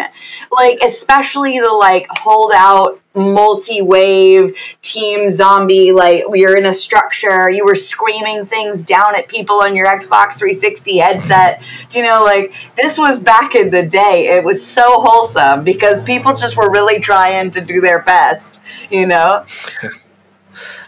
Like, 0.51 0.81
especially 0.83 1.59
the 1.61 1.73
like 1.73 2.07
holdout 2.11 3.01
multi-wave 3.15 4.57
team 4.83 5.29
zombie, 5.29 5.93
like 5.93 6.25
you're 6.33 6.57
in 6.57 6.67
a 6.67 6.75
structure, 6.75 7.49
you 7.49 7.65
were 7.65 7.75
screaming 7.75 8.47
things 8.47 8.83
down 8.83 9.17
at 9.17 9.29
people 9.29 9.57
on 9.63 9.75
your 9.77 9.87
Xbox 9.87 10.39
360 10.39 10.99
headset. 10.99 11.63
Do 11.89 11.99
you 11.99 12.05
know, 12.05 12.23
like 12.25 12.53
this 12.77 12.99
was 12.99 13.21
back 13.21 13.55
in 13.55 13.71
the 13.71 13.83
day. 13.83 14.29
It 14.29 14.45
was 14.45 14.65
so 14.65 15.01
wholesome 15.01 15.65
because 15.65 16.03
people 16.03 16.35
just 16.35 16.57
were 16.57 16.71
really 16.71 17.01
trying 17.01 17.51
to 17.53 17.61
do 17.61 17.81
their 17.81 18.03
best, 18.03 18.61
you 18.91 19.07
know? 19.07 19.45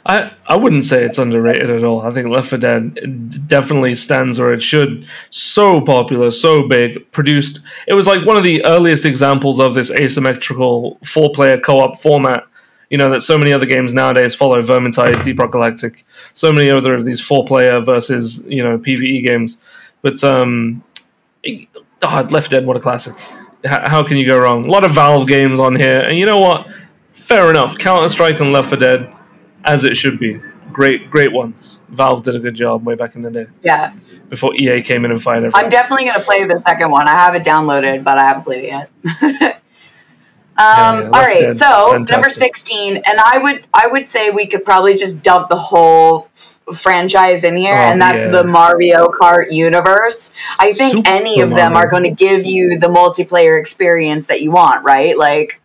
I, 0.05 0.33
I 0.47 0.57
wouldn't 0.57 0.85
say 0.85 1.05
it's 1.05 1.19
underrated 1.19 1.71
at 1.71 1.85
all. 1.85 2.01
I 2.01 2.11
think 2.11 2.29
Left 2.29 2.49
4 2.49 2.59
Dead 2.59 3.49
definitely 3.49 3.95
stands 3.95 4.38
where 4.38 4.53
it 4.53 4.62
should. 4.62 5.07
So 5.31 5.81
popular, 5.81 6.31
so 6.31 6.67
big, 6.67 7.12
produced. 7.12 7.61
It 7.87 7.95
was 7.95 8.07
like 8.07 8.27
one 8.27 8.37
of 8.37 8.43
the 8.43 8.65
earliest 8.65 9.07
examples 9.07 9.61
of 9.61 9.75
this 9.75 9.91
asymmetrical 9.91 10.99
four 11.05 11.31
player 11.33 11.61
co 11.61 11.81
op 11.81 12.01
format. 12.01 12.45
You 12.91 12.99
know, 12.99 13.11
that 13.11 13.23
so 13.23 13.38
many 13.38 13.55
other 13.55 13.65
games 13.65 13.95
nowadays 13.95 14.35
follow 14.35 14.61
Vermintide, 14.61 15.25
Deep 15.25 15.38
Rock 15.38 15.53
Galactic, 15.53 16.05
so 16.35 16.53
many 16.53 16.69
other 16.69 16.95
of 16.95 17.07
these 17.07 17.23
four 17.23 17.47
player 17.47 17.81
versus, 17.81 18.47
you 18.47 18.62
know, 18.62 18.77
PvE 18.77 19.27
games. 19.27 19.62
But, 20.03 20.23
um, 20.23 20.85
God, 22.01 22.33
Left 22.33 22.51
Dead, 22.51 22.67
what 22.67 22.77
a 22.77 22.81
classic. 22.81 23.15
how 23.65 24.07
can 24.07 24.19
you 24.19 24.29
go 24.29 24.38
wrong? 24.38 24.67
A 24.67 24.71
lot 24.71 24.85
of 24.85 24.91
Valve 24.91 25.27
games 25.27 25.59
on 25.59 25.75
here, 25.75 26.03
and 26.07 26.19
you 26.19 26.27
know 26.27 26.37
what? 26.37 26.67
Fair 27.12 27.49
enough. 27.49 27.79
Counter 27.79 28.11
Strike 28.11 28.41
and 28.41 28.53
Left 28.53 28.69
4 28.69 28.77
Dead 28.77 29.12
as 29.64 29.85
it 29.85 29.96
should 29.96 30.18
be. 30.18 30.40
Great, 30.72 31.11
great 31.11 31.33
ones. 31.33 31.83
Valve 31.90 32.22
did 32.22 32.35
a 32.35 32.38
good 32.38 32.55
job 32.55 32.85
way 32.85 32.94
back 32.94 33.14
in 33.14 33.22
the 33.22 33.31
day. 33.31 33.46
Yeah. 33.62 33.92
Before 34.29 34.55
EA 34.55 34.83
came 34.83 35.05
in 35.05 35.11
and 35.11 35.22
fired 35.22 35.44
everything. 35.44 35.64
I'm 35.64 35.68
definitely 35.68 36.07
going 36.07 36.18
to 36.18 36.25
play 36.25 36.44
the 36.44 36.59
second 36.61 36.90
one. 36.90 37.07
I 37.07 37.12
have 37.12 37.35
it 37.35 37.42
downloaded, 37.42 38.03
but 38.05 38.16
I 38.16 38.25
haven't 38.25 38.44
played 38.44 38.64
it 38.64 38.68
yet. 38.68 38.90
um, 39.22 39.59
yeah, 40.57 41.11
all 41.12 41.20
right, 41.20 41.40
dead. 41.40 41.59
so 41.59 41.92
Fantastic. 41.92 42.12
number 42.12 42.29
16, 42.31 42.96
and 42.96 43.20
I 43.20 43.38
would 43.38 43.66
I 43.75 43.88
would 43.88 44.09
say 44.09 44.31
we 44.31 44.46
could 44.46 44.64
probably 44.64 44.96
just 44.96 45.22
dump 45.22 45.51
the 45.51 45.57
whole 45.57 46.31
f- 46.35 46.59
franchise 46.75 47.44
in 47.44 47.57
here, 47.57 47.75
oh, 47.75 47.79
and 47.79 48.01
that's 48.01 48.25
yeah. 48.25 48.31
the 48.31 48.44
Mario 48.44 49.09
Kart 49.09 49.53
universe. 49.53 50.33
I 50.59 50.72
think 50.72 50.96
Super 50.96 51.11
any 51.11 51.42
of 51.42 51.51
them 51.51 51.75
Mario. 51.75 51.87
are 51.87 51.90
going 51.90 52.05
to 52.05 52.11
give 52.11 52.46
you 52.46 52.79
the 52.79 52.88
multiplayer 52.88 53.61
experience 53.61 54.27
that 54.27 54.40
you 54.40 54.51
want, 54.51 54.83
right? 54.83 55.18
Like 55.18 55.61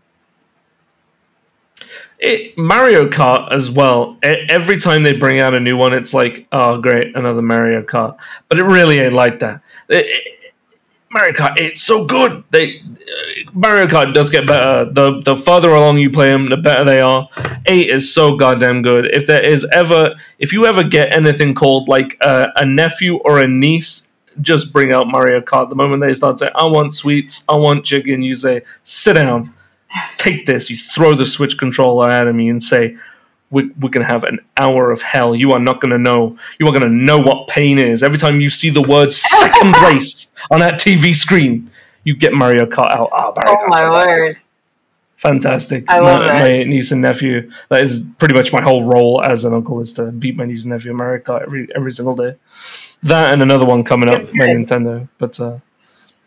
it, 2.20 2.58
Mario 2.58 3.10
Kart 3.10 3.54
as 3.56 3.70
well. 3.70 4.18
Every 4.24 4.80
time 4.80 5.04
they 5.04 5.14
bring 5.14 5.40
out 5.40 5.56
a 5.56 5.60
new 5.60 5.78
one, 5.78 5.94
it's 5.94 6.14
like, 6.14 6.48
oh 6.52 6.82
great, 6.82 7.16
another 7.16 7.42
Mario 7.42 7.82
Kart. 7.84 8.18
But 8.50 8.60
it 8.60 8.64
really 8.64 9.00
ain't 9.00 9.14
like 9.14 9.40
that. 9.40 9.62
It, 9.90 10.06
it, 10.06 10.34
Mario 11.10 11.34
Kart, 11.34 11.54
it's 11.58 11.82
so 11.82 12.06
good. 12.06 12.44
They 12.50 12.80
uh, 12.82 13.52
Mario 13.54 13.88
Kart 13.88 14.14
does 14.14 14.30
get 14.30 14.46
better. 14.46 14.92
The 14.92 15.22
the 15.22 15.36
further 15.36 15.70
along 15.70 16.00
you 16.00 16.10
play 16.10 16.32
them, 16.32 16.50
the 16.50 16.58
better 16.58 16.84
they 16.84 17.00
are. 17.00 17.30
Eight 17.66 17.90
is 17.90 18.14
so 18.14 18.36
goddamn 18.36 18.82
good. 18.82 19.08
If 19.08 19.28
there 19.28 19.46
is 19.46 19.66
ever, 19.72 20.16
if 20.38 20.54
you 20.54 20.66
ever 20.66 20.84
get 20.84 21.16
anything 21.16 21.54
called 21.54 21.88
like 21.88 22.18
a, 22.22 22.48
a 22.58 22.66
nephew 22.66 23.18
or 23.18 23.40
a 23.40 23.48
niece, 23.48 24.12
just 24.42 24.74
bring 24.74 24.92
out 24.92 25.08
Mario 25.08 25.40
Kart. 25.42 25.70
The 25.70 25.76
moment 25.76 26.02
they 26.02 26.14
start 26.14 26.40
saying, 26.40 26.52
"I 26.56 26.66
want 26.66 26.94
sweets, 26.94 27.46
I 27.48 27.56
want 27.56 27.86
chicken," 27.86 28.22
you 28.22 28.36
say, 28.36 28.64
"Sit 28.84 29.14
down." 29.14 29.54
Take 30.18 30.46
this, 30.46 30.70
you 30.70 30.78
throw 30.78 31.16
the 31.16 31.26
Switch 31.26 31.58
controller 31.58 32.10
at 32.10 32.34
me 32.34 32.50
and 32.50 32.62
say, 32.62 32.98
we're, 33.50 33.70
we're 33.80 33.90
going 33.90 34.06
to 34.06 34.12
have 34.12 34.24
an 34.24 34.40
hour 34.58 34.92
of 34.92 35.02
hell. 35.02 35.34
You 35.34 35.52
are 35.52 35.60
not 35.60 35.80
going 35.80 35.92
to 35.92 35.98
know. 35.98 36.38
You 36.60 36.68
are 36.68 36.72
going 36.72 36.84
to 36.84 36.90
know 36.90 37.20
what 37.20 37.48
pain 37.48 37.80
is. 37.80 38.04
Every 38.04 38.18
time 38.18 38.42
you 38.42 38.50
see 38.50 38.70
the 38.70 38.82
word 38.82 39.12
second 39.12 39.74
place 39.76 40.30
on 40.52 40.60
that 40.60 40.76
TV 40.76 41.16
screen, 41.16 41.72
you 42.04 42.16
get 42.16 42.34
Mario 42.34 42.66
Kart 42.66 42.92
out. 42.92 43.10
Oh, 43.12 43.34
Mario 43.36 43.58
oh 43.60 43.68
my 43.68 43.80
fantastic. 43.80 44.18
word. 44.18 44.38
Fantastic. 45.18 45.86
I 45.88 46.00
love 46.00 46.26
my, 46.26 46.40
my, 46.40 46.64
niece 46.64 46.92
and 46.92 47.02
nephew. 47.02 47.52
That 47.70 47.82
is 47.82 48.08
pretty 48.20 48.36
much 48.36 48.54
my 48.54 48.62
whole 48.62 48.84
role 48.84 49.24
as 49.24 49.46
an 49.46 49.54
uncle 49.54 49.82
is 49.82 49.94
to 49.94 50.12
beat 50.12 50.36
my 50.36 50.46
niece 50.46 50.64
and 50.64 50.72
nephew 50.72 50.92
in 50.92 50.98
Mario 50.98 51.24
Kart 51.24 51.42
every, 51.42 51.68
every 51.76 51.92
single 51.92 52.16
day. 52.16 52.36
That 53.04 53.34
and 53.34 53.42
another 53.42 53.66
one 53.66 53.84
coming 53.84 54.10
up, 54.10 54.24
my 54.34 54.48
Nintendo. 54.48 55.08
But 55.18 55.40
uh, 55.40 55.60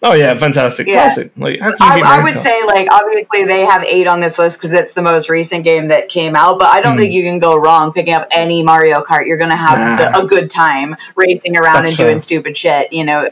Oh 0.02 0.14
yeah, 0.14 0.34
fantastic, 0.34 0.86
yeah. 0.86 0.94
classic. 0.94 1.32
Like 1.36 1.60
I, 1.60 2.00
I, 2.02 2.22
would 2.22 2.40
say, 2.40 2.62
like 2.64 2.90
obviously 2.90 3.44
they 3.44 3.66
have 3.66 3.84
eight 3.84 4.06
on 4.06 4.20
this 4.20 4.38
list 4.38 4.58
because 4.58 4.72
it's 4.72 4.94
the 4.94 5.02
most 5.02 5.28
recent 5.28 5.62
game 5.62 5.88
that 5.88 6.08
came 6.08 6.34
out. 6.34 6.58
But 6.58 6.70
I 6.70 6.80
don't 6.80 6.94
mm. 6.94 7.00
think 7.00 7.12
you 7.12 7.22
can 7.22 7.38
go 7.38 7.56
wrong 7.56 7.92
picking 7.92 8.14
up 8.14 8.26
any 8.30 8.62
Mario 8.62 9.02
Kart. 9.02 9.26
You're 9.26 9.36
gonna 9.36 9.56
have 9.56 9.78
nah. 9.78 9.96
the, 9.96 10.24
a 10.24 10.26
good 10.26 10.50
time 10.50 10.96
racing 11.16 11.58
around 11.58 11.82
That's 11.82 11.90
and 11.90 11.96
fair. 11.98 12.06
doing 12.06 12.18
stupid 12.18 12.56
shit. 12.56 12.94
You 12.94 13.04
know. 13.04 13.28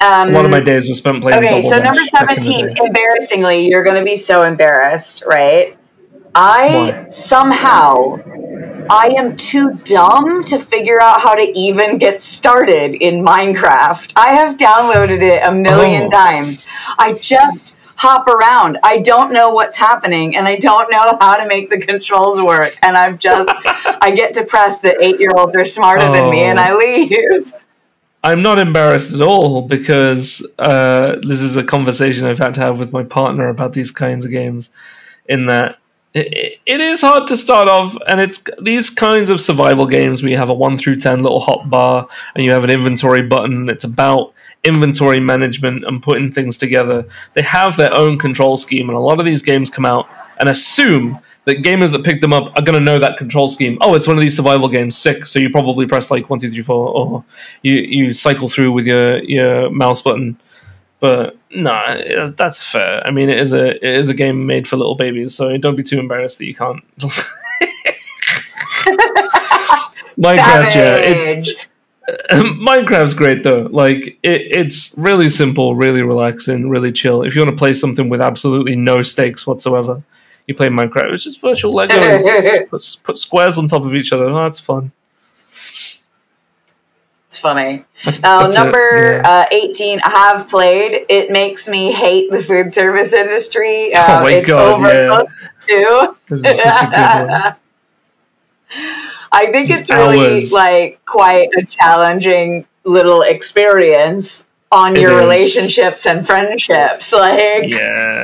Um, 0.00 0.32
lot 0.32 0.46
of 0.46 0.50
my 0.50 0.60
days 0.60 0.88
was 0.88 0.98
spent 0.98 1.22
playing. 1.22 1.38
Okay, 1.38 1.68
so 1.68 1.78
number 1.78 2.02
seventeen. 2.04 2.74
Embarrassingly, 2.74 3.68
you're 3.68 3.84
gonna 3.84 4.04
be 4.04 4.16
so 4.16 4.42
embarrassed, 4.42 5.22
right? 5.26 5.76
I 6.34 6.66
Why? 6.68 7.08
somehow 7.10 8.16
I 8.90 9.14
am 9.16 9.36
too 9.36 9.74
dumb 9.74 10.44
to 10.44 10.58
figure 10.58 11.00
out 11.00 11.20
how 11.20 11.34
to 11.34 11.58
even 11.58 11.98
get 11.98 12.20
started 12.20 12.94
in 12.94 13.24
Minecraft. 13.24 14.12
I 14.16 14.28
have 14.28 14.56
downloaded 14.56 15.22
it 15.22 15.42
a 15.42 15.52
million 15.52 16.04
oh. 16.04 16.08
times. 16.08 16.66
I 16.98 17.14
just 17.14 17.76
hop 17.96 18.26
around. 18.26 18.78
I 18.82 18.98
don't 18.98 19.32
know 19.32 19.50
what's 19.50 19.76
happening 19.76 20.36
and 20.36 20.46
I 20.46 20.56
don't 20.56 20.90
know 20.90 21.16
how 21.20 21.36
to 21.36 21.46
make 21.46 21.70
the 21.70 21.78
controls 21.78 22.42
work. 22.42 22.76
And 22.82 22.96
I'm 22.96 23.18
just, 23.18 23.48
I 24.02 24.12
get 24.14 24.34
depressed 24.34 24.82
that 24.82 24.96
eight 25.00 25.20
year 25.20 25.32
olds 25.36 25.56
are 25.56 25.64
smarter 25.64 26.06
oh. 26.06 26.12
than 26.12 26.30
me 26.30 26.40
and 26.40 26.58
I 26.58 26.72
oh. 26.72 26.78
leave. 26.78 27.54
I'm 28.22 28.42
not 28.42 28.58
embarrassed 28.58 29.14
at 29.14 29.20
all 29.20 29.62
because 29.62 30.46
uh, 30.58 31.16
this 31.22 31.42
is 31.42 31.56
a 31.56 31.64
conversation 31.64 32.26
I've 32.26 32.38
had 32.38 32.54
to 32.54 32.60
have 32.60 32.78
with 32.78 32.92
my 32.92 33.04
partner 33.04 33.48
about 33.48 33.74
these 33.74 33.90
kinds 33.90 34.24
of 34.24 34.30
games. 34.30 34.70
In 35.26 35.46
that 35.46 35.78
it, 36.14 36.60
it 36.64 36.80
is 36.80 37.00
hard 37.00 37.28
to 37.28 37.36
start 37.36 37.68
off, 37.68 37.96
and 38.06 38.20
it's 38.20 38.44
these 38.60 38.90
kinds 38.90 39.28
of 39.28 39.40
survival 39.40 39.86
games 39.86 40.22
where 40.22 40.30
you 40.30 40.38
have 40.38 40.50
a 40.50 40.54
one 40.54 40.78
through 40.78 40.96
ten 40.96 41.22
little 41.22 41.40
hot 41.40 41.68
bar 41.68 42.08
and 42.34 42.44
you 42.44 42.52
have 42.52 42.64
an 42.64 42.70
inventory 42.70 43.22
button. 43.22 43.68
It's 43.68 43.84
about 43.84 44.32
inventory 44.62 45.20
management 45.20 45.84
and 45.84 46.02
putting 46.02 46.32
things 46.32 46.56
together. 46.56 47.06
They 47.34 47.42
have 47.42 47.76
their 47.76 47.94
own 47.94 48.18
control 48.18 48.56
scheme, 48.56 48.88
and 48.88 48.96
a 48.96 49.00
lot 49.00 49.18
of 49.18 49.26
these 49.26 49.42
games 49.42 49.70
come 49.70 49.84
out 49.84 50.08
and 50.38 50.48
assume 50.48 51.18
that 51.44 51.58
gamers 51.58 51.92
that 51.92 52.04
pick 52.04 52.20
them 52.20 52.32
up 52.32 52.56
are 52.56 52.62
going 52.62 52.78
to 52.78 52.84
know 52.84 53.00
that 53.00 53.18
control 53.18 53.48
scheme. 53.48 53.78
Oh, 53.80 53.94
it's 53.94 54.06
one 54.06 54.16
of 54.16 54.22
these 54.22 54.36
survival 54.36 54.68
games, 54.68 54.96
sick. 54.96 55.26
So 55.26 55.38
you 55.38 55.50
probably 55.50 55.86
press 55.86 56.10
like 56.10 56.30
one, 56.30 56.38
two, 56.38 56.50
three, 56.50 56.62
four, 56.62 56.88
or 56.88 57.24
you 57.62 57.74
you 57.74 58.12
cycle 58.12 58.48
through 58.48 58.72
with 58.72 58.86
your 58.86 59.22
your 59.22 59.70
mouse 59.70 60.02
button. 60.02 60.38
But 61.04 61.36
no, 61.50 61.70
nah, 61.70 62.26
that's 62.28 62.62
fair. 62.62 63.02
I 63.06 63.10
mean, 63.10 63.28
it 63.28 63.38
is 63.38 63.52
a 63.52 63.66
it 63.76 63.98
is 63.98 64.08
a 64.08 64.14
game 64.14 64.46
made 64.46 64.66
for 64.66 64.78
little 64.78 64.94
babies, 64.94 65.34
so 65.34 65.54
don't 65.58 65.76
be 65.76 65.82
too 65.82 65.98
embarrassed 65.98 66.38
that 66.38 66.46
you 66.46 66.54
can't. 66.54 66.82
Minecraft, 70.16 70.74
yeah, 70.74 70.96
it's 71.02 71.54
Minecraft's 72.32 73.12
great 73.12 73.42
though. 73.42 73.68
Like 73.70 74.18
it, 74.22 74.40
it's 74.56 74.96
really 74.96 75.28
simple, 75.28 75.76
really 75.76 76.00
relaxing, 76.00 76.70
really 76.70 76.90
chill. 76.90 77.22
If 77.22 77.34
you 77.34 77.42
want 77.42 77.50
to 77.50 77.58
play 77.58 77.74
something 77.74 78.08
with 78.08 78.22
absolutely 78.22 78.74
no 78.74 79.02
stakes 79.02 79.46
whatsoever, 79.46 80.02
you 80.46 80.54
play 80.54 80.68
Minecraft. 80.68 81.12
It's 81.12 81.24
just 81.24 81.42
virtual 81.42 81.74
Legos. 81.74 81.90
put, 82.70 83.00
put 83.02 83.16
squares 83.18 83.58
on 83.58 83.68
top 83.68 83.84
of 83.84 83.94
each 83.94 84.10
other. 84.14 84.24
Oh, 84.24 84.44
that's 84.44 84.58
fun. 84.58 84.90
It's 87.34 87.40
funny. 87.40 87.84
That's, 88.04 88.22
uh, 88.22 88.48
number 88.48 89.16
yeah. 89.16 89.22
uh, 89.24 89.46
18, 89.50 90.00
I 90.04 90.10
have 90.10 90.48
played. 90.48 91.06
It 91.08 91.30
makes 91.30 91.66
me 91.68 91.90
hate 91.92 92.30
the 92.30 92.42
food 92.42 92.72
service 92.72 93.12
industry. 93.12 93.92
Uh, 93.94 94.20
oh 94.20 94.22
my 94.22 94.32
it's 94.32 94.46
god, 94.46 94.80
yeah. 94.82 95.22
too. 95.60 96.16
This 96.28 96.44
is 96.44 96.60
such 96.60 96.82
a 96.82 96.86
good 96.86 97.28
one. 97.30 97.56
I 99.32 99.46
think 99.50 99.70
it's 99.70 99.90
really 99.90 100.42
Hours. 100.42 100.52
like 100.52 101.04
quite 101.04 101.48
a 101.56 101.64
challenging 101.64 102.66
little 102.84 103.22
experience 103.22 104.46
on 104.70 104.96
it 104.96 105.00
your 105.00 105.12
is. 105.12 105.18
relationships 105.18 106.06
and 106.06 106.26
friendships. 106.26 107.12
Like 107.12 107.64
Yeah. 107.68 108.23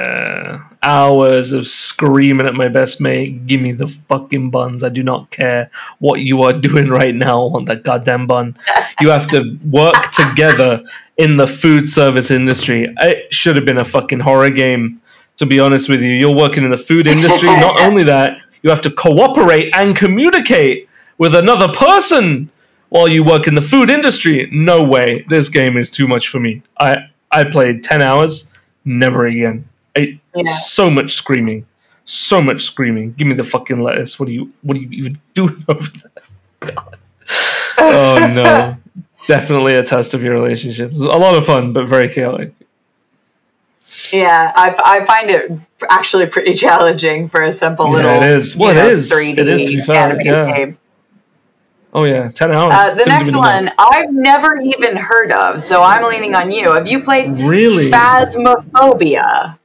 Hours 0.90 1.52
of 1.52 1.68
screaming 1.68 2.46
at 2.46 2.54
my 2.54 2.66
best 2.66 3.00
mate, 3.00 3.46
give 3.46 3.60
me 3.60 3.70
the 3.70 3.86
fucking 3.86 4.50
buns. 4.50 4.82
I 4.82 4.88
do 4.88 5.04
not 5.04 5.30
care 5.30 5.70
what 6.00 6.18
you 6.18 6.42
are 6.42 6.52
doing 6.52 6.88
right 6.88 7.14
now 7.14 7.46
I 7.46 7.52
want 7.52 7.66
that 7.66 7.84
goddamn 7.84 8.26
bun. 8.26 8.56
You 9.00 9.10
have 9.10 9.28
to 9.28 9.56
work 9.64 10.10
together 10.10 10.82
in 11.16 11.36
the 11.36 11.46
food 11.46 11.88
service 11.88 12.32
industry. 12.32 12.92
It 13.00 13.32
should 13.32 13.54
have 13.54 13.64
been 13.64 13.78
a 13.78 13.84
fucking 13.84 14.18
horror 14.18 14.50
game, 14.50 15.00
to 15.36 15.46
be 15.46 15.60
honest 15.60 15.88
with 15.88 16.02
you. 16.02 16.10
You're 16.10 16.34
working 16.36 16.64
in 16.64 16.70
the 16.70 16.76
food 16.76 17.06
industry. 17.06 17.48
Not 17.48 17.78
only 17.86 18.04
that, 18.04 18.40
you 18.62 18.70
have 18.70 18.80
to 18.80 18.90
cooperate 18.90 19.76
and 19.76 19.94
communicate 19.94 20.88
with 21.18 21.36
another 21.36 21.68
person 21.72 22.50
while 22.88 23.06
you 23.06 23.22
work 23.22 23.46
in 23.46 23.54
the 23.54 23.62
food 23.62 23.90
industry. 23.90 24.48
No 24.50 24.82
way. 24.82 25.24
This 25.28 25.50
game 25.50 25.76
is 25.76 25.88
too 25.88 26.08
much 26.08 26.26
for 26.28 26.40
me. 26.40 26.62
I 26.76 26.96
I 27.30 27.44
played 27.44 27.84
10 27.84 28.02
hours, 28.02 28.52
never 28.84 29.26
again. 29.26 29.69
I, 29.96 30.20
yeah. 30.34 30.56
So 30.56 30.90
much 30.90 31.14
screaming. 31.14 31.66
So 32.04 32.40
much 32.42 32.62
screaming. 32.62 33.12
Give 33.12 33.26
me 33.26 33.34
the 33.34 33.44
fucking 33.44 33.80
lettuce. 33.80 34.18
What 34.18 34.28
are 34.28 34.32
you 34.32 34.52
what 34.62 34.76
are 34.76 34.80
you 34.80 34.88
even 34.90 35.18
doing 35.34 35.64
over 35.68 35.86
there? 36.02 36.74
God. 36.74 36.98
Oh 37.78 38.32
no. 38.34 38.76
Definitely 39.26 39.74
a 39.76 39.82
test 39.82 40.14
of 40.14 40.22
your 40.22 40.34
relationships. 40.34 40.98
A 40.98 41.04
lot 41.04 41.36
of 41.36 41.46
fun, 41.46 41.72
but 41.72 41.86
very 41.86 42.08
chaotic. 42.08 42.52
Yeah, 44.12 44.52
I, 44.54 44.74
I 44.84 45.04
find 45.04 45.30
it 45.30 45.52
actually 45.88 46.26
pretty 46.26 46.54
challenging 46.54 47.28
for 47.28 47.42
a 47.42 47.52
simple 47.52 47.86
yeah, 47.86 47.92
little. 47.92 48.22
It 48.22 48.22
is. 48.38 48.56
Well, 48.56 48.74
know, 48.74 48.86
it 48.86 48.92
is. 48.92 49.10
3D 49.10 49.38
it 49.38 49.48
is 49.48 49.60
to 49.62 49.66
be 49.68 49.80
fair. 49.82 50.20
Yeah. 50.20 50.52
Game. 50.52 50.78
Oh 51.92 52.04
yeah, 52.04 52.30
ten 52.30 52.52
hours. 52.52 52.72
Uh, 52.74 52.94
the 52.94 53.04
next 53.04 53.36
one 53.36 53.70
I've 53.78 54.12
never 54.12 54.56
even 54.56 54.96
heard 54.96 55.32
of, 55.32 55.60
so 55.60 55.82
I'm 55.82 56.04
leaning 56.04 56.34
on 56.34 56.52
you. 56.52 56.72
Have 56.72 56.88
you 56.88 57.02
played 57.02 57.30
really 57.40 57.90
Phasmophobia? 57.90 59.58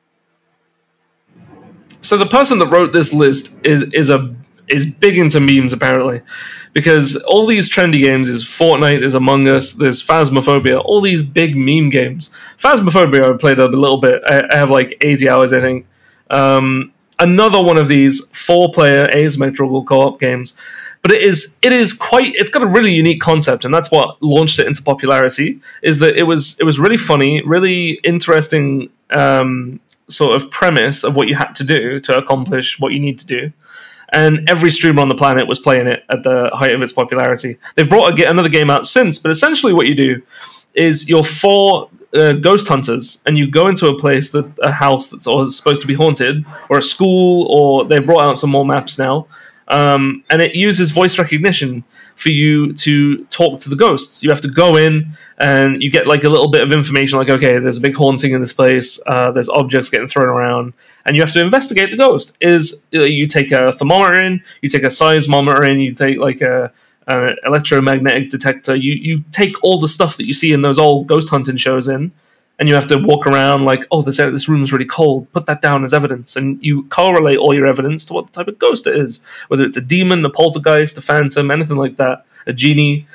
So 2.06 2.18
the 2.18 2.26
person 2.26 2.60
that 2.60 2.68
wrote 2.68 2.93
this 2.93 3.14
list 3.14 3.56
is 3.66 3.82
is 3.93 4.10
a 4.10 4.36
is 4.68 4.86
big 4.86 5.18
into 5.18 5.39
memes 5.39 5.74
apparently, 5.74 6.22
because 6.74 7.16
all 7.18 7.45
these 7.45 7.70
trendy 7.70 8.03
games 8.03 8.28
is 8.28 8.43
Fortnite, 8.43 9.03
is 9.03 9.14
Among 9.14 9.47
Us, 9.47 9.74
there's 9.74 10.06
Phasmophobia, 10.06 10.82
all 10.84 11.01
these 11.01 11.24
big 11.24 11.56
meme 11.56 11.89
games. 11.89 12.36
Phasmophobia 12.60 13.30
I've 13.30 13.39
played 13.39 13.60
a 13.60 13.68
little 13.68 13.97
bit. 13.97 14.22
I, 14.26 14.43
I 14.51 14.56
have 14.56 14.70
like 14.70 14.97
80 15.01 15.30
hours 15.30 15.53
I 15.53 15.62
think. 15.62 15.88
Um, 16.30 16.93
another 17.20 17.64
one 17.64 17.78
of 17.78 17.88
these 17.88 18.28
four-player 18.30 19.08
asymmetrical 19.16 19.86
co-op 19.86 20.20
games 20.20 20.60
but 21.01 21.14
it 21.14 21.22
is 21.22 21.60
it 21.62 21.72
is 21.72 21.93
quite 21.93 22.34
it's 22.36 22.49
got 22.49 22.64
a 22.64 22.66
really 22.66 22.91
unique 22.91 23.22
concept 23.22 23.64
and 23.64 23.72
that's 23.72 23.91
what 23.91 24.22
launched 24.24 24.58
it 24.58 24.66
into 24.66 24.82
popularity 24.82 25.62
is 25.84 25.99
that 25.99 26.18
it 26.18 26.24
was 26.24 26.60
it 26.60 26.64
was 26.64 26.80
really 26.80 26.97
funny 26.97 27.43
really 27.45 27.91
interesting 28.03 28.89
um, 29.12 29.80
sort 30.08 30.36
of 30.36 30.51
premise 30.51 31.03
of 31.03 31.16
what 31.16 31.28
you 31.28 31.36
had 31.36 31.53
to 31.53 31.64
do 31.64 31.99
to 32.01 32.18
accomplish 32.18 32.80
what 32.80 32.91
you 32.91 32.99
need 32.99 33.20
to 33.20 33.26
do. 33.26 33.51
And 34.10 34.49
every 34.49 34.72
streamer 34.72 35.01
on 35.01 35.10
the 35.10 35.16
planet 35.16 35.47
was 35.47 35.60
playing 35.60 35.88
it 35.88 36.03
at 36.10 36.24
the 36.24 36.51
height 36.53 36.74
of 36.74 36.82
its 36.82 36.91
popularity. 36.91 37.58
They've 37.76 37.89
brought 37.89 38.18
a, 38.18 38.30
another 38.30 38.49
game 38.49 38.70
out 38.70 38.86
since 38.86 39.20
but 39.20 39.32
essentially 39.32 39.74
what 39.74 39.88
you 39.88 39.95
do 39.95 40.22
is 40.74 41.10
you're 41.10 41.24
four 41.24 41.89
uh, 42.14 42.34
ghost 42.34 42.68
hunters 42.68 43.22
and 43.26 43.38
you 43.38 43.49
go 43.49 43.68
into 43.68 43.88
a 43.88 43.99
place 43.99 44.32
that 44.32 44.51
a 44.62 44.72
house 44.72 45.10
that's 45.10 45.24
supposed 45.24 45.82
to 45.82 45.88
be 45.88 45.93
haunted 45.93 46.45
or 46.70 46.78
a 46.78 46.82
school 46.82 47.47
or 47.49 47.86
they've 47.86 48.06
brought 48.06 48.22
out 48.22 48.38
some 48.38 48.49
more 48.49 48.66
maps 48.66 48.97
now 48.97 49.28
um, 49.68 50.24
and 50.30 50.41
it 50.41 50.55
uses 50.55 50.91
voice 50.91 51.18
recognition 51.18 51.84
for 52.16 52.30
you 52.30 52.74
to 52.74 53.26
talk 53.26 53.61
to 53.61 53.70
the 53.70 53.76
ghosts. 53.76 54.24
You 54.24 54.30
have 54.30 54.41
to 54.41 54.47
go 54.47 54.78
in 54.78 55.11
and 55.38 55.82
you 55.82 55.89
get 55.91 56.07
like 56.07 56.24
a 56.24 56.30
little 56.30 56.49
bit 56.49 56.61
of 56.61 56.72
information, 56.72 57.18
like 57.18 57.30
okay, 57.30 57.59
there's 57.59 57.78
a 57.78 57.82
big 57.82 57.95
haunting 57.95 58.34
in 58.34 58.41
this 58.41 58.53
place. 58.53 58.99
Uh, 59.05 59.32
there's 59.32 59.49
objects 59.49 59.89
getting 59.89 60.07
thrown 60.07 60.28
around, 60.28 60.74
and 61.05 61.16
you 61.16 61.24
have 61.24 61.34
to 61.34 61.41
investigate 61.41 61.91
the 61.91 61.97
ghost. 61.97 62.38
Is 62.41 62.88
uh, 62.93 63.03
you 63.03 63.28
take 63.28 63.51
a 63.51 63.72
thermometer 63.72 64.24
in, 64.24 64.43
you 64.61 64.70
take 64.70 64.84
a 64.84 64.88
seismometer 64.88 65.70
in, 65.70 65.80
you 65.80 65.93
take 65.93 66.18
like 66.18 66.41
a 66.41 66.72
an 67.07 67.36
electromagnetic 67.43 68.30
detector. 68.30 68.76
You 68.76 68.93
you 68.93 69.24
take 69.32 69.63
all 69.63 69.80
the 69.80 69.88
stuff 69.88 70.18
that 70.18 70.28
you 70.28 70.34
see 70.34 70.53
in 70.53 70.61
those 70.61 70.80
old 70.80 71.07
ghost 71.07 71.30
hunting 71.30 71.57
shows 71.57 71.88
in, 71.88 72.11
and 72.58 72.70
you 72.70 72.76
have 72.76 72.88
to 72.88 72.97
walk 72.97 73.28
around 73.28 73.66
like, 73.66 73.86
oh, 73.91 74.01
this 74.01 74.18
this 74.18 74.47
room 74.47 74.64
is 74.64 74.72
really 74.72 74.86
cold. 74.86 75.32
Put 75.32 75.47
that 75.47 75.62
down 75.62 75.84
as 75.84 75.93
evidence, 75.93 76.36
and 76.36 76.64
you 76.64 76.84
correlate 76.84 77.38
all 77.38 77.53
your 77.53 77.68
evidence 77.68 78.06
to 78.06 78.14
what 78.14 78.32
type 78.32 78.47
of 78.47 78.60
ghost 78.60 78.88
it 78.88 78.95
is, 78.95 79.24
whether 79.47 79.64
it's 79.64 79.78
a 79.78 79.82
demon, 79.82 80.24
a 80.26 80.30
poltergeist, 80.30 80.97
a 80.97 81.01
phantom, 81.01 81.51
anything 81.51 81.78
like 81.78 81.97
that, 81.97 82.26
a 82.47 82.53
genie, 82.53 83.08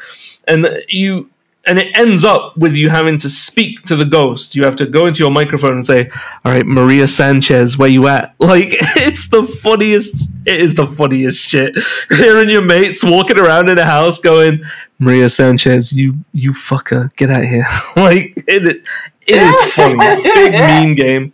and 0.47 0.69
you 0.89 1.31
and 1.67 1.79
it 1.79 1.97
ends 1.97 2.25
up 2.25 2.57
with 2.57 2.75
you 2.75 2.89
having 2.89 3.19
to 3.19 3.29
speak 3.29 3.83
to 3.83 3.97
the 3.97 4.05
ghost. 4.05 4.57
You 4.57 4.65
have 4.65 4.77
to 4.77 4.87
go 4.87 5.07
into 5.07 5.23
your 5.23 5.31
microphone 5.31 5.73
and 5.73 5.85
say, 5.85 6.11
"All 6.45 6.53
right, 6.53 6.67
Maria 6.67 7.07
Sanchez, 7.07 7.77
where 7.77 7.89
you 7.89 8.07
at?" 8.09 8.35
Like 8.51 8.71
it's 8.97 9.29
the 9.29 9.45
funniest. 9.45 10.29
It 10.47 10.61
is 10.61 10.75
the 10.75 10.87
funniest 10.87 11.47
shit. 11.47 11.79
Hearing 12.09 12.51
your 12.51 12.65
mates 12.65 13.05
walking 13.05 13.39
around 13.39 13.69
in 13.69 13.79
a 13.79 13.85
house 13.85 14.19
going, 14.21 14.65
"Maria 14.99 15.29
Sanchez, 15.29 15.93
you 15.93 16.17
you 16.33 16.53
fucker, 16.53 17.15
get 17.17 17.31
out 17.31 17.45
here!" 17.45 17.67
like 17.97 18.35
it, 18.49 18.83
it 19.31 19.43
is 19.43 19.61
funny. 19.75 20.23
Big 20.23 20.53
meme 20.53 20.95
game. 20.95 21.33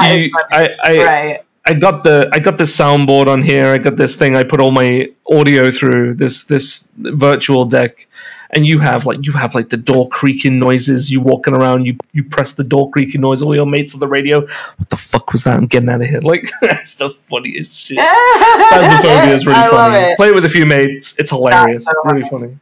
You, 0.00 0.30
I, 0.50 0.76
I, 0.82 0.94
right. 0.96 1.44
I 1.64 1.74
got 1.74 2.02
the 2.02 2.30
I 2.32 2.38
got 2.38 2.58
the 2.58 2.64
soundboard 2.64 3.28
on 3.28 3.42
here. 3.42 3.66
I 3.68 3.78
got 3.78 3.96
this 3.96 4.16
thing. 4.16 4.36
I 4.36 4.44
put 4.44 4.60
all 4.60 4.72
my 4.72 5.12
audio 5.30 5.70
through 5.70 6.14
this 6.14 6.46
this 6.46 6.92
virtual 6.96 7.66
deck 7.66 8.08
and 8.52 8.66
you 8.66 8.78
have 8.78 9.06
like 9.06 9.24
you 9.24 9.32
have 9.32 9.54
like 9.54 9.70
the 9.70 9.76
door 9.76 10.08
creaking 10.08 10.58
noises. 10.58 11.10
You 11.10 11.20
walking 11.20 11.54
around, 11.54 11.86
you 11.86 11.96
you 12.12 12.24
press 12.24 12.52
the 12.52 12.64
door 12.64 12.90
creaking 12.90 13.22
noise. 13.22 13.42
All 13.42 13.54
your 13.54 13.66
mates 13.66 13.94
on 13.94 14.00
the 14.00 14.06
radio. 14.06 14.40
What 14.40 14.90
the 14.90 14.96
fuck 14.96 15.32
was 15.32 15.44
that? 15.44 15.56
I'm 15.56 15.66
getting 15.66 15.88
out 15.88 16.00
of 16.02 16.06
here. 16.06 16.20
Like 16.32 16.50
that's 16.60 16.94
the 16.94 17.10
funniest 17.10 17.86
shit. 17.86 17.98
Phasmophobia 17.98 19.34
is 19.34 19.44
really 19.46 19.58
I 19.58 19.68
funny. 19.68 20.16
Play 20.16 20.28
it 20.28 20.34
with 20.34 20.44
a 20.46 20.48
few 20.48 20.64
mates. 20.64 21.18
It's 21.18 21.30
hilarious. 21.30 21.84
So 21.84 21.92
really 22.04 22.28
funny. 22.28 22.58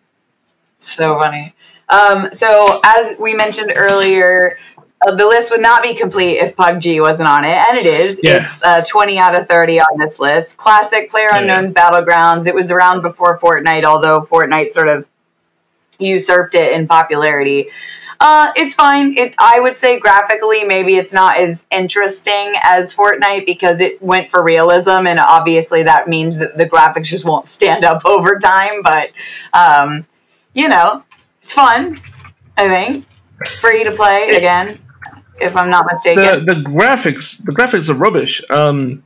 So 0.79 1.19
funny. 1.21 1.55
Um, 1.91 2.33
so 2.33 2.81
as 2.85 3.19
we 3.19 3.35
mentioned 3.35 3.73
earlier, 3.75 4.57
uh, 5.07 5.15
the 5.15 5.27
list 5.27 5.51
would 5.51 5.61
not 5.61 5.83
be 5.83 5.95
complete 5.95 6.39
if 6.39 6.57
PUBG 6.57 7.01
wasn't 7.01 7.29
on 7.29 7.45
it, 7.45 7.57
and 7.57 7.79
it 7.79 7.87
is. 7.87 8.21
Yeah. 8.23 8.45
It's 8.45 8.63
uh, 8.63 8.85
20 8.87 9.19
out 9.19 9.35
of 9.35 9.49
30 9.49 9.81
on 9.81 9.99
this 9.99 10.19
list. 10.19 10.57
Classic 10.57 11.11
Player 11.11 11.29
Unknown's 11.33 11.73
yeah. 11.75 11.91
Battlegrounds. 11.91 12.47
It 12.47 12.55
was 12.55 12.71
around 12.71 13.03
before 13.03 13.39
Fortnite, 13.39 13.85
although 13.85 14.23
Fortnite 14.23 14.73
sort 14.73 14.89
of 14.89 15.07
usurped 15.99 16.55
it 16.55 16.73
in 16.73 16.87
popularity. 16.87 17.71
Uh, 18.23 18.53
it's 18.55 18.75
fine. 18.75 19.17
It 19.17 19.35
I 19.39 19.61
would 19.61 19.79
say 19.79 19.99
graphically 19.99 20.65
maybe 20.65 20.97
it's 20.97 21.15
not 21.15 21.39
as 21.39 21.65
interesting 21.71 22.53
as 22.63 22.95
Fortnite 22.95 23.47
because 23.47 23.81
it 23.81 24.03
went 24.03 24.31
for 24.31 24.45
realism, 24.45 25.07
and 25.07 25.19
obviously 25.19 25.85
that 25.85 26.07
means 26.07 26.37
that 26.37 26.55
the 26.59 26.69
graphics 26.69 27.05
just 27.07 27.25
won't 27.25 27.47
stand 27.47 27.83
up 27.83 28.03
over 28.05 28.39
time. 28.39 28.83
But 28.83 29.13
um, 29.55 30.07
you 30.53 30.69
know, 30.69 31.03
it's 31.51 31.55
fun. 31.55 31.99
I 32.57 32.69
think. 32.69 33.07
Free 33.61 33.85
to 33.85 33.93
play 33.93 34.31
again, 34.37 34.79
if 35.41 35.57
I'm 35.57 35.71
not 35.71 35.87
mistaken. 35.91 36.45
The, 36.45 36.55
the 36.55 36.61
graphics, 36.61 37.45
the 37.45 37.53
graphics 37.53 37.89
are 37.89 37.95
rubbish. 37.95 38.43
Um, 38.51 39.03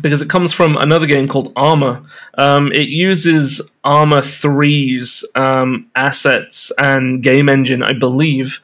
because 0.00 0.22
it 0.22 0.30
comes 0.30 0.52
from 0.52 0.76
another 0.76 1.06
game 1.06 1.28
called 1.28 1.52
Arma. 1.54 2.06
Um, 2.36 2.72
it 2.72 2.88
uses 2.88 3.76
Arma 3.84 4.18
3's 4.18 5.24
um, 5.36 5.88
assets 5.94 6.72
and 6.76 7.22
game 7.22 7.48
engine, 7.48 7.82
I 7.82 7.92
believe. 7.92 8.60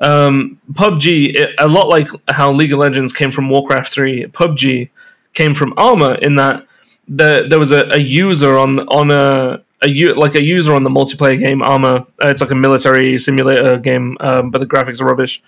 Um, 0.00 0.60
PUBG, 0.72 1.36
it, 1.36 1.54
a 1.58 1.68
lot 1.68 1.88
like 1.88 2.08
how 2.28 2.52
League 2.52 2.72
of 2.72 2.80
Legends 2.80 3.14
came 3.14 3.30
from 3.30 3.48
Warcraft 3.48 3.90
3, 3.92 4.26
PUBG 4.26 4.90
came 5.32 5.54
from 5.54 5.72
Arma 5.78 6.18
in 6.20 6.36
that 6.36 6.66
the, 7.08 7.46
there 7.48 7.58
was 7.58 7.72
a, 7.72 7.84
a 7.90 7.98
user 7.98 8.58
on 8.58 8.80
on 8.80 9.10
a, 9.10 9.63
a 9.82 10.12
like 10.14 10.34
a 10.34 10.42
user 10.42 10.74
on 10.74 10.82
the 10.82 10.90
multiplayer 10.90 11.38
game 11.38 11.62
Arma. 11.62 12.06
Uh, 12.22 12.28
it's 12.28 12.40
like 12.40 12.50
a 12.50 12.54
military 12.54 13.18
simulator 13.18 13.78
game, 13.78 14.16
um, 14.20 14.50
but 14.50 14.58
the 14.58 14.66
graphics 14.66 15.00
are 15.00 15.06
rubbish. 15.06 15.42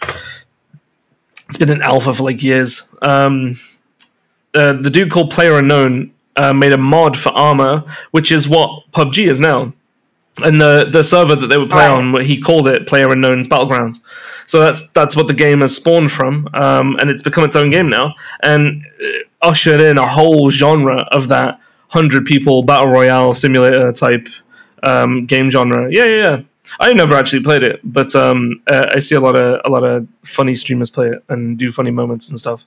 It's 1.49 1.59
been 1.59 1.70
in 1.70 1.83
alpha 1.83 2.12
for 2.12 2.22
like 2.24 2.43
years. 2.43 2.93
Um, 3.03 3.57
uh, 4.55 4.72
the 4.74 4.91
dude 4.91 5.11
called 5.11 5.31
Player 5.31 5.59
Unknown 5.59 6.12
uh, 6.37 6.53
made 6.53 6.72
a 6.72 6.79
mod 6.79 7.18
for 7.18 7.31
Arma, 7.31 7.97
which 8.11 8.33
is 8.33 8.49
what 8.49 8.85
PUBG 8.93 9.29
is 9.29 9.41
now. 9.41 9.72
And 10.43 10.61
the 10.61 10.89
the 10.91 11.03
server 11.03 11.35
that 11.35 11.47
they 11.47 11.57
would 11.57 11.70
play 11.70 11.87
right. 11.87 11.91
on, 11.91 12.20
he 12.22 12.41
called 12.41 12.68
it 12.68 12.87
Player 12.87 13.11
Unknown's 13.11 13.49
Battlegrounds. 13.49 14.01
So 14.47 14.61
that's 14.61 14.91
that's 14.91 15.16
what 15.16 15.27
the 15.27 15.35
game 15.35 15.62
has 15.62 15.74
spawned 15.74 16.12
from, 16.12 16.49
um, 16.55 16.97
and 17.01 17.11
it's 17.11 17.22
become 17.22 17.45
its 17.45 17.57
own 17.57 17.70
game 17.70 17.89
now, 17.89 18.14
and 18.43 18.85
uh, 19.03 19.07
ushered 19.41 19.81
in 19.81 19.99
a 19.99 20.07
whole 20.07 20.51
genre 20.51 21.09
of 21.11 21.29
that 21.29 21.61
hundred 21.97 22.27
people 22.27 22.63
battle 22.63 22.89
royale 22.89 23.35
simulator 23.35 23.93
type 23.93 24.29
um, 24.83 25.27
game 25.27 25.51
genre. 25.51 25.89
Yeah, 25.91 26.05
yeah, 26.05 26.23
yeah. 26.23 26.41
I've 26.81 26.97
never 26.97 27.15
actually 27.15 27.43
played 27.43 27.63
it, 27.63 27.81
but 27.85 28.15
um, 28.15 28.61
uh, 28.71 28.87
I 28.97 29.01
see 29.01 29.15
a 29.15 29.21
lot 29.21 29.37
of 29.37 29.61
a 29.65 29.71
lot 29.71 29.85
of 29.85 30.07
funny 30.25 30.55
streamers 30.55 30.91
play 30.91 31.09
it 31.09 31.25
and 31.29 31.57
do 31.59 31.71
funny 31.71 31.91
moments 31.91 32.29
and 32.29 32.39
stuff 32.39 32.65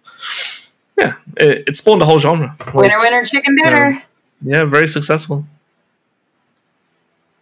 yeah, 1.00 1.16
it, 1.38 1.64
it 1.68 1.78
spawned 1.78 2.02
a 2.02 2.06
whole 2.06 2.20
genre. 2.20 2.56
Like, 2.60 2.74
winner, 2.74 3.00
winner, 3.00 3.26
chicken 3.26 3.56
dinner. 3.56 4.04
yeah, 4.42 4.66
very 4.66 4.88
successful. 4.88 5.46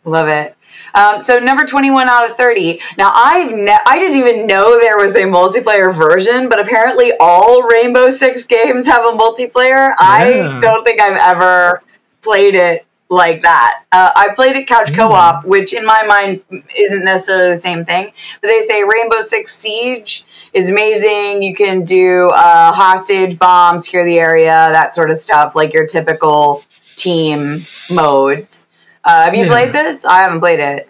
Love 0.05 0.27
it. 0.27 0.56
Um, 0.97 1.21
so 1.21 1.37
number 1.37 1.63
21 1.63 2.09
out 2.09 2.29
of 2.29 2.35
30. 2.37 2.81
Now 2.97 3.11
I've 3.13 3.53
ne- 3.53 3.79
I 3.85 3.99
didn't 3.99 4.17
even 4.17 4.47
know 4.47 4.79
there 4.79 4.97
was 4.97 5.15
a 5.15 5.23
multiplayer 5.23 5.95
version, 5.95 6.49
but 6.49 6.59
apparently 6.59 7.13
all 7.19 7.63
Rainbow 7.63 8.09
Six 8.09 8.45
games 8.45 8.87
have 8.87 9.05
a 9.05 9.15
multiplayer. 9.17 9.89
Yeah. 9.89 9.95
I 9.99 10.59
don't 10.59 10.83
think 10.83 10.99
I've 10.99 11.17
ever 11.17 11.83
played 12.21 12.55
it 12.55 12.85
like 13.09 13.43
that. 13.43 13.83
Uh, 13.91 14.11
I 14.15 14.33
played 14.33 14.55
it 14.55 14.67
couch 14.67 14.93
co-op, 14.93 15.45
which 15.45 15.73
in 15.73 15.85
my 15.85 16.03
mind 16.03 16.41
isn't 16.75 17.03
necessarily 17.03 17.55
the 17.55 17.61
same 17.61 17.85
thing. 17.85 18.11
But 18.41 18.47
they 18.47 18.65
say 18.65 18.83
Rainbow 18.83 19.21
Six 19.21 19.55
Siege 19.55 20.25
is 20.53 20.69
amazing. 20.69 21.43
You 21.43 21.55
can 21.55 21.83
do 21.83 22.29
uh, 22.33 22.71
hostage 22.73 23.37
bomb, 23.37 23.79
secure 23.79 24.03
the 24.03 24.19
area, 24.19 24.47
that 24.47 24.93
sort 24.93 25.11
of 25.11 25.17
stuff, 25.17 25.55
like 25.55 25.73
your 25.73 25.85
typical 25.85 26.63
team 26.95 27.61
modes. 27.89 28.67
Uh, 29.03 29.25
have 29.25 29.35
you 29.35 29.43
yeah. 29.43 29.47
played 29.47 29.73
this? 29.73 30.03
I 30.03 30.21
haven't 30.23 30.41
played 30.41 30.59
it. 30.59 30.86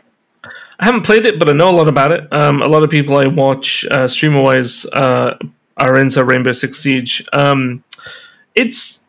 I 0.80 0.86
haven't 0.86 1.04
played 1.04 1.26
it, 1.26 1.40
but 1.40 1.50
I 1.50 1.54
know 1.54 1.70
a 1.70 1.76
lot 1.76 1.88
about 1.88 2.12
it. 2.12 2.28
Um, 2.32 2.62
a 2.62 2.68
lot 2.68 2.84
of 2.84 2.92
people 2.92 3.18
I 3.18 3.28
watch 3.28 3.86
uh, 3.90 4.08
streamer 4.08 4.42
wise 4.42 4.86
uh, 4.86 5.38
are 5.76 6.00
into 6.00 6.24
Rainbow 6.24 6.52
Six 6.52 6.78
Siege. 6.78 7.28
Um, 7.34 7.84
it's 8.54 9.04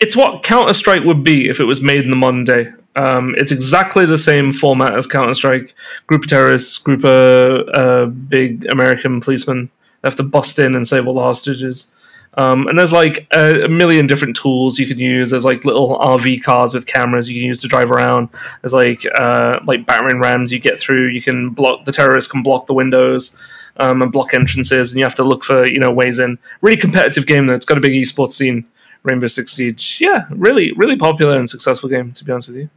it's 0.00 0.16
what 0.16 0.42
Counter 0.42 0.74
Strike 0.74 1.04
would 1.04 1.22
be 1.22 1.48
if 1.48 1.60
it 1.60 1.64
was 1.64 1.80
made 1.80 2.00
in 2.00 2.10
the 2.10 2.16
modern 2.16 2.44
day. 2.44 2.72
Um, 2.96 3.34
it's 3.38 3.52
exactly 3.52 4.04
the 4.04 4.18
same 4.18 4.52
format 4.52 4.96
as 4.96 5.06
Counter 5.06 5.34
Strike. 5.34 5.74
Group 6.08 6.22
of 6.24 6.28
terrorists, 6.28 6.78
group 6.78 7.04
of 7.04 7.68
uh, 7.72 8.06
big 8.06 8.66
American 8.70 9.20
policemen 9.20 9.70
they 10.02 10.08
have 10.08 10.16
to 10.16 10.24
bust 10.24 10.58
in 10.58 10.74
and 10.74 10.86
save 10.86 11.06
all 11.06 11.14
the 11.14 11.20
hostages. 11.20 11.92
Um, 12.34 12.66
and 12.66 12.78
there's 12.78 12.92
like 12.92 13.26
a, 13.34 13.64
a, 13.64 13.68
million 13.68 14.06
different 14.06 14.36
tools 14.36 14.78
you 14.78 14.86
can 14.86 14.98
use. 14.98 15.28
There's 15.28 15.44
like 15.44 15.66
little 15.66 15.98
RV 15.98 16.42
cars 16.42 16.72
with 16.72 16.86
cameras 16.86 17.28
you 17.28 17.38
can 17.38 17.46
use 17.46 17.60
to 17.60 17.68
drive 17.68 17.90
around. 17.90 18.30
There's 18.62 18.72
like 18.72 19.04
uh, 19.14 19.60
like 19.66 19.84
battering 19.84 20.18
rams 20.18 20.50
you 20.50 20.58
get 20.58 20.80
through. 20.80 21.08
You 21.08 21.20
can 21.20 21.50
block 21.50 21.84
the 21.84 21.92
terrorists 21.92 22.32
can 22.32 22.42
block 22.42 22.66
the 22.66 22.72
windows 22.72 23.38
um, 23.76 24.00
and 24.00 24.10
block 24.10 24.32
entrances, 24.32 24.92
and 24.92 24.98
you 24.98 25.04
have 25.04 25.16
to 25.16 25.24
look 25.24 25.44
for 25.44 25.66
you 25.66 25.78
know 25.78 25.90
ways 25.90 26.18
in. 26.18 26.38
Really 26.62 26.78
competitive 26.78 27.26
game 27.26 27.46
though. 27.46 27.54
It's 27.54 27.66
got 27.66 27.76
a 27.76 27.82
big 27.82 27.92
esports 27.92 28.32
scene. 28.32 28.66
Rainbow 29.02 29.26
Six 29.26 29.52
Siege, 29.52 29.98
yeah, 30.00 30.26
really 30.30 30.72
really 30.72 30.96
popular 30.96 31.36
and 31.36 31.50
successful 31.50 31.88
game 31.88 32.12
to 32.12 32.24
be 32.24 32.32
honest 32.32 32.48
with 32.48 32.56
you. 32.56 32.70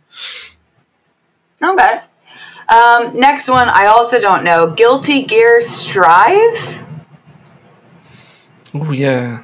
Not 1.61 1.77
bad. 1.77 2.03
Um, 2.67 3.17
next 3.17 3.47
one, 3.47 3.69
I 3.69 3.85
also 3.85 4.19
don't 4.19 4.43
know. 4.43 4.71
Guilty 4.71 5.23
Gear 5.23 5.61
Strive. 5.61 6.84
Oh 8.75 8.91
yeah. 8.91 9.43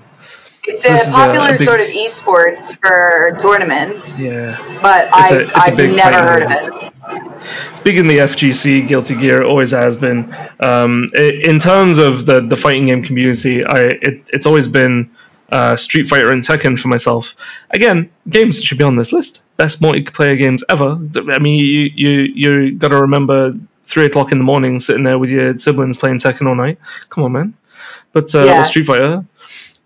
It's 0.64 0.84
so 0.84 0.94
a 0.94 1.00
popular 1.12 1.50
a, 1.50 1.56
a 1.56 1.58
big... 1.58 1.68
sort 1.68 1.80
of 1.80 1.88
esports 1.88 2.78
for 2.80 3.36
tournaments. 3.40 4.20
Yeah. 4.20 4.80
But 4.82 5.10
I, 5.12 5.50
I've 5.56 5.78
never 5.78 6.18
heard 6.18 6.44
of 6.44 6.52
it. 6.52 6.94
It's 7.72 7.80
big 7.80 7.98
in 7.98 8.08
the 8.08 8.20
FGC, 8.20 8.88
Guilty 8.88 9.16
Gear, 9.16 9.44
always 9.44 9.72
has 9.72 9.98
been. 9.98 10.34
Um, 10.60 11.10
it, 11.14 11.48
in 11.48 11.60
terms 11.60 11.98
of 11.98 12.26
the, 12.26 12.42
the 12.42 12.56
fighting 12.56 12.88
game 12.88 13.04
community, 13.04 13.66
I 13.66 13.86
it, 13.86 14.30
it's 14.32 14.46
always 14.46 14.68
been 14.68 15.12
uh, 15.52 15.76
Street 15.78 16.08
Fighter 16.08 16.32
and 16.32 16.44
Tekken 16.44 16.78
for 16.78 16.90
myself. 16.90 17.36
Again, 17.72 18.12
games 18.30 18.58
that 18.58 18.64
should 18.64 18.78
be 18.78 18.84
on 18.84 18.96
this 18.96 19.12
list. 19.12 19.42
Best 19.58 19.82
multiplayer 19.82 20.38
games 20.38 20.64
ever. 20.70 21.00
I 21.34 21.40
mean, 21.40 21.60
you 21.60 21.90
you 21.96 22.10
you 22.36 22.72
got 22.76 22.90
to 22.90 22.98
remember 22.98 23.56
three 23.86 24.06
o'clock 24.06 24.32
in 24.32 24.38
the 24.38 24.44
morning 24.44 24.80
sitting 24.80 25.04
there 25.04 25.18
with 25.18 25.32
your 25.32 25.58
siblings 25.58 25.98
playing 25.98 26.18
Tekken 26.18 26.48
all 26.48 26.56
night. 26.56 26.78
Come 27.10 27.24
on, 27.24 27.32
man 27.32 27.54
but 28.14 28.34
uh, 28.36 28.44
yeah. 28.44 28.64
Street 28.64 28.86
Fighter. 28.86 29.26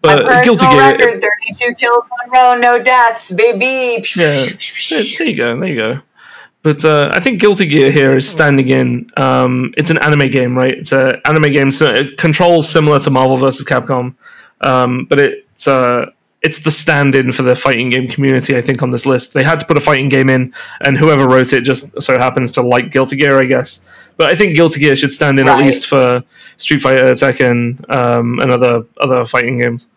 But 0.01 0.25
My 0.25 0.43
Guilty 0.43 0.67
Gear, 0.67 0.91
record: 0.91 1.21
thirty-two 1.21 1.75
kills 1.75 2.03
in 2.05 2.29
a 2.29 2.31
row, 2.31 2.57
no 2.57 2.83
deaths, 2.83 3.31
baby. 3.31 4.05
Yeah, 4.15 4.45
there, 4.89 5.03
there 5.17 5.27
you 5.27 5.35
go, 5.35 5.59
there 5.59 5.67
you 5.67 5.75
go. 5.75 6.01
But 6.61 6.83
uh, 6.83 7.11
I 7.13 7.19
think 7.19 7.41
Guilty 7.41 7.67
Gear 7.67 7.91
here 7.91 8.15
is 8.15 8.27
standing 8.27 8.67
in. 8.69 9.11
Um, 9.17 9.73
it's 9.77 9.91
an 9.91 9.99
anime 9.99 10.31
game, 10.31 10.57
right? 10.57 10.71
It's 10.71 10.91
an 10.91 11.21
anime 11.23 11.51
game. 11.51 11.71
So 11.71 11.85
it 11.85 12.17
controls 12.17 12.67
similar 12.67 12.99
to 12.99 13.09
Marvel 13.11 13.37
vs. 13.37 13.65
Capcom, 13.65 14.15
um, 14.61 15.05
but 15.05 15.19
it's 15.19 15.67
uh, 15.67 16.11
it's 16.41 16.59
the 16.59 16.71
stand-in 16.71 17.31
for 17.31 17.41
the 17.41 17.55
fighting 17.55 17.89
game 17.89 18.07
community. 18.07 18.55
I 18.55 18.61
think 18.61 18.83
on 18.83 18.91
this 18.91 19.05
list, 19.07 19.33
they 19.33 19.43
had 19.43 19.59
to 19.61 19.65
put 19.65 19.77
a 19.77 19.81
fighting 19.81 20.09
game 20.09 20.29
in, 20.29 20.53
and 20.79 20.97
whoever 20.97 21.27
wrote 21.27 21.53
it 21.53 21.61
just 21.61 22.01
so 22.01 22.17
happens 22.17 22.53
to 22.53 22.61
like 22.61 22.91
Guilty 22.91 23.17
Gear, 23.17 23.41
I 23.41 23.45
guess. 23.45 23.87
But 24.17 24.31
I 24.31 24.35
think 24.35 24.55
Guilty 24.55 24.79
Gear 24.79 24.95
should 24.95 25.11
stand 25.11 25.39
in 25.39 25.47
right. 25.47 25.59
at 25.59 25.65
least 25.65 25.87
for 25.87 26.23
Street 26.57 26.81
Fighter, 26.81 27.11
Tekken, 27.11 27.89
um, 27.93 28.39
and 28.39 28.51
other 28.51 28.83
other 28.99 29.25
fighting 29.25 29.57
games. 29.57 29.87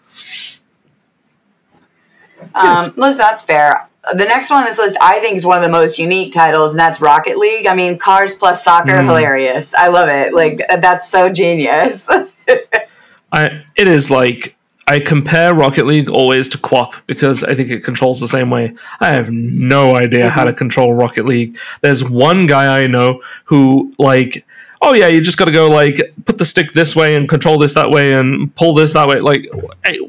Um, 2.54 2.94
yes. 2.96 3.16
that's 3.16 3.42
fair. 3.42 3.88
The 4.12 4.24
next 4.24 4.48
one 4.50 4.60
on 4.60 4.64
this 4.64 4.78
list, 4.78 4.96
I 5.00 5.18
think, 5.20 5.36
is 5.36 5.44
one 5.44 5.58
of 5.58 5.62
the 5.62 5.70
most 5.70 5.98
unique 5.98 6.32
titles, 6.32 6.72
and 6.72 6.80
that's 6.80 7.00
Rocket 7.00 7.36
League. 7.36 7.66
I 7.66 7.74
mean, 7.74 7.98
cars 7.98 8.34
plus 8.34 8.64
soccer, 8.64 8.92
mm. 8.92 9.04
hilarious. 9.04 9.74
I 9.74 9.88
love 9.88 10.08
it. 10.08 10.32
Like 10.32 10.62
that's 10.68 11.08
so 11.08 11.28
genius. 11.28 12.08
I 13.32 13.64
it 13.76 13.88
is 13.88 14.10
like 14.10 14.56
I 14.88 15.00
compare 15.00 15.54
Rocket 15.54 15.84
League 15.84 16.08
always 16.08 16.48
to 16.50 16.58
QWOP 16.58 16.94
because 17.06 17.44
I 17.44 17.54
think 17.54 17.70
it 17.70 17.84
controls 17.84 18.20
the 18.20 18.28
same 18.28 18.48
way. 18.48 18.74
I 18.98 19.10
have 19.10 19.30
no 19.30 19.94
idea 19.94 20.24
mm-hmm. 20.24 20.30
how 20.30 20.44
to 20.44 20.54
control 20.54 20.94
Rocket 20.94 21.26
League. 21.26 21.58
There's 21.82 22.02
one 22.08 22.46
guy 22.46 22.82
I 22.82 22.86
know 22.86 23.22
who 23.44 23.92
like 23.98 24.46
oh 24.80 24.94
yeah, 24.94 25.08
you 25.08 25.20
just 25.20 25.38
got 25.38 25.46
to 25.46 25.52
go 25.52 25.68
like 25.68 26.14
put 26.24 26.38
the 26.38 26.44
stick 26.44 26.72
this 26.72 26.94
way 26.94 27.16
and 27.16 27.28
control 27.28 27.58
this 27.58 27.74
that 27.74 27.90
way 27.90 28.14
and 28.14 28.54
pull 28.54 28.74
this 28.74 28.92
that 28.92 29.08
way. 29.08 29.20
Like, 29.20 29.48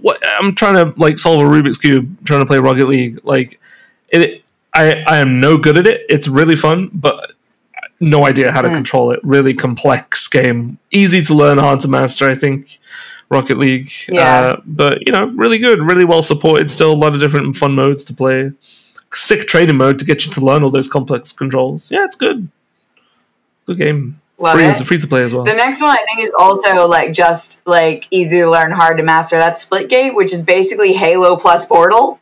what, 0.01 0.23
I'm 0.25 0.55
trying 0.55 0.75
to 0.75 0.99
like 0.99 1.19
solve 1.19 1.41
a 1.41 1.43
Rubik's 1.43 1.77
cube, 1.77 2.25
trying 2.25 2.41
to 2.41 2.45
play 2.45 2.59
Rocket 2.59 2.87
League. 2.87 3.19
Like, 3.23 3.59
it, 4.09 4.43
I 4.73 5.03
I 5.07 5.17
am 5.17 5.39
no 5.39 5.57
good 5.57 5.77
at 5.77 5.87
it. 5.87 6.05
It's 6.09 6.27
really 6.27 6.55
fun, 6.55 6.89
but 6.93 7.33
no 7.99 8.25
idea 8.25 8.51
how 8.51 8.61
to 8.61 8.69
mm. 8.69 8.75
control 8.75 9.11
it. 9.11 9.19
Really 9.23 9.53
complex 9.53 10.27
game, 10.27 10.77
easy 10.91 11.21
to 11.23 11.33
learn, 11.33 11.57
hard 11.57 11.81
to 11.81 11.87
master. 11.87 12.29
I 12.29 12.35
think. 12.35 12.79
Rocket 13.29 13.57
League. 13.57 13.91
Yeah. 14.07 14.23
Uh, 14.23 14.61
but 14.65 15.05
you 15.05 15.13
know, 15.13 15.25
really 15.25 15.59
good, 15.59 15.79
really 15.79 16.05
well 16.05 16.21
supported. 16.21 16.69
Still 16.69 16.91
a 16.91 16.95
lot 16.95 17.13
of 17.13 17.19
different 17.19 17.55
fun 17.55 17.73
modes 17.73 18.05
to 18.05 18.13
play. 18.13 18.51
Sick 19.13 19.47
training 19.47 19.77
mode 19.77 19.99
to 19.99 20.05
get 20.05 20.25
you 20.25 20.31
to 20.33 20.41
learn 20.41 20.63
all 20.63 20.69
those 20.69 20.87
complex 20.87 21.31
controls. 21.31 21.91
Yeah, 21.91 22.05
it's 22.05 22.15
good. 22.15 22.47
Good 23.65 23.77
game. 23.77 24.21
Love 24.39 24.55
free, 24.55 24.65
it. 24.65 24.83
free 24.85 24.97
to 24.97 25.07
play 25.07 25.23
as 25.23 25.33
well. 25.33 25.43
The 25.43 25.53
next 25.53 25.81
one 25.81 25.91
I 25.91 26.05
think 26.05 26.21
is 26.21 26.31
also 26.37 26.87
like 26.87 27.11
just 27.11 27.61
like 27.67 28.07
easy 28.09 28.37
to 28.39 28.49
learn, 28.49 28.71
hard 28.71 28.97
to 28.97 29.03
master. 29.03 29.37
That's 29.37 29.65
Splitgate, 29.65 30.15
which 30.15 30.31
is 30.31 30.41
basically 30.41 30.93
Halo 30.93 31.35
plus 31.35 31.65
Portal. 31.65 32.19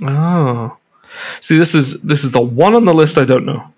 Oh, 0.00 0.76
see, 1.40 1.58
this 1.58 1.74
is 1.74 2.02
this 2.02 2.22
is 2.24 2.30
the 2.30 2.40
one 2.40 2.74
on 2.74 2.84
the 2.84 2.94
list 2.94 3.18
I 3.18 3.24
don't 3.24 3.44
know. 3.44 3.72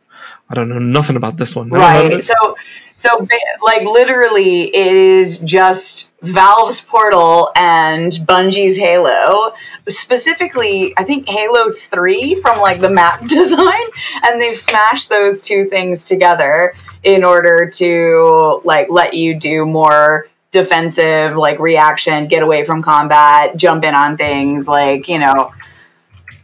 I 0.51 0.55
don't 0.55 0.69
know 0.69 0.81
nothing 0.81 1.15
about 1.15 1.37
this 1.37 1.55
one. 1.55 1.69
Right. 1.69 2.23
So, 2.25 2.57
so 2.97 3.27
like 3.65 3.85
literally, 3.85 4.63
it 4.65 4.97
is 4.97 5.39
just 5.39 6.11
Valve's 6.23 6.81
Portal 6.81 7.53
and 7.55 8.13
Bungie's 8.13 8.77
Halo. 8.77 9.55
Specifically, 9.89 10.93
I 10.99 11.05
think 11.05 11.29
Halo 11.29 11.71
Three 11.71 12.35
from 12.35 12.59
like 12.59 12.81
the 12.81 12.91
map 12.91 13.21
design, 13.29 13.85
and 14.25 14.41
they've 14.41 14.57
smashed 14.57 15.09
those 15.09 15.41
two 15.41 15.67
things 15.67 16.05
together 16.05 16.75
in 17.05 17.23
order 17.23 17.71
to 17.75 18.61
like 18.65 18.91
let 18.91 19.15
you 19.15 19.37
do 19.37 19.65
more 19.65 20.27
defensive 20.51 21.37
like 21.37 21.61
reaction, 21.61 22.27
get 22.27 22.43
away 22.43 22.65
from 22.65 22.83
combat, 22.83 23.57
jump 23.57 23.85
in 23.85 23.95
on 23.95 24.17
things, 24.17 24.67
like 24.67 25.09
you 25.09 25.21
know 25.21 25.53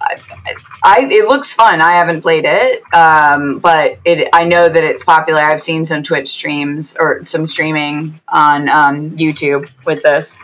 I, 0.00 0.54
it 0.94 1.28
looks 1.28 1.52
fun. 1.52 1.80
I 1.80 1.92
haven't 1.92 2.22
played 2.22 2.44
it, 2.46 2.82
um, 2.94 3.58
but 3.58 3.98
it 4.04 4.28
I 4.32 4.44
know 4.44 4.68
that 4.68 4.84
it's 4.84 5.02
popular. 5.02 5.40
I've 5.40 5.60
seen 5.60 5.84
some 5.84 6.02
Twitch 6.02 6.28
streams 6.28 6.96
or 6.98 7.24
some 7.24 7.46
streaming 7.46 8.20
on 8.28 8.68
um, 8.68 9.10
YouTube 9.12 9.70
with 9.84 10.02
this. 10.02 10.36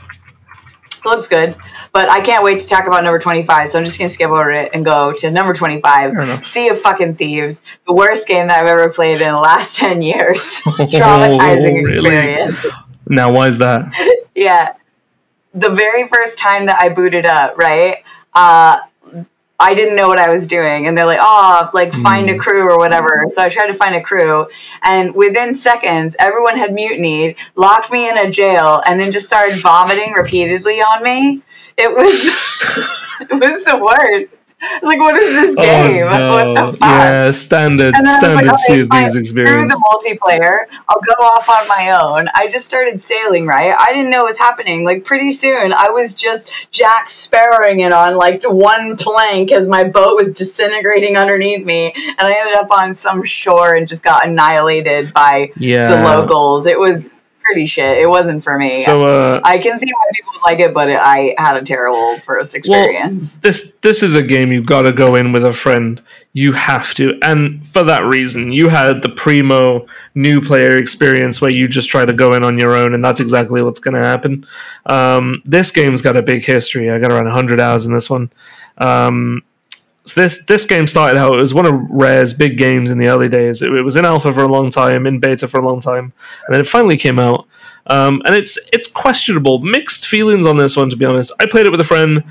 It 1.04 1.04
looks 1.06 1.26
good, 1.26 1.56
but 1.92 2.08
I 2.08 2.20
can't 2.20 2.44
wait 2.44 2.60
to 2.60 2.66
talk 2.66 2.86
about 2.86 3.02
number 3.02 3.18
twenty-five. 3.18 3.70
So 3.70 3.78
I'm 3.78 3.84
just 3.84 3.98
gonna 3.98 4.08
skip 4.08 4.30
over 4.30 4.50
it 4.50 4.70
and 4.74 4.84
go 4.84 5.12
to 5.12 5.30
number 5.30 5.52
twenty-five. 5.52 6.44
Sea 6.44 6.68
of 6.68 6.80
fucking 6.80 7.16
Thieves, 7.16 7.62
the 7.86 7.92
worst 7.92 8.28
game 8.28 8.48
that 8.48 8.60
I've 8.60 8.66
ever 8.66 8.92
played 8.92 9.20
in 9.20 9.32
the 9.32 9.40
last 9.40 9.76
ten 9.76 10.02
years. 10.02 10.38
Traumatizing 10.64 11.84
oh, 11.84 11.88
experience. 11.88 12.66
Now, 13.06 13.32
why 13.32 13.48
is 13.48 13.58
that? 13.58 13.92
yeah, 14.34 14.74
the 15.54 15.70
very 15.70 16.08
first 16.08 16.38
time 16.38 16.66
that 16.66 16.80
I 16.80 16.88
booted 16.88 17.26
up, 17.26 17.58
right? 17.58 18.04
Uh, 18.34 18.78
I 19.62 19.74
didn't 19.74 19.94
know 19.94 20.08
what 20.08 20.18
I 20.18 20.28
was 20.28 20.48
doing. 20.48 20.88
And 20.88 20.98
they're 20.98 21.06
like, 21.06 21.20
oh, 21.20 21.70
like 21.72 21.92
find 21.94 22.28
a 22.28 22.34
hmm. 22.34 22.40
crew 22.40 22.68
or 22.68 22.78
whatever. 22.78 23.26
So 23.28 23.42
I 23.42 23.48
tried 23.48 23.68
to 23.68 23.74
find 23.74 23.94
a 23.94 24.00
crew. 24.00 24.48
And 24.82 25.14
within 25.14 25.54
seconds, 25.54 26.16
everyone 26.18 26.56
had 26.56 26.72
mutinied, 26.72 27.36
locked 27.54 27.92
me 27.92 28.08
in 28.08 28.18
a 28.18 28.28
jail, 28.28 28.82
and 28.84 28.98
then 28.98 29.12
just 29.12 29.26
started 29.26 29.60
vomiting 29.60 30.14
repeatedly 30.14 30.80
on 30.80 31.04
me. 31.04 31.42
It 31.78 31.94
was, 31.94 32.10
it 33.20 33.32
was 33.32 33.64
the 33.64 33.78
worst 33.78 34.34
like, 34.82 34.98
what 34.98 35.16
is 35.16 35.32
this 35.32 35.56
oh, 35.58 35.62
game? 35.62 36.06
Oh, 36.06 36.16
no. 36.16 36.28
What 36.28 36.54
the 36.54 36.78
fuck? 36.78 36.80
Yeah, 36.80 37.30
standard, 37.32 37.94
standard 37.94 38.46
like, 38.46 38.60
okay, 38.68 38.86
Thieves 38.86 39.16
experience. 39.16 39.50
Through 39.50 39.68
the 39.68 40.18
multiplayer, 40.20 40.66
I'll 40.88 41.00
go 41.00 41.24
off 41.24 41.48
on 41.48 41.68
my 41.68 41.98
own. 42.00 42.28
I 42.34 42.48
just 42.48 42.64
started 42.64 43.02
sailing, 43.02 43.46
right? 43.46 43.74
I 43.76 43.92
didn't 43.92 44.10
know 44.10 44.22
what 44.22 44.30
was 44.30 44.38
happening. 44.38 44.84
Like, 44.84 45.04
pretty 45.04 45.32
soon, 45.32 45.72
I 45.72 45.90
was 45.90 46.14
just 46.14 46.50
Jack 46.70 47.10
Sparrowing 47.10 47.80
it 47.80 47.92
on, 47.92 48.16
like, 48.16 48.44
one 48.44 48.96
plank 48.96 49.52
as 49.52 49.68
my 49.68 49.84
boat 49.84 50.16
was 50.16 50.28
disintegrating 50.28 51.16
underneath 51.16 51.64
me. 51.64 51.92
And 51.94 52.20
I 52.20 52.34
ended 52.38 52.54
up 52.54 52.70
on 52.70 52.94
some 52.94 53.24
shore 53.24 53.74
and 53.74 53.88
just 53.88 54.02
got 54.02 54.26
annihilated 54.26 55.12
by 55.12 55.52
yeah. 55.56 55.88
the 55.88 56.02
locals. 56.04 56.66
It 56.66 56.78
was 56.78 57.08
pretty 57.42 57.66
shit. 57.66 57.98
It 57.98 58.08
wasn't 58.08 58.44
for 58.44 58.58
me. 58.58 58.82
So 58.82 59.04
uh, 59.04 59.40
I 59.44 59.58
can 59.58 59.78
see 59.78 59.92
why 59.92 60.10
people 60.12 60.32
would 60.34 60.42
like 60.42 60.60
it, 60.60 60.74
but 60.74 60.88
it, 60.88 60.98
I 61.00 61.34
had 61.38 61.56
a 61.56 61.62
terrible 61.64 62.18
first 62.20 62.54
experience. 62.54 63.34
Well, 63.34 63.40
this 63.42 63.74
this 63.82 64.02
is 64.02 64.14
a 64.14 64.22
game 64.22 64.52
you've 64.52 64.66
got 64.66 64.82
to 64.82 64.92
go 64.92 65.14
in 65.16 65.32
with 65.32 65.44
a 65.44 65.52
friend. 65.52 66.00
You 66.34 66.52
have 66.52 66.94
to, 66.94 67.18
and 67.22 67.66
for 67.66 67.84
that 67.84 68.04
reason, 68.04 68.52
you 68.52 68.68
had 68.68 69.02
the 69.02 69.10
primo 69.10 69.86
new 70.14 70.40
player 70.40 70.76
experience 70.76 71.40
where 71.40 71.50
you 71.50 71.68
just 71.68 71.90
try 71.90 72.06
to 72.06 72.12
go 72.14 72.32
in 72.32 72.42
on 72.42 72.58
your 72.58 72.74
own, 72.74 72.94
and 72.94 73.04
that's 73.04 73.20
exactly 73.20 73.62
what's 73.62 73.80
going 73.80 74.00
to 74.00 74.02
happen. 74.02 74.46
Um, 74.86 75.42
this 75.44 75.72
game's 75.72 76.00
got 76.00 76.16
a 76.16 76.22
big 76.22 76.42
history. 76.42 76.90
I 76.90 76.98
got 76.98 77.12
around 77.12 77.26
100 77.26 77.60
hours 77.60 77.84
in 77.84 77.92
this 77.92 78.08
one. 78.08 78.30
Um, 78.78 79.42
this 80.14 80.44
this 80.44 80.66
game 80.66 80.86
started 80.86 81.18
out. 81.18 81.34
It 81.34 81.40
was 81.40 81.54
one 81.54 81.66
of 81.66 81.74
Rare's 81.90 82.32
big 82.32 82.58
games 82.58 82.90
in 82.90 82.98
the 82.98 83.08
early 83.08 83.28
days. 83.28 83.62
It, 83.62 83.72
it, 83.72 83.84
was 83.84 83.96
in 83.96 84.04
alpha 84.04 84.32
for 84.32 84.42
a 84.42 84.48
long 84.48 84.70
time, 84.70 85.06
in 85.06 85.20
beta 85.20 85.48
for 85.48 85.60
a 85.60 85.66
long 85.66 85.80
time, 85.80 86.12
and 86.46 86.54
then 86.54 86.60
it 86.60 86.66
finally 86.66 86.96
came 86.96 87.18
out. 87.18 87.46
Um, 87.86 88.22
and 88.24 88.34
it's 88.34 88.58
it's 88.72 88.90
questionable, 88.90 89.58
mixed 89.60 90.06
feelings 90.06 90.46
on 90.46 90.56
this 90.56 90.76
one. 90.76 90.90
To 90.90 90.96
be 90.96 91.04
honest, 91.04 91.32
I 91.40 91.46
played 91.46 91.66
it 91.66 91.70
with 91.70 91.80
a 91.80 91.84
friend. 91.84 92.24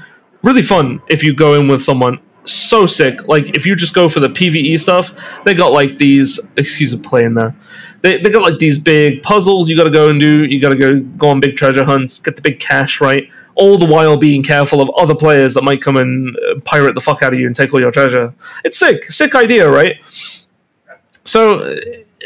Really 0.44 0.64
fun 0.64 1.02
if 1.08 1.24
you 1.24 1.34
go 1.34 1.54
in 1.54 1.68
with 1.68 1.82
someone. 1.82 2.20
So 2.44 2.88
sick. 2.88 3.28
Like 3.28 3.56
if 3.56 3.66
you 3.66 3.76
just 3.76 3.94
go 3.94 4.10
for 4.10 4.20
the 4.20 4.30
PVE 4.30 4.80
stuff, 4.80 5.12
they 5.44 5.54
got 5.54 5.72
like 5.72 5.98
these. 5.98 6.40
Excuse 6.58 6.96
me, 6.96 7.04
playing 7.04 7.36
there. 7.36 7.56
They, 8.02 8.20
they 8.20 8.32
got 8.32 8.42
like 8.42 8.58
these 8.58 8.80
big 8.80 9.22
puzzles 9.22 9.70
you 9.70 9.78
got 9.78 9.84
to 9.84 9.92
go 9.92 10.10
and 10.10 10.20
do. 10.20 10.44
You 10.44 10.60
got 10.60 10.70
to 10.70 10.76
go 10.76 11.00
go 11.00 11.30
on 11.30 11.40
big 11.40 11.56
treasure 11.56 11.84
hunts, 11.84 12.20
get 12.20 12.36
the 12.36 12.42
big 12.42 12.60
cash 12.60 13.00
right 13.00 13.30
all 13.56 13.78
the 13.78 13.86
while 13.86 14.18
being 14.18 14.44
careful 14.44 14.82
of 14.82 14.90
other 14.98 15.16
players 15.16 15.54
that 15.54 15.64
might 15.64 15.82
come 15.82 15.98
and 15.98 16.36
uh, 16.38 16.60
pirate 16.62 16.96
the 16.96 17.02
fuck 17.02 17.22
out 17.24 17.34
of 17.34 17.40
you 17.40 17.46
and 17.46 17.56
take 17.56 17.74
all 17.74 17.80
your 17.80 17.92
treasure. 17.92 18.34
It's 18.64 18.78
sick, 18.78 19.06
sick 19.06 19.36
idea, 19.36 19.70
right? 19.70 19.98
So 21.24 21.60
uh, 21.60 21.76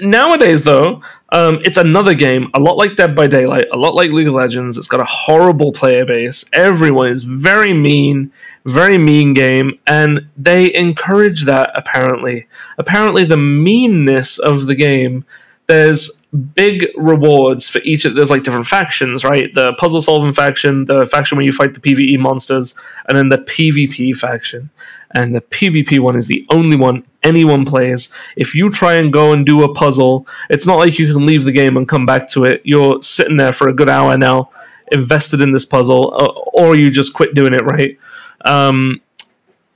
nowadays, 0.01 0.63
though, 0.63 1.01
um, 1.29 1.59
it's 1.65 1.77
another 1.77 2.13
game, 2.13 2.49
a 2.53 2.59
lot 2.59 2.77
like 2.77 2.95
Dead 2.95 3.15
by 3.15 3.27
Daylight, 3.27 3.65
a 3.73 3.77
lot 3.77 3.95
like 3.95 4.11
League 4.11 4.27
of 4.27 4.33
Legends. 4.33 4.77
It's 4.77 4.87
got 4.87 5.01
a 5.01 5.05
horrible 5.05 5.71
player 5.71 6.05
base. 6.05 6.45
Everyone 6.53 7.07
is 7.07 7.23
very 7.23 7.73
mean, 7.73 8.31
very 8.63 8.97
mean 8.97 9.33
game, 9.33 9.79
and 9.85 10.29
they 10.37 10.73
encourage 10.73 11.45
that. 11.45 11.71
Apparently, 11.75 12.47
apparently, 12.77 13.25
the 13.25 13.37
meanness 13.37 14.37
of 14.37 14.65
the 14.65 14.75
game 14.75 15.25
there's 15.67 16.25
big 16.27 16.87
rewards 16.95 17.69
for 17.69 17.79
each 17.79 18.05
of 18.05 18.13
there's 18.13 18.29
like 18.29 18.43
different 18.43 18.67
factions, 18.67 19.23
right? 19.23 19.53
The 19.53 19.73
puzzle 19.73 20.01
solving 20.01 20.33
faction, 20.33 20.85
the 20.85 21.05
faction 21.05 21.37
where 21.37 21.45
you 21.45 21.51
fight 21.51 21.73
the 21.73 21.79
PvE 21.79 22.19
monsters, 22.19 22.75
and 23.07 23.17
then 23.17 23.29
the 23.29 23.37
PvP 23.37 24.15
faction. 24.15 24.69
And 25.11 25.33
the 25.33 25.41
PvP 25.41 25.99
one 25.99 26.17
is 26.17 26.27
the 26.27 26.45
only 26.51 26.75
one 26.75 27.05
anyone 27.23 27.65
plays. 27.65 28.13
If 28.35 28.53
you 28.53 28.69
try 28.69 28.95
and 28.95 29.11
go 29.11 29.31
and 29.31 29.45
do 29.45 29.63
a 29.63 29.73
puzzle, 29.73 30.27
it's 30.49 30.67
not 30.67 30.77
like 30.77 30.99
you 30.99 31.11
can 31.11 31.25
leave 31.25 31.45
the 31.45 31.51
game 31.51 31.77
and 31.77 31.87
come 31.87 32.05
back 32.05 32.27
to 32.29 32.43
it. 32.43 32.61
You're 32.65 33.01
sitting 33.01 33.37
there 33.37 33.53
for 33.53 33.67
a 33.67 33.73
good 33.73 33.89
hour 33.89 34.17
now, 34.17 34.51
invested 34.91 35.41
in 35.41 35.51
this 35.51 35.65
puzzle, 35.65 36.49
or 36.53 36.75
you 36.75 36.91
just 36.91 37.13
quit 37.13 37.33
doing 37.33 37.53
it, 37.53 37.63
right? 37.63 37.97
Um, 38.43 39.01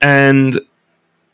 and 0.01 0.57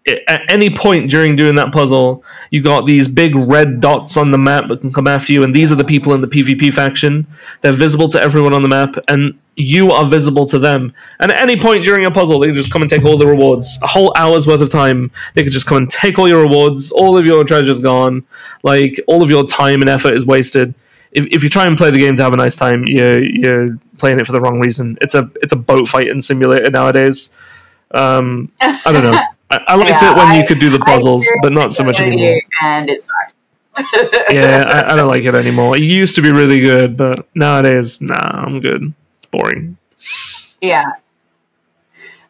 at 0.05 0.51
any 0.51 0.69
point 0.69 1.09
during 1.09 1.35
doing 1.35 1.55
that 1.55 1.71
puzzle, 1.71 2.23
you 2.51 2.61
got 2.61 2.85
these 2.85 3.07
big 3.07 3.35
red 3.35 3.81
dots 3.81 4.17
on 4.17 4.29
the 4.31 4.37
map 4.37 4.67
that 4.67 4.81
can 4.81 4.93
come 4.93 5.07
after 5.07 5.33
you, 5.33 5.43
and 5.43 5.53
these 5.53 5.71
are 5.71 5.75
the 5.75 5.83
people 5.83 6.13
in 6.13 6.21
the 6.21 6.27
PvP 6.27 6.71
faction. 6.71 7.25
They're 7.61 7.73
visible 7.73 8.07
to 8.09 8.21
everyone 8.21 8.53
on 8.53 8.61
the 8.61 8.69
map, 8.69 8.97
and 9.07 9.39
you 9.55 9.91
are 9.91 10.05
visible 10.05 10.45
to 10.47 10.59
them. 10.59 10.93
And 11.19 11.31
at 11.31 11.41
any 11.41 11.59
point 11.59 11.85
during 11.85 12.05
a 12.05 12.11
puzzle, 12.11 12.39
they 12.39 12.47
can 12.47 12.55
just 12.55 12.71
come 12.71 12.81
and 12.81 12.89
take 12.89 13.03
all 13.03 13.17
the 13.17 13.25
rewards. 13.25 13.79
A 13.81 13.87
whole 13.87 14.13
hour's 14.15 14.45
worth 14.45 14.61
of 14.61 14.69
time, 14.69 15.11
they 15.33 15.43
could 15.43 15.53
just 15.53 15.65
come 15.65 15.77
and 15.77 15.89
take 15.89 16.19
all 16.19 16.27
your 16.27 16.43
rewards. 16.43 16.91
All 16.91 17.17
of 17.17 17.25
your 17.25 17.43
treasure's 17.43 17.79
gone. 17.79 18.25
Like 18.61 19.01
all 19.07 19.23
of 19.23 19.29
your 19.29 19.45
time 19.45 19.81
and 19.81 19.89
effort 19.89 20.13
is 20.13 20.25
wasted. 20.25 20.75
If, 21.11 21.27
if 21.27 21.43
you 21.43 21.49
try 21.49 21.65
and 21.65 21.77
play 21.77 21.91
the 21.91 21.99
game 21.99 22.15
to 22.17 22.23
have 22.23 22.33
a 22.33 22.37
nice 22.37 22.57
time, 22.57 22.83
you're 22.87 23.23
you're 23.23 23.77
playing 23.97 24.19
it 24.19 24.25
for 24.27 24.33
the 24.33 24.41
wrong 24.41 24.59
reason. 24.59 24.97
It's 25.01 25.15
a 25.15 25.31
it's 25.41 25.53
a 25.53 25.55
boat 25.55 25.87
fighting 25.87 26.19
simulator 26.21 26.69
nowadays. 26.69 27.35
Um, 27.91 28.51
I 28.59 28.91
don't 28.91 29.03
know. 29.03 29.19
I, 29.49 29.59
I 29.67 29.75
liked 29.75 30.01
yeah, 30.01 30.11
it 30.11 30.17
when 30.17 30.27
I, 30.27 30.39
you 30.39 30.47
could 30.47 30.59
do 30.59 30.69
the 30.69 30.79
puzzles, 30.79 31.25
but 31.41 31.53
not 31.53 31.71
so 31.73 31.83
much 31.83 31.99
anymore. 31.99 32.41
And 32.63 32.89
it's 32.89 33.07
yeah, 34.31 34.63
I, 34.67 34.93
I, 34.93 34.95
don't 34.95 35.09
like 35.09 35.25
it 35.25 35.35
anymore. 35.35 35.75
It 35.75 35.83
used 35.83 36.15
to 36.15 36.21
be 36.21 36.31
really 36.31 36.61
good, 36.61 36.95
but 36.95 37.27
nowadays, 37.35 37.99
nah, 37.99 38.15
I'm 38.15 38.61
good. 38.61 38.93
It's 39.17 39.25
boring. 39.31 39.77
Yeah. 40.61 40.93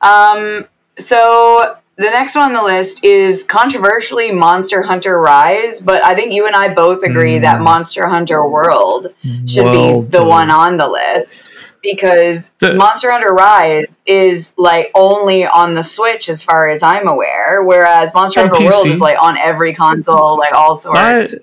Um. 0.02 0.66
So 0.98 1.78
the 1.98 2.10
next 2.10 2.36
one 2.36 2.46
on 2.46 2.54
the 2.54 2.64
list 2.64 3.04
is 3.04 3.44
controversially 3.44 4.32
Monster 4.32 4.82
Hunter 4.82 5.20
Rise, 5.20 5.80
but 5.80 6.04
I 6.04 6.16
think 6.16 6.34
you 6.34 6.48
and 6.48 6.56
I 6.56 6.74
both 6.74 7.04
agree 7.04 7.38
mm. 7.38 7.42
that 7.42 7.62
Monster 7.62 8.08
Hunter 8.08 8.46
World 8.46 9.14
should 9.46 9.64
well, 9.64 10.02
be 10.02 10.08
the 10.10 10.24
one 10.24 10.50
on 10.50 10.78
the 10.78 10.88
list 10.88 11.52
because 11.86 12.50
the, 12.60 12.74
Monster 12.74 13.12
Hunter 13.12 13.34
Rise 13.34 13.86
is 14.06 14.54
like 14.58 14.92
only 14.94 15.46
on 15.46 15.74
the 15.74 15.84
Switch 15.84 16.30
as 16.30 16.44
far 16.44 16.68
as 16.70 16.84
I'm 16.84 17.08
aware, 17.08 17.64
whereas 17.64 18.14
Monster 18.14 18.42
Hunter 18.42 18.56
PC. 18.56 18.66
World 18.66 18.88
is 18.88 19.00
like 19.00 19.22
on 19.22 19.38
every 19.38 19.74
console, 19.74 20.38
like 20.38 20.54
all 20.54 20.76
sorts. 20.76 21.36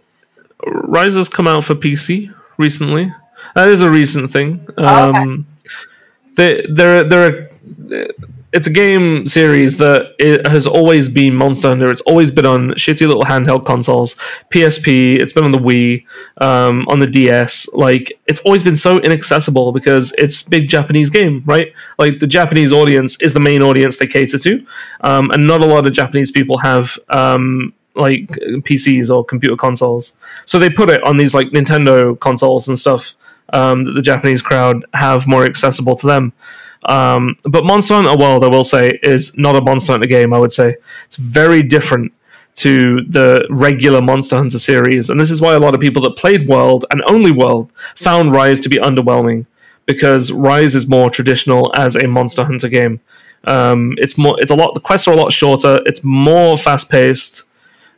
Rise 0.64 1.14
has 1.14 1.28
come 1.28 1.48
out 1.48 1.64
for 1.64 1.74
PC 1.74 2.34
recently. 2.58 3.12
That 3.54 3.68
is 3.68 3.80
a 3.80 3.90
recent 3.90 4.30
thing. 4.30 4.66
Um, 4.76 5.46
okay. 6.36 6.64
they, 6.64 6.66
there, 6.72 7.04
there 7.04 7.26
are 7.26 8.08
it's 8.52 8.68
a 8.68 8.72
game 8.72 9.24
series 9.24 9.78
that 9.78 10.14
it 10.18 10.46
has 10.46 10.66
always 10.66 11.08
been 11.08 11.34
Monster 11.34 11.68
Hunter. 11.68 11.90
It's 11.90 12.02
always 12.02 12.30
been 12.30 12.44
on 12.44 12.70
shitty 12.72 13.06
little 13.06 13.22
handheld 13.24 13.64
consoles, 13.64 14.16
PSP. 14.50 15.18
It's 15.18 15.32
been 15.32 15.44
on 15.44 15.52
the 15.52 15.58
Wii, 15.58 16.04
um, 16.36 16.86
on 16.88 16.98
the 16.98 17.06
DS. 17.06 17.72
Like 17.72 18.20
it's 18.26 18.42
always 18.42 18.62
been 18.62 18.76
so 18.76 18.98
inaccessible 18.98 19.72
because 19.72 20.12
it's 20.12 20.42
big 20.42 20.68
Japanese 20.68 21.08
game, 21.08 21.42
right? 21.46 21.72
Like 21.98 22.18
the 22.18 22.26
Japanese 22.26 22.72
audience 22.72 23.20
is 23.22 23.32
the 23.32 23.40
main 23.40 23.62
audience 23.62 23.96
they 23.96 24.06
cater 24.06 24.38
to, 24.38 24.66
um, 25.00 25.30
and 25.30 25.46
not 25.46 25.62
a 25.62 25.66
lot 25.66 25.86
of 25.86 25.92
Japanese 25.92 26.30
people 26.30 26.58
have. 26.58 26.98
Um, 27.08 27.72
like 27.94 28.28
PCs 28.30 29.14
or 29.14 29.22
computer 29.22 29.54
consoles, 29.54 30.16
so 30.46 30.58
they 30.58 30.70
put 30.70 30.88
it 30.88 31.02
on 31.02 31.18
these 31.18 31.34
like 31.34 31.48
Nintendo 31.48 32.18
consoles 32.18 32.66
and 32.68 32.78
stuff 32.78 33.12
um, 33.52 33.84
that 33.84 33.92
the 33.92 34.00
Japanese 34.00 34.40
crowd 34.40 34.86
have 34.94 35.26
more 35.26 35.44
accessible 35.44 35.94
to 35.96 36.06
them. 36.06 36.32
Um, 36.84 37.36
but 37.44 37.64
Monster 37.64 37.94
Hunter 37.94 38.16
World, 38.16 38.44
I 38.44 38.48
will 38.48 38.64
say, 38.64 38.98
is 39.02 39.38
not 39.38 39.56
a 39.56 39.60
Monster 39.60 39.92
Hunter 39.92 40.08
game. 40.08 40.32
I 40.32 40.38
would 40.38 40.52
say 40.52 40.76
it's 41.06 41.16
very 41.16 41.62
different 41.62 42.12
to 42.54 43.02
the 43.08 43.46
regular 43.50 44.02
Monster 44.02 44.36
Hunter 44.36 44.58
series, 44.58 45.10
and 45.10 45.18
this 45.18 45.30
is 45.30 45.40
why 45.40 45.54
a 45.54 45.60
lot 45.60 45.74
of 45.74 45.80
people 45.80 46.02
that 46.02 46.16
played 46.16 46.48
World 46.48 46.84
and 46.90 47.02
only 47.06 47.30
World 47.30 47.70
found 47.96 48.32
Rise 48.32 48.60
to 48.60 48.68
be 48.68 48.76
underwhelming 48.76 49.46
because 49.86 50.30
Rise 50.30 50.74
is 50.74 50.88
more 50.88 51.10
traditional 51.10 51.72
as 51.74 51.96
a 51.96 52.06
Monster 52.06 52.44
Hunter 52.44 52.68
game. 52.68 53.00
Um, 53.44 53.94
it's 53.96 54.18
more, 54.18 54.36
it's 54.40 54.50
a 54.50 54.54
lot. 54.54 54.74
The 54.74 54.80
quests 54.80 55.08
are 55.08 55.14
a 55.14 55.16
lot 55.16 55.32
shorter. 55.32 55.80
It's 55.86 56.04
more 56.04 56.56
fast 56.56 56.90
paced. 56.90 57.44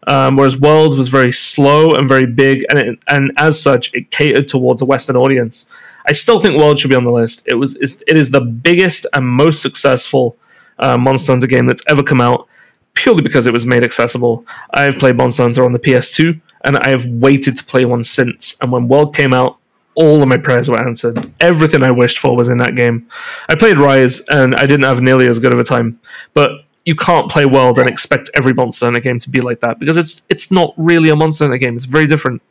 Um, 0.07 0.37
whereas 0.37 0.59
World 0.61 0.99
was 0.99 1.09
very 1.09 1.32
slow 1.32 1.95
and 1.95 2.07
very 2.07 2.26
big, 2.26 2.64
and 2.68 2.78
it, 2.78 2.99
and 3.09 3.32
as 3.39 3.61
such, 3.61 3.95
it 3.95 4.11
catered 4.11 4.49
towards 4.49 4.82
a 4.82 4.85
Western 4.85 5.16
audience. 5.16 5.66
I 6.07 6.12
still 6.12 6.38
think 6.38 6.59
World 6.59 6.78
should 6.78 6.90
be 6.90 6.96
on 6.96 7.05
the 7.05 7.11
list. 7.11 7.46
It 7.46 7.55
was 7.55 7.76
it 7.76 8.16
is 8.16 8.30
the 8.30 8.40
biggest 8.40 9.07
and 9.12 9.26
most 9.26 9.62
successful 9.62 10.36
uh, 10.78 10.98
Monster 10.98 11.32
Hunter 11.32 11.46
game 11.46 11.66
that's 11.66 11.82
ever 11.88 12.02
come 12.02 12.20
out, 12.20 12.48
purely 12.92 13.22
because 13.22 13.46
it 13.46 13.52
was 13.52 13.64
made 13.64 13.82
accessible. 13.82 14.46
I 14.70 14.82
have 14.82 14.98
played 14.98 15.16
Monster 15.16 15.44
Hunter 15.44 15.64
on 15.64 15.72
the 15.72 15.78
PS2, 15.78 16.40
and 16.64 16.76
I 16.76 16.90
have 16.90 17.07
waited 17.07 17.57
to 17.57 17.64
play 17.64 17.84
one 17.84 18.02
since. 18.02 18.57
And 18.61 18.70
when 18.70 18.88
World 18.88 19.14
came 19.14 19.32
out, 19.32 19.59
all 19.94 20.22
of 20.22 20.28
my 20.28 20.38
prayers 20.38 20.68
were 20.68 20.78
answered. 20.78 21.32
Everything 21.40 21.82
I 21.82 21.92
wished 21.92 22.18
for 22.18 22.36
was 22.36 22.48
in 22.48 22.59
that 22.59 22.74
game. 22.74 23.09
I 23.48 23.55
played 23.55 23.78
Rise, 23.78 24.20
and 24.20 24.55
I 24.55 24.66
didn't 24.66 24.84
have 24.84 25.00
nearly 25.00 25.28
as 25.28 25.38
good 25.38 25.55
of 25.55 25.61
a 25.61 25.64
time, 25.64 26.00
but 26.34 26.64
you 26.84 26.96
can't 26.96 27.30
play 27.30 27.46
World 27.46 27.78
and 27.78 27.88
expect 27.88 28.30
every 28.34 28.52
Monster 28.52 28.86
Hunter 28.86 29.00
game 29.00 29.18
to 29.20 29.30
be 29.30 29.40
like 29.40 29.61
that 29.61 29.78
because 29.78 29.96
it's 29.96 30.22
it's 30.28 30.50
not 30.50 30.74
really 30.76 31.09
a 31.09 31.16
Monster 31.16 31.44
Hunter 31.44 31.59
game. 31.59 31.76
It's 31.76 31.86
very 31.86 32.07
different. 32.07 32.42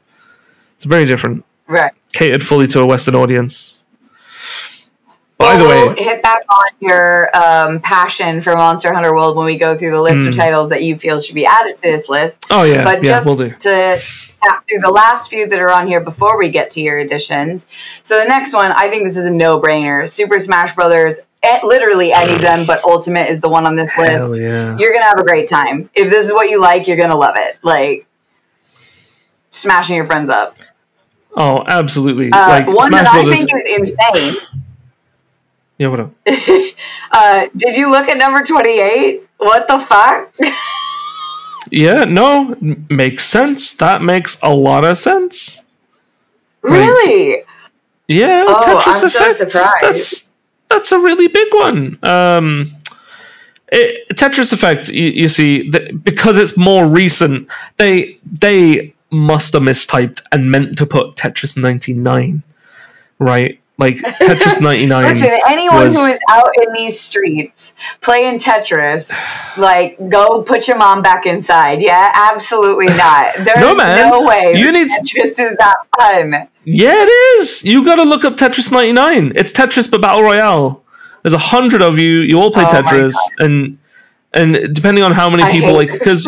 It's 0.76 0.86
very 0.86 1.06
different. 1.06 1.46
Right. 1.68 1.94
Catered 2.12 2.46
fully 2.46 2.68
to 2.68 2.82
a 2.82 2.86
Western 2.86 3.16
audience. 3.16 3.84
By 5.38 5.56
well, 5.56 5.88
the 5.88 5.96
way, 5.96 6.04
hit 6.04 6.22
back 6.22 6.44
on 6.48 6.72
your 6.80 7.36
um, 7.36 7.82
passion 7.82 8.42
for 8.42 8.56
Monster 8.56 8.94
Hunter 8.94 9.14
World 9.14 9.36
when 9.36 9.46
we 9.46 9.58
go 9.58 9.76
through 9.76 9.92
the 9.92 10.02
list 10.02 10.22
mm. 10.22 10.28
of 10.28 10.36
hmm. 10.36 10.40
titles 10.40 10.70
that 10.70 10.84
you 10.84 10.98
feel 10.98 11.20
should 11.20 11.36
be 11.36 11.46
added 11.46 11.76
to 11.76 11.82
this 11.82 12.08
list. 12.08 12.46
Oh 12.50 12.64
yeah, 12.64 12.84
but 12.84 13.04
yeah, 13.04 13.10
just 13.10 13.26
we'll 13.26 13.36
to 13.36 13.50
tap 14.44 14.68
through 14.70 14.80
the 14.80 14.92
last 14.92 15.30
few 15.30 15.48
that 15.48 15.60
are 15.60 15.72
on 15.72 15.88
here 15.88 16.02
before 16.02 16.38
we 16.38 16.50
get 16.50 16.70
to 16.72 16.82
your 16.82 17.00
additions. 17.00 17.68
So 18.04 18.20
the 18.20 18.28
next 18.28 18.54
one, 18.54 18.72
I 18.72 18.90
think 18.90 19.06
this 19.06 19.18
is 19.18 19.26
a 19.26 19.32
no-brainer. 19.32 20.08
Super 20.08 20.40
Smash 20.40 20.76
Brothers 20.76 21.20
literally 21.64 22.14
any 22.14 22.34
of 22.34 22.42
them, 22.42 22.66
but 22.66 22.84
Ultimate 22.84 23.30
is 23.30 23.42
the 23.42 23.50
one 23.50 23.66
on 23.66 23.76
this 23.76 23.96
list. 23.98 24.40
Yeah. 24.40 24.78
You're 24.78 24.94
gonna 24.94 25.06
have 25.06 25.20
a 25.20 25.24
great 25.24 25.50
time. 25.50 25.90
If 25.94 26.10
this 26.10 26.28
is 26.28 26.34
what 26.34 26.50
you 26.50 26.62
like, 26.62 26.88
you're 26.88 26.98
gonna 26.98 27.18
love 27.18 27.36
it. 27.38 27.58
Like 27.62 28.06
smashing 29.52 29.96
your 29.96 30.06
friends 30.06 30.30
up. 30.30 30.58
Oh, 31.36 31.64
absolutely! 31.66 32.32
Uh, 32.32 32.48
like 32.48 32.68
one 32.68 32.90
Smash 32.90 33.06
that 33.06 33.14
Brothers. 33.14 33.34
I 33.34 33.38
think 33.38 33.52
is 33.66 33.96
insane. 34.14 34.42
Yeah, 35.80 35.88
what 35.88 36.00
up? 36.02 36.14
uh, 37.12 37.48
did 37.58 37.76
you 37.76 37.90
look 37.90 38.08
at 38.08 38.18
number 38.18 38.44
twenty-eight? 38.44 39.24
What 39.38 39.68
the 39.68 39.80
fuck? 39.80 40.32
yeah, 41.72 42.04
no, 42.04 42.56
makes 42.90 43.26
sense. 43.26 43.78
That 43.78 44.04
makes 44.04 44.40
a 44.44 44.54
lot 44.54 44.86
of 44.86 45.00
sense. 45.00 45.64
Really? 46.62 47.38
Like, 47.38 47.48
yeah, 48.08 48.46
oh, 48.48 48.62
Tetris 48.64 48.98
I'm 49.02 49.08
Effect. 49.08 49.36
so 49.36 49.50
surprised. 49.50 49.76
That's 49.82 50.34
that's 50.70 50.92
a 50.92 51.00
really 51.00 51.28
big 51.28 51.48
one. 51.54 52.00
Um, 52.04 52.72
it, 53.68 54.10
Tetris 54.10 54.54
Effect, 54.54 54.90
you, 54.90 55.08
you 55.08 55.28
see, 55.28 55.72
the, 55.72 55.92
because 55.92 56.38
it's 56.38 56.56
more 56.56 56.88
recent, 56.88 57.50
they 57.78 58.20
they 58.40 58.93
must 59.14 59.54
have 59.54 59.62
mistyped 59.62 60.22
and 60.32 60.50
meant 60.50 60.80
to 60.80 60.86
put 60.86 61.16
Tetris 61.16 61.56
99, 61.56 62.44
right? 63.20 63.60
Like 63.78 63.96
Tetris 63.98 64.62
99. 64.62 65.04
Listen, 65.04 65.40
anyone 65.48 65.86
was, 65.86 65.96
who 65.96 66.06
is 66.06 66.20
out 66.30 66.50
in 66.62 66.74
these 66.74 67.00
streets 67.00 67.74
playing 68.02 68.40
Tetris, 68.40 69.12
like 69.58 69.98
go 70.10 70.44
put 70.44 70.68
your 70.68 70.78
mom 70.78 71.02
back 71.02 71.26
inside. 71.26 71.82
Yeah, 71.82 72.12
absolutely 72.32 72.86
not. 72.88 73.36
There's 73.38 73.60
no, 73.60 73.76
man. 73.76 74.12
no 74.12 74.22
way. 74.28 74.54
You 74.56 74.72
need 74.72 74.90
Tetris 74.90 75.40
is 75.40 75.56
that 75.58 75.76
fun. 75.98 76.48
Yeah, 76.66 76.94
it 76.96 77.40
is. 77.42 77.64
You 77.64 77.84
got 77.84 77.96
to 77.96 78.04
look 78.04 78.26
up 78.26 78.36
Tetris 78.36 78.72
99. 78.72 79.34
It's 79.36 79.52
Tetris 79.52 79.90
but 79.90 80.02
battle 80.02 80.24
royale. 80.24 80.84
There's 81.24 81.34
a 81.34 81.38
hundred 81.38 81.82
of 81.82 81.98
you. 81.98 82.20
You 82.20 82.40
all 82.40 82.52
play 82.52 82.66
oh 82.66 82.68
Tetris, 82.68 83.16
and 83.40 83.78
and 84.34 84.76
depending 84.76 85.04
on 85.04 85.14
how 85.14 85.30
many 85.30 85.50
people 85.52 85.74
like 85.74 85.92
because 85.92 86.28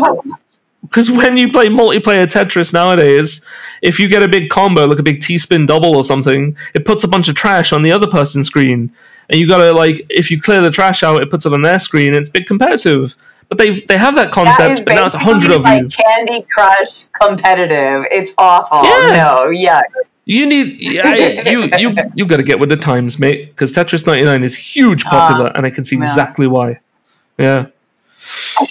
because 0.90 1.12
when 1.12 1.38
you 1.38 1.52
play 1.52 1.68
multiplayer 1.68 2.26
Tetris 2.26 2.74
nowadays, 2.74 3.46
if 3.82 4.00
you 4.00 4.08
get 4.08 4.24
a 4.24 4.28
big 4.28 4.50
combo 4.50 4.86
like 4.86 5.00
a 5.00 5.04
big 5.04 5.22
T 5.22 5.38
spin 5.38 5.66
double 5.66 5.96
or 5.96 6.04
something, 6.04 6.58
it 6.74 6.86
puts 6.86 7.04
a 7.04 7.08
bunch 7.08 7.28
of 7.30 7.36
trash 7.36 7.74
on 7.74 7.82
the 7.82 7.92
other 7.92 8.08
person's 8.08 8.48
screen, 8.48 8.94
and 9.30 9.40
you 9.40 9.48
gotta 9.48 9.72
like 9.72 10.06
if 10.10 10.32
you 10.32 10.42
clear 10.42 10.62
the 10.62 10.72
trash 10.72 11.04
out, 11.04 11.22
it 11.22 11.30
puts 11.30 11.46
it 11.46 11.54
on 11.54 11.62
their 11.62 11.80
screen. 11.80 12.14
It's 12.14 12.30
big 12.30 12.46
competitive. 12.46 13.16
But 13.48 13.60
they 13.60 13.72
they 13.72 13.98
have 13.98 14.16
that 14.16 14.32
concept, 14.32 14.78
that 14.78 14.86
but 14.86 14.96
now 14.96 15.06
it's 15.06 15.14
a 15.14 15.20
hundred 15.20 15.52
of 15.52 15.62
like 15.62 15.84
you. 15.84 15.90
Candy 15.90 16.46
Crush 16.50 17.06
competitive. 17.20 18.06
It's 18.12 18.34
awful. 18.38 18.84
Yeah. 18.84 19.16
No, 19.16 19.50
yeah. 19.50 19.82
You 20.26 20.48
need 20.48 20.82
yeah, 20.82 21.48
you 21.50 21.70
you 21.78 21.96
you 22.16 22.26
got 22.26 22.38
to 22.38 22.44
get 22.44 22.60
with 22.60 22.70
the 22.70 22.78
times, 22.78 23.20
mate. 23.20 23.48
Because 23.48 23.72
Tetris 23.72 24.08
99 24.08 24.44
is 24.44 24.56
huge 24.56 25.04
popular, 25.04 25.46
uh, 25.46 25.54
and 25.54 25.66
I 25.68 25.70
can 25.70 25.86
see 25.86 25.98
exactly 25.98 26.48
why. 26.48 26.80
Yeah. 27.38 27.68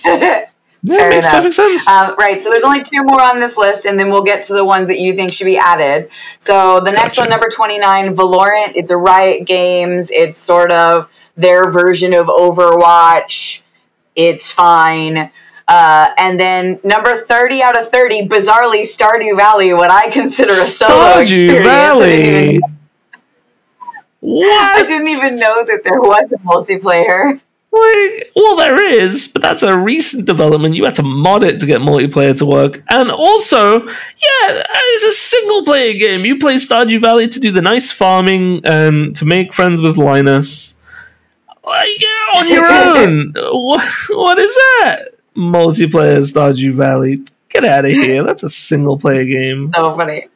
Yeah, 0.87 1.09
makes 1.09 1.25
enough. 1.25 1.37
perfect 1.37 1.55
sense. 1.55 1.89
Um, 1.89 2.15
right, 2.19 2.39
so 2.43 2.51
there's 2.51 2.63
only 2.63 2.85
two 2.85 3.03
more 3.03 3.23
on 3.23 3.41
this 3.41 3.57
list, 3.57 3.87
and 3.87 3.99
then 3.99 4.11
we'll 4.11 4.23
get 4.23 4.43
to 4.45 4.53
the 4.53 4.65
ones 4.65 4.89
that 4.89 4.99
you 4.99 5.15
think 5.15 5.33
should 5.33 5.47
be 5.47 5.57
added. 5.57 6.11
So 6.39 6.81
the 6.81 6.93
next 6.93 7.17
gotcha. 7.17 7.23
one, 7.23 7.31
number 7.31 7.49
29, 7.49 8.15
Valorant. 8.15 8.73
It's 8.75 8.91
a 8.91 8.97
Riot 8.97 9.47
Games. 9.47 10.11
It's 10.11 10.39
sort 10.39 10.71
of 10.71 11.09
their 11.39 11.71
version 11.71 12.13
of 12.13 12.27
Overwatch. 12.27 13.63
It's 14.15 14.53
fine. 14.53 15.31
Uh, 15.67 16.11
and 16.19 16.39
then 16.39 16.79
number 16.85 17.25
30 17.25 17.63
out 17.63 17.81
of 17.81 17.89
30, 17.89 18.29
bizarrely, 18.29 18.83
Stardew 18.83 19.39
Valley, 19.39 19.73
what 19.73 19.91
I 19.91 20.11
consider 20.11 20.53
a 20.53 20.57
solo 20.57 20.93
Stardew 20.93 21.21
experience. 21.23 21.65
Valley. 21.65 22.61
What? 24.21 24.77
I 24.77 24.87
didn't 24.87 25.09
even 25.09 25.39
know 25.39 25.65
that 25.65 25.81
there 25.83 26.01
was 26.01 26.31
a 26.31 26.39
multiplayer. 26.47 27.41
Like, 27.75 28.31
well, 28.37 28.57
there 28.57 28.87
is, 29.01 29.27
but 29.29 29.43
that's 29.43 29.65
a 29.65 29.77
recent 29.77 30.27
development. 30.27 30.77
You 30.77 30.85
had 30.85 30.97
to 30.97 31.03
mod 31.03 31.43
it 31.43 31.61
to 31.61 31.67
get 31.67 31.81
multiplayer 31.81 32.37
to 32.39 32.47
work. 32.47 32.81
And 32.89 33.11
also, 33.11 33.81
yeah, 33.81 33.89
it's 34.49 35.05
a 35.05 35.13
single 35.13 35.65
player 35.65 35.99
game. 35.99 36.25
You 36.25 36.39
play 36.39 36.55
Stardew 36.55 37.01
Valley 37.01 37.27
to 37.27 37.41
do 37.41 37.51
the 37.51 37.63
nice 37.63 37.91
farming 37.91 38.61
and 38.65 39.17
to 39.17 39.25
make 39.25 39.53
friends 39.53 39.81
with 39.81 39.97
Linus. 39.97 40.81
Like, 41.65 41.89
yeah, 42.01 42.39
on 42.41 42.49
your 42.49 42.67
own. 42.71 43.33
what, 43.35 43.85
what 44.11 44.39
is 44.39 44.55
that? 44.55 45.15
Multiplayer 45.37 46.19
Stardew 46.19 46.75
Valley. 46.75 47.25
Get 47.49 47.65
out 47.65 47.85
of 47.85 47.91
here. 47.91 48.23
That's 48.23 48.45
a 48.45 48.49
single 48.49 48.99
player 48.99 49.25
game. 49.25 49.73
So 49.75 49.97
funny. 49.97 50.29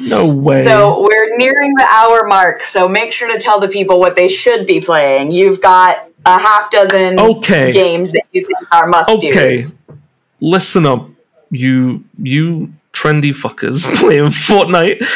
No 0.00 0.28
way. 0.28 0.64
So 0.64 1.02
we're 1.02 1.36
nearing 1.38 1.74
the 1.74 1.84
hour 1.84 2.26
mark, 2.26 2.62
so 2.62 2.88
make 2.88 3.12
sure 3.12 3.32
to 3.32 3.38
tell 3.38 3.60
the 3.60 3.68
people 3.68 3.98
what 3.98 4.14
they 4.14 4.28
should 4.28 4.66
be 4.66 4.80
playing. 4.80 5.32
You've 5.32 5.60
got 5.60 6.05
a 6.26 6.38
half 6.38 6.70
dozen 6.70 7.18
okay. 7.18 7.72
games 7.72 8.12
that 8.12 8.24
you 8.32 8.44
think 8.44 8.58
are 8.72 8.86
must 8.86 9.08
Okay. 9.08 9.64
Listen 10.40 10.84
up, 10.84 11.08
you 11.50 12.04
you 12.18 12.72
trendy 12.92 13.32
fuckers 13.32 13.84
playing 14.00 14.24
Fortnite. 14.24 15.06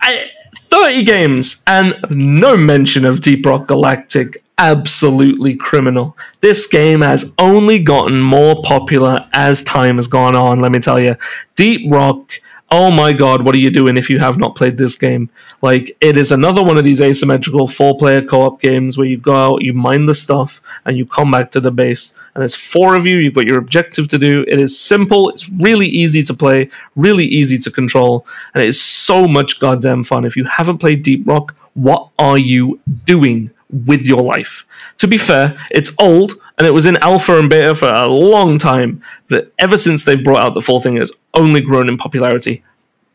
I, 0.00 0.30
30 0.56 1.04
games 1.04 1.62
and 1.66 1.96
no 2.10 2.56
mention 2.56 3.04
of 3.04 3.20
Deep 3.20 3.44
Rock 3.46 3.68
Galactic. 3.68 4.42
Absolutely 4.56 5.56
criminal. 5.56 6.16
This 6.40 6.66
game 6.68 7.00
has 7.00 7.32
only 7.38 7.80
gotten 7.80 8.20
more 8.20 8.62
popular 8.62 9.28
as 9.32 9.62
time 9.62 9.96
has 9.96 10.06
gone 10.06 10.36
on, 10.36 10.60
let 10.60 10.72
me 10.72 10.78
tell 10.78 10.98
you. 10.98 11.16
Deep 11.54 11.92
Rock 11.92 12.40
oh 12.70 12.90
my 12.90 13.12
god, 13.12 13.44
what 13.44 13.54
are 13.54 13.58
you 13.58 13.70
doing 13.70 13.96
if 13.96 14.10
you 14.10 14.18
have 14.18 14.38
not 14.38 14.56
played 14.56 14.76
this 14.76 14.96
game? 14.96 15.30
Like, 15.62 15.96
it 16.00 16.16
is 16.16 16.32
another 16.32 16.62
one 16.62 16.76
of 16.76 16.84
these 16.84 17.00
asymmetrical 17.00 17.68
four 17.68 17.96
player 17.96 18.22
co 18.22 18.42
op 18.42 18.60
games 18.60 18.98
where 18.98 19.06
you 19.06 19.16
go 19.16 19.34
out, 19.34 19.62
you 19.62 19.72
mine 19.72 20.06
the 20.06 20.14
stuff, 20.14 20.60
and 20.84 20.96
you 20.96 21.06
come 21.06 21.30
back 21.30 21.52
to 21.52 21.60
the 21.60 21.70
base. 21.70 22.18
And 22.34 22.42
there's 22.42 22.54
four 22.54 22.96
of 22.96 23.06
you, 23.06 23.18
you've 23.18 23.34
got 23.34 23.46
your 23.46 23.58
objective 23.58 24.08
to 24.08 24.18
do. 24.18 24.44
It 24.46 24.60
is 24.60 24.78
simple, 24.78 25.30
it's 25.30 25.48
really 25.48 25.86
easy 25.86 26.22
to 26.24 26.34
play, 26.34 26.70
really 26.96 27.26
easy 27.26 27.58
to 27.58 27.70
control, 27.70 28.26
and 28.54 28.62
it 28.62 28.68
is 28.68 28.80
so 28.82 29.28
much 29.28 29.60
goddamn 29.60 30.02
fun. 30.04 30.24
If 30.24 30.36
you 30.36 30.44
haven't 30.44 30.78
played 30.78 31.02
Deep 31.02 31.26
Rock, 31.26 31.54
what 31.74 32.10
are 32.18 32.38
you 32.38 32.80
doing 33.04 33.50
with 33.70 34.06
your 34.06 34.22
life? 34.22 34.66
To 34.98 35.08
be 35.08 35.18
fair, 35.18 35.56
it's 35.70 35.94
old 36.00 36.32
and 36.58 36.66
it 36.66 36.72
was 36.72 36.86
in 36.86 36.96
alpha 36.98 37.38
and 37.38 37.50
beta 37.50 37.74
for 37.74 37.88
a 37.88 38.06
long 38.06 38.58
time. 38.58 39.02
But 39.28 39.52
ever 39.58 39.76
since 39.76 40.04
they've 40.04 40.22
brought 40.22 40.44
out 40.44 40.54
the 40.54 40.60
full 40.60 40.80
thing, 40.80 40.98
it's 40.98 41.12
only 41.32 41.60
grown 41.60 41.88
in 41.88 41.98
popularity. 41.98 42.64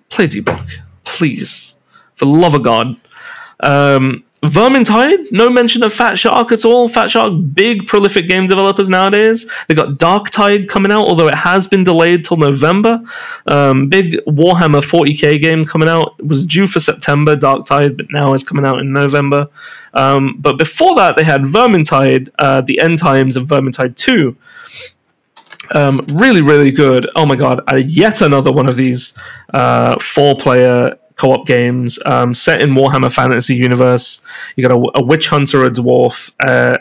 Play 0.09 0.27
Deep 0.27 0.47
Rock, 0.47 0.67
please, 1.03 1.75
for 2.15 2.25
the 2.25 2.31
love 2.31 2.55
of 2.55 2.63
God. 2.63 2.97
Um, 3.59 4.23
Vermintide, 4.41 5.33
no 5.33 5.49
mention 5.49 5.83
of 5.83 5.93
Fat 5.93 6.17
Shark 6.17 6.53
at 6.53 6.63
all. 6.63 6.87
Fat 6.87 7.09
Shark, 7.09 7.33
big 7.53 7.87
prolific 7.87 8.25
game 8.25 8.47
developers 8.47 8.89
nowadays. 8.89 9.49
They 9.67 9.75
got 9.75 9.99
Darktide 9.99 10.69
coming 10.69 10.93
out, 10.93 11.05
although 11.05 11.27
it 11.27 11.35
has 11.35 11.67
been 11.67 11.83
delayed 11.83 12.23
till 12.23 12.37
November. 12.37 13.01
Um, 13.45 13.89
big 13.89 14.13
Warhammer 14.25 14.81
40k 14.81 15.41
game 15.41 15.65
coming 15.65 15.89
out. 15.89 16.15
It 16.19 16.27
was 16.27 16.45
due 16.45 16.67
for 16.67 16.79
September, 16.79 17.35
Darktide, 17.35 17.97
but 17.97 18.11
now 18.11 18.33
it's 18.33 18.43
coming 18.43 18.65
out 18.65 18.79
in 18.79 18.93
November. 18.93 19.49
Um, 19.93 20.35
but 20.39 20.57
before 20.57 20.95
that, 20.95 21.15
they 21.15 21.23
had 21.23 21.41
Vermintide, 21.41 22.29
uh, 22.37 22.61
the 22.61 22.79
End 22.81 22.99
Times 22.99 23.35
of 23.35 23.47
Vermintide 23.47 23.95
2. 23.95 24.35
Um, 25.71 26.05
really, 26.13 26.41
really 26.41 26.71
good. 26.71 27.07
Oh 27.15 27.25
my 27.25 27.35
god, 27.35 27.61
uh, 27.71 27.75
yet 27.75 28.21
another 28.21 28.51
one 28.51 28.67
of 28.67 28.75
these 28.75 29.17
uh, 29.53 29.99
four-player 29.99 30.97
co-op 31.15 31.45
games 31.45 31.99
um, 32.05 32.33
set 32.33 32.61
in 32.61 32.69
Warhammer 32.69 33.11
Fantasy 33.11 33.55
Universe. 33.55 34.25
You 34.55 34.67
got 34.67 34.71
a, 34.71 35.01
a 35.01 35.05
witch 35.05 35.27
hunter, 35.27 35.65
a 35.65 35.69
dwarf, 35.69 36.31
uh, 36.39 36.77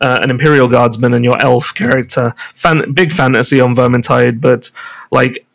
uh, 0.00 0.18
an 0.22 0.30
Imperial 0.30 0.68
Guardsman, 0.68 1.14
and 1.14 1.24
your 1.24 1.40
elf 1.40 1.74
character. 1.74 2.34
Fan- 2.54 2.92
big 2.92 3.12
fantasy 3.12 3.60
on 3.60 3.74
Vermintide, 3.74 4.40
but 4.40 4.70
like 5.10 5.46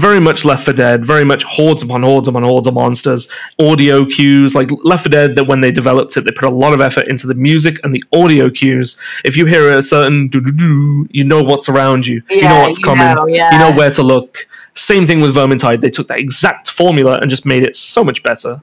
very 0.00 0.20
much 0.20 0.44
Left 0.44 0.64
4 0.64 0.74
Dead, 0.74 1.04
very 1.04 1.24
much 1.24 1.42
hordes 1.44 1.82
upon 1.82 2.02
hordes 2.02 2.28
upon 2.28 2.42
hordes 2.42 2.66
of 2.66 2.74
monsters, 2.74 3.30
audio 3.58 4.04
cues, 4.04 4.54
like 4.54 4.70
Left 4.82 5.04
4 5.04 5.10
Dead, 5.10 5.34
that 5.36 5.46
when 5.46 5.60
they 5.60 5.70
developed 5.70 6.16
it, 6.16 6.22
they 6.22 6.30
put 6.30 6.44
a 6.44 6.50
lot 6.50 6.74
of 6.74 6.80
effort 6.80 7.08
into 7.08 7.26
the 7.26 7.34
music 7.34 7.80
and 7.84 7.94
the 7.94 8.04
audio 8.12 8.50
cues. 8.50 9.00
If 9.24 9.36
you 9.36 9.46
hear 9.46 9.70
a 9.70 9.82
certain 9.82 10.28
doo-doo-doo, 10.28 11.08
you 11.10 11.24
know 11.24 11.42
what's 11.42 11.68
around 11.68 12.06
you. 12.06 12.22
Yeah, 12.28 12.36
you 12.36 12.42
know 12.42 12.60
what's 12.60 12.78
you 12.78 12.84
coming. 12.84 13.14
know, 13.14 13.26
yeah. 13.26 13.52
You 13.52 13.58
know 13.58 13.76
where 13.76 13.90
to 13.92 14.02
look. 14.02 14.46
Same 14.74 15.06
thing 15.06 15.20
with 15.20 15.34
Vermintide. 15.34 15.80
They 15.80 15.90
took 15.90 16.08
that 16.08 16.18
exact 16.18 16.70
formula 16.70 17.18
and 17.20 17.30
just 17.30 17.46
made 17.46 17.62
it 17.62 17.76
so 17.76 18.04
much 18.04 18.22
better. 18.22 18.60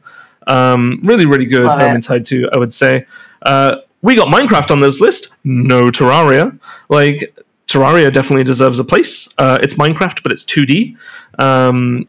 Um, 0.48 1.02
really, 1.04 1.26
really 1.26 1.46
good 1.46 1.64
Love 1.64 1.80
it. 1.80 1.84
Vermintide 1.84 2.26
2, 2.26 2.50
I 2.54 2.58
would 2.58 2.74
say. 2.74 3.06
Uh, 3.42 3.78
we 4.02 4.16
got 4.16 4.28
Minecraft 4.28 4.72
on 4.72 4.80
this 4.80 5.00
list. 5.00 5.36
No 5.44 5.84
Terraria. 5.84 6.60
Like, 6.90 7.38
Terraria 7.72 8.12
definitely 8.12 8.44
deserves 8.44 8.80
a 8.80 8.84
place. 8.84 9.30
Uh, 9.38 9.58
it's 9.62 9.76
Minecraft, 9.76 10.24
but 10.24 10.34
it's 10.34 10.44
2D. 10.44 10.98
Um, 11.40 12.06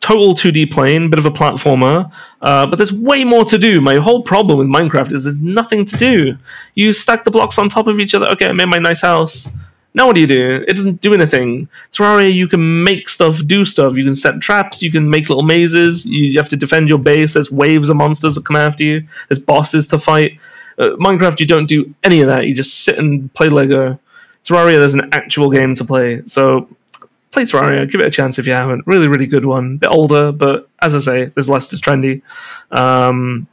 total 0.00 0.34
2D 0.34 0.70
plane, 0.70 1.10
bit 1.10 1.18
of 1.18 1.26
a 1.26 1.30
platformer, 1.30 2.12
uh, 2.40 2.66
but 2.66 2.76
there's 2.76 2.92
way 2.92 3.24
more 3.24 3.44
to 3.44 3.58
do. 3.58 3.80
My 3.80 3.96
whole 3.96 4.22
problem 4.22 4.58
with 4.58 4.68
Minecraft 4.68 5.12
is 5.12 5.24
there's 5.24 5.40
nothing 5.40 5.84
to 5.86 5.96
do. 5.96 6.36
You 6.74 6.92
stack 6.92 7.24
the 7.24 7.30
blocks 7.30 7.58
on 7.58 7.68
top 7.68 7.88
of 7.88 7.98
each 7.98 8.14
other. 8.14 8.28
Okay, 8.30 8.46
I 8.46 8.52
made 8.52 8.68
my 8.68 8.78
nice 8.78 9.00
house. 9.00 9.50
Now 9.94 10.06
what 10.06 10.14
do 10.14 10.20
you 10.20 10.26
do? 10.26 10.64
It 10.66 10.74
doesn't 10.74 11.00
do 11.00 11.14
anything. 11.14 11.68
Terraria, 11.90 12.32
you 12.32 12.48
can 12.48 12.84
make 12.84 13.08
stuff, 13.08 13.44
do 13.44 13.64
stuff. 13.64 13.96
You 13.96 14.04
can 14.04 14.14
set 14.14 14.40
traps. 14.40 14.82
You 14.82 14.90
can 14.90 15.10
make 15.10 15.28
little 15.28 15.44
mazes. 15.44 16.06
You 16.06 16.38
have 16.38 16.48
to 16.50 16.56
defend 16.56 16.88
your 16.88 16.98
base. 16.98 17.34
There's 17.34 17.50
waves 17.50 17.90
of 17.90 17.96
monsters 17.96 18.36
that 18.36 18.46
come 18.46 18.56
after 18.56 18.84
you. 18.84 19.06
There's 19.28 19.38
bosses 19.38 19.88
to 19.88 19.98
fight. 19.98 20.38
Uh, 20.78 20.96
Minecraft, 20.98 21.40
you 21.40 21.46
don't 21.46 21.66
do 21.66 21.94
any 22.02 22.22
of 22.22 22.28
that. 22.28 22.46
You 22.46 22.54
just 22.54 22.82
sit 22.82 22.98
and 22.98 23.32
play 23.34 23.50
Lego. 23.50 23.98
Terraria, 24.44 24.78
there's 24.78 24.94
an 24.94 25.10
actual 25.12 25.50
game 25.50 25.74
to 25.76 25.84
play. 25.84 26.22
So 26.26 26.68
play 27.30 27.42
Terraria. 27.42 27.90
Give 27.90 28.00
it 28.00 28.06
a 28.06 28.10
chance 28.10 28.38
if 28.38 28.46
you 28.46 28.52
haven't. 28.52 28.86
Really, 28.86 29.08
really 29.08 29.26
good 29.26 29.44
one. 29.44 29.78
Bit 29.78 29.90
older, 29.90 30.32
but 30.32 30.68
as 30.80 30.94
I 30.94 30.98
say, 30.98 31.24
there's 31.26 31.48
less 31.48 31.68
that's 31.68 31.80
trendy. 31.80 32.22
Um, 32.70 33.46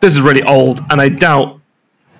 this 0.00 0.14
is 0.14 0.20
really 0.20 0.42
old, 0.42 0.80
and 0.90 1.00
I 1.00 1.08
doubt 1.08 1.60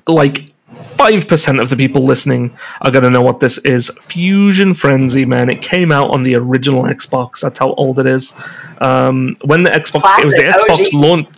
like 0.07 0.53
five 0.73 1.29
percent 1.29 1.61
of 1.61 1.69
the 1.69 1.77
people 1.77 2.05
listening 2.05 2.57
are 2.81 2.91
gonna 2.91 3.11
know 3.11 3.23
what 3.23 3.41
this 3.41 3.59
is. 3.59 3.91
Fusion 3.91 4.75
Frenzy, 4.75 5.25
man. 5.25 5.51
It 5.51 5.61
came 5.61 5.93
out 5.93 6.11
on 6.15 6.23
the 6.23 6.37
original 6.37 6.85
Xbox. 6.85 7.41
That's 7.41 7.59
how 7.59 7.73
old 7.75 7.99
it 7.99 8.07
is. 8.07 8.39
Um, 8.81 9.37
when 9.45 9.63
the 9.63 9.71
Xbox, 9.71 10.19
it 10.21 10.25
was 10.25 10.35
the 10.35 10.43
Xbox 10.43 10.93
launch. 10.93 11.29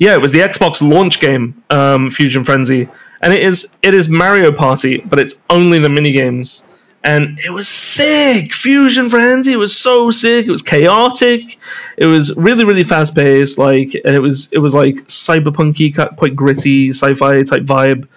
Yeah, 0.00 0.14
it 0.14 0.22
was 0.22 0.32
the 0.32 0.38
Xbox 0.38 0.80
launch 0.80 1.20
game, 1.20 1.62
um, 1.68 2.10
Fusion 2.10 2.42
Frenzy, 2.42 2.88
and 3.20 3.34
it 3.34 3.42
is 3.42 3.76
it 3.82 3.92
is 3.92 4.08
Mario 4.08 4.50
Party, 4.50 4.96
but 4.98 5.18
it's 5.18 5.34
only 5.50 5.78
the 5.78 5.90
mini 5.90 6.12
games, 6.12 6.66
and 7.04 7.38
it 7.44 7.50
was 7.50 7.68
sick. 7.68 8.54
Fusion 8.54 9.10
Frenzy, 9.10 9.56
was 9.56 9.76
so 9.76 10.10
sick. 10.10 10.46
It 10.46 10.50
was 10.50 10.62
chaotic. 10.62 11.58
It 11.98 12.06
was 12.06 12.34
really 12.34 12.64
really 12.64 12.82
fast 12.82 13.14
paced, 13.14 13.58
like, 13.58 13.94
and 13.94 14.14
it 14.14 14.22
was 14.22 14.50
it 14.54 14.58
was 14.58 14.74
like 14.74 15.06
cyberpunky, 15.06 15.94
quite 16.16 16.34
gritty, 16.34 16.88
sci-fi 16.88 17.42
type 17.42 17.64
vibe. 17.64 18.08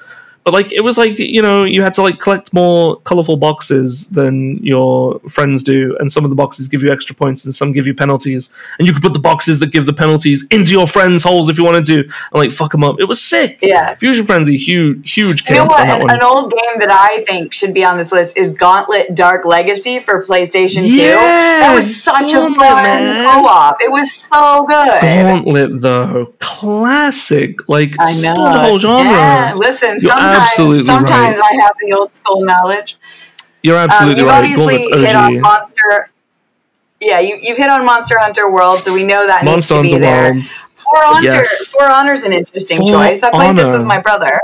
But 0.44 0.54
like 0.54 0.74
it 0.74 0.82
was 0.82 0.98
like 0.98 1.20
you 1.20 1.41
know 1.41 1.64
you 1.64 1.84
had 1.84 1.94
to 1.96 2.02
like 2.02 2.20
collect 2.20 2.54
more 2.54 2.98
colorful 3.02 3.38
boxes 3.38 4.08
than 4.10 4.58
your 4.58 5.20
friends 5.30 5.64
do, 5.64 5.96
and 6.00 6.12
some 6.12 6.26
of 6.26 6.30
the 6.30 6.36
boxes 6.36 6.68
give 6.68 6.84
you 6.84 6.91
extra 6.91 7.16
points 7.16 7.46
and 7.46 7.56
some 7.56 7.72
give 7.72 7.88
you 7.88 7.94
penalties, 7.94 8.50
and 8.78 8.86
you 8.88 8.94
could 8.94 9.02
put 9.02 9.14
the 9.14 9.20
boxes 9.20 9.60
that 9.60 9.72
give 9.72 9.86
the 9.86 9.94
penalties 9.94 10.46
into 10.52 10.72
your 10.72 10.86
friends' 10.86 11.24
holes 11.24 11.48
if 11.48 11.58
you 11.58 11.64
wanted 11.64 11.86
to, 11.86 12.00
and 12.02 12.12
like 12.34 12.52
fuck 12.52 12.72
them 12.72 12.84
up. 12.84 12.98
It 13.00 13.06
was 13.06 13.22
sick. 13.22 13.60
Yeah. 13.62 13.96
Fusion 13.96 14.26
Frenzy, 14.26 14.58
huge, 14.58 15.14
huge 15.14 15.50
You 15.50 15.56
know 15.56 15.66
what? 15.66 15.88
An, 15.88 16.10
an 16.10 16.22
old 16.22 16.52
game 16.52 16.80
that 16.80 16.91
I 16.91 17.24
think 17.24 17.54
should 17.54 17.74
be 17.74 17.86
on 17.86 17.98
this 17.98 18.12
list 18.12 18.36
is 18.36 18.52
Gauntlet 18.52 19.16
Dark 19.16 19.46
Legacy 19.46 20.00
for 20.00 20.24
PlayStation 20.26 20.84
2. 20.84 20.98
That 20.98 21.74
was 21.74 22.04
such 22.04 22.32
a 22.32 22.36
Gauntlet, 22.36 22.58
fun 22.58 22.84
man. 22.84 23.26
co-op. 23.28 23.82
It 23.82 23.91
was 23.91 24.12
so 24.12 24.66
good. 24.66 25.02
Gauntlet 25.02 25.82
though, 25.82 26.34
classic, 26.39 27.70
like 27.70 27.96
I 28.00 28.12
know. 28.22 28.36
the 28.36 28.60
whole 28.60 28.80
genre. 28.80 29.10
Yeah, 29.10 29.54
listen, 29.56 29.98
You're 30.02 30.12
absolutely 30.41 30.84
sometimes 30.84 31.38
right. 31.39 31.51
I 31.53 31.61
have 31.63 31.71
the 31.81 31.93
old 31.93 32.13
school 32.13 32.43
knowledge. 32.43 32.97
You're 33.61 33.77
Um, 33.77 33.89
absolutely 33.89 34.21
you've 34.21 34.29
right. 34.29 34.43
obviously 34.43 35.01
hit 35.01 35.15
on. 35.15 35.39
Monster. 35.41 36.09
Yeah, 36.99 37.19
you, 37.19 37.38
you've 37.41 37.57
hit 37.57 37.69
on 37.69 37.86
Monster 37.86 38.17
Hunter 38.19 38.49
World, 38.51 38.79
so 38.79 38.93
we 38.93 39.03
know 39.05 39.25
that 39.27 39.43
Monster 39.43 39.81
needs 39.81 39.93
to 39.93 39.99
be 39.99 39.99
there. 39.99 40.34
World. 40.34 40.45
For 40.75 41.03
Honor, 41.05 41.21
Yes. 41.21 41.67
For 41.67 41.84
Honor's 41.84 42.23
an 42.23 42.34
interesting 42.34 42.79
For 42.81 42.89
choice. 42.89 43.23
I 43.23 43.31
played 43.31 43.57
this 43.57 43.71
with 43.71 43.86
my 43.86 43.99
brother. 43.99 44.39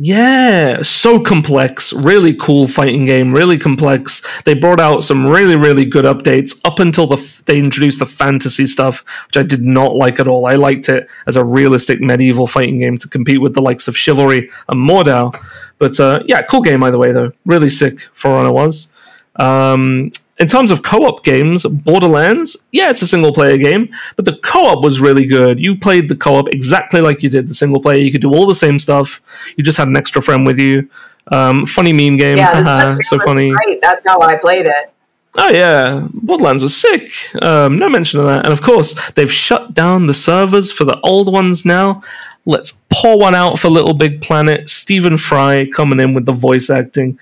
Yeah, 0.00 0.82
so 0.82 1.18
complex, 1.18 1.92
really 1.92 2.34
cool 2.34 2.68
fighting 2.68 3.04
game, 3.04 3.34
really 3.34 3.58
complex. 3.58 4.22
They 4.44 4.54
brought 4.54 4.78
out 4.78 5.02
some 5.02 5.26
really, 5.26 5.56
really 5.56 5.86
good 5.86 6.04
updates 6.04 6.60
up 6.64 6.78
until 6.78 7.08
the 7.08 7.16
f- 7.16 7.42
they 7.46 7.58
introduced 7.58 7.98
the 7.98 8.06
fantasy 8.06 8.66
stuff, 8.66 9.04
which 9.26 9.36
I 9.36 9.42
did 9.42 9.62
not 9.62 9.96
like 9.96 10.20
at 10.20 10.28
all. 10.28 10.46
I 10.46 10.54
liked 10.54 10.88
it 10.88 11.08
as 11.26 11.34
a 11.34 11.44
realistic 11.44 12.00
medieval 12.00 12.46
fighting 12.46 12.78
game 12.78 12.96
to 12.98 13.08
compete 13.08 13.40
with 13.40 13.54
the 13.54 13.60
likes 13.60 13.88
of 13.88 13.96
Chivalry 13.96 14.50
and 14.68 14.88
Mordhau. 14.88 15.34
But 15.78 15.98
uh, 15.98 16.20
yeah, 16.26 16.42
cool 16.42 16.62
game 16.62 16.84
either 16.84 16.98
way 16.98 17.10
though. 17.10 17.32
Really 17.44 17.70
sick 17.70 17.98
For 18.12 18.30
Honor 18.30 18.52
was. 18.52 18.92
Um, 19.34 20.12
in 20.40 20.46
terms 20.46 20.70
of 20.70 20.82
co-op 20.82 21.24
games, 21.24 21.64
Borderlands, 21.64 22.68
yeah, 22.72 22.90
it's 22.90 23.02
a 23.02 23.06
single-player 23.06 23.56
game, 23.58 23.94
but 24.16 24.24
the 24.24 24.36
co-op 24.36 24.82
was 24.82 25.00
really 25.00 25.26
good. 25.26 25.58
You 25.60 25.76
played 25.78 26.08
the 26.08 26.16
co-op 26.16 26.48
exactly 26.48 27.00
like 27.00 27.22
you 27.22 27.28
did 27.30 27.48
the 27.48 27.54
single 27.54 27.80
player. 27.80 27.98
You 27.98 28.12
could 28.12 28.20
do 28.20 28.32
all 28.34 28.46
the 28.46 28.54
same 28.54 28.78
stuff. 28.78 29.20
You 29.56 29.64
just 29.64 29.78
had 29.78 29.88
an 29.88 29.96
extra 29.96 30.22
friend 30.22 30.46
with 30.46 30.58
you. 30.58 30.90
Um, 31.30 31.66
funny 31.66 31.92
meme 31.92 32.16
game, 32.16 32.38
Yeah, 32.38 32.54
this 32.54 32.64
haha, 32.66 32.88
Let's 32.88 33.08
so 33.08 33.18
funny. 33.18 33.50
great. 33.50 33.80
That's 33.82 34.04
how 34.06 34.20
I 34.20 34.36
played 34.36 34.66
it. 34.66 34.92
Oh 35.36 35.50
yeah, 35.50 36.06
Borderlands 36.12 36.62
was 36.62 36.74
sick. 36.74 37.12
Um, 37.42 37.76
no 37.76 37.88
mention 37.88 38.20
of 38.20 38.26
that. 38.26 38.44
And 38.46 38.52
of 38.52 38.62
course, 38.62 38.94
they've 39.12 39.30
shut 39.30 39.74
down 39.74 40.06
the 40.06 40.14
servers 40.14 40.72
for 40.72 40.84
the 40.84 40.98
old 41.02 41.30
ones 41.32 41.64
now. 41.66 42.02
Let's 42.46 42.82
pour 42.90 43.18
one 43.18 43.34
out 43.34 43.58
for 43.58 43.68
Little 43.68 43.92
Big 43.92 44.22
Planet. 44.22 44.70
Stephen 44.70 45.18
Fry 45.18 45.66
coming 45.70 46.00
in 46.00 46.14
with 46.14 46.24
the 46.24 46.32
voice 46.32 46.70
acting. 46.70 47.18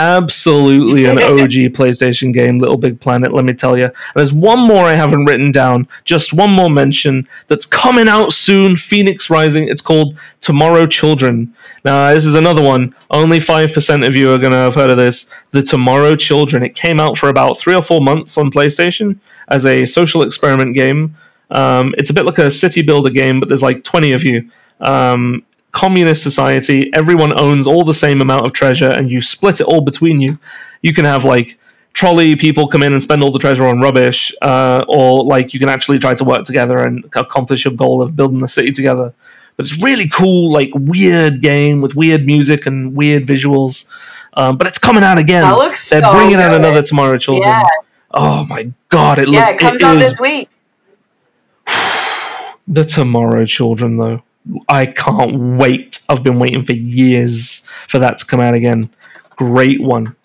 Absolutely 0.00 1.04
an 1.04 1.18
OG 1.18 1.74
PlayStation 1.74 2.32
game, 2.32 2.56
Little 2.56 2.78
Big 2.78 3.00
Planet, 3.00 3.34
let 3.34 3.44
me 3.44 3.52
tell 3.52 3.76
you. 3.76 3.84
And 3.84 3.94
there's 4.14 4.32
one 4.32 4.58
more 4.58 4.86
I 4.86 4.94
haven't 4.94 5.26
written 5.26 5.50
down, 5.52 5.88
just 6.04 6.32
one 6.32 6.50
more 6.50 6.70
mention 6.70 7.28
that's 7.48 7.66
coming 7.66 8.08
out 8.08 8.32
soon 8.32 8.76
Phoenix 8.76 9.28
Rising. 9.28 9.68
It's 9.68 9.82
called 9.82 10.18
Tomorrow 10.40 10.86
Children. 10.86 11.54
Now, 11.84 12.14
this 12.14 12.24
is 12.24 12.34
another 12.34 12.62
one. 12.62 12.94
Only 13.10 13.40
5% 13.40 14.06
of 14.06 14.16
you 14.16 14.32
are 14.32 14.38
going 14.38 14.52
to 14.52 14.56
have 14.56 14.74
heard 14.74 14.88
of 14.88 14.96
this. 14.96 15.34
The 15.50 15.62
Tomorrow 15.62 16.16
Children. 16.16 16.62
It 16.62 16.74
came 16.74 16.98
out 16.98 17.18
for 17.18 17.28
about 17.28 17.58
three 17.58 17.74
or 17.74 17.82
four 17.82 18.00
months 18.00 18.38
on 18.38 18.50
PlayStation 18.50 19.18
as 19.48 19.66
a 19.66 19.84
social 19.84 20.22
experiment 20.22 20.74
game. 20.74 21.16
Um, 21.50 21.94
it's 21.98 22.08
a 22.08 22.14
bit 22.14 22.24
like 22.24 22.38
a 22.38 22.50
city 22.50 22.80
builder 22.80 23.10
game, 23.10 23.38
but 23.38 23.50
there's 23.50 23.62
like 23.62 23.84
20 23.84 24.12
of 24.12 24.24
you. 24.24 24.50
Um, 24.80 25.44
communist 25.72 26.22
society, 26.22 26.90
everyone 26.94 27.38
owns 27.38 27.66
all 27.66 27.84
the 27.84 27.94
same 27.94 28.20
amount 28.20 28.46
of 28.46 28.52
treasure, 28.52 28.90
and 28.90 29.10
you 29.10 29.20
split 29.22 29.60
it 29.60 29.64
all 29.66 29.80
between 29.80 30.20
you. 30.20 30.38
You 30.82 30.94
can 30.94 31.04
have 31.04 31.24
like 31.24 31.58
trolley 31.92 32.36
people 32.36 32.68
come 32.68 32.82
in 32.82 32.92
and 32.92 33.02
spend 33.02 33.22
all 33.22 33.32
the 33.32 33.38
treasure 33.38 33.66
on 33.66 33.80
rubbish, 33.80 34.32
uh, 34.42 34.84
or 34.88 35.24
like 35.24 35.54
you 35.54 35.60
can 35.60 35.68
actually 35.68 35.98
try 35.98 36.14
to 36.14 36.24
work 36.24 36.44
together 36.44 36.78
and 36.78 37.04
accomplish 37.14 37.64
your 37.64 37.74
goal 37.74 38.02
of 38.02 38.14
building 38.16 38.38
the 38.38 38.48
city 38.48 38.72
together. 38.72 39.12
But 39.56 39.66
it's 39.66 39.82
really 39.82 40.08
cool, 40.08 40.50
like 40.52 40.70
weird 40.74 41.42
game 41.42 41.80
with 41.80 41.94
weird 41.94 42.24
music 42.24 42.66
and 42.66 42.94
weird 42.94 43.26
visuals. 43.26 43.90
Um, 44.32 44.56
but 44.56 44.66
it's 44.68 44.78
coming 44.78 45.02
out 45.02 45.18
again. 45.18 45.42
That 45.42 45.56
looks 45.56 45.90
They're 45.90 46.02
so 46.02 46.12
bringing 46.12 46.36
out 46.36 46.54
another 46.54 46.82
Tomorrow 46.82 47.18
Children. 47.18 47.48
Yeah, 47.48 47.62
Oh 48.12 48.44
my 48.44 48.72
god! 48.88 49.18
It 49.18 49.28
looks. 49.28 49.38
yeah, 49.38 49.46
look- 49.46 49.54
it 49.54 49.58
comes 49.58 49.80
it 49.80 49.86
out 49.86 49.96
is 49.96 50.02
this 50.10 50.20
week. 50.20 50.48
the 52.68 52.84
Tomorrow 52.84 53.44
Children, 53.46 53.96
though. 53.96 54.22
I 54.68 54.86
can't 54.86 55.58
wait. 55.58 56.00
I've 56.08 56.22
been 56.22 56.38
waiting 56.38 56.62
for 56.62 56.72
years 56.72 57.66
for 57.88 58.00
that 58.00 58.18
to 58.18 58.26
come 58.26 58.40
out 58.40 58.54
again. 58.54 58.90
Great 59.36 59.80
one. 59.80 60.16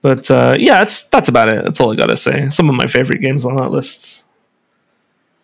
But 0.00 0.30
uh, 0.30 0.56
yeah, 0.58 0.78
that's 0.78 1.08
that's 1.08 1.28
about 1.28 1.48
it. 1.48 1.64
That's 1.64 1.80
all 1.80 1.92
I 1.92 1.96
gotta 1.96 2.16
say. 2.16 2.48
Some 2.50 2.68
of 2.68 2.74
my 2.74 2.86
favorite 2.86 3.20
games 3.20 3.44
on 3.44 3.56
that 3.56 3.70
list. 3.70 4.24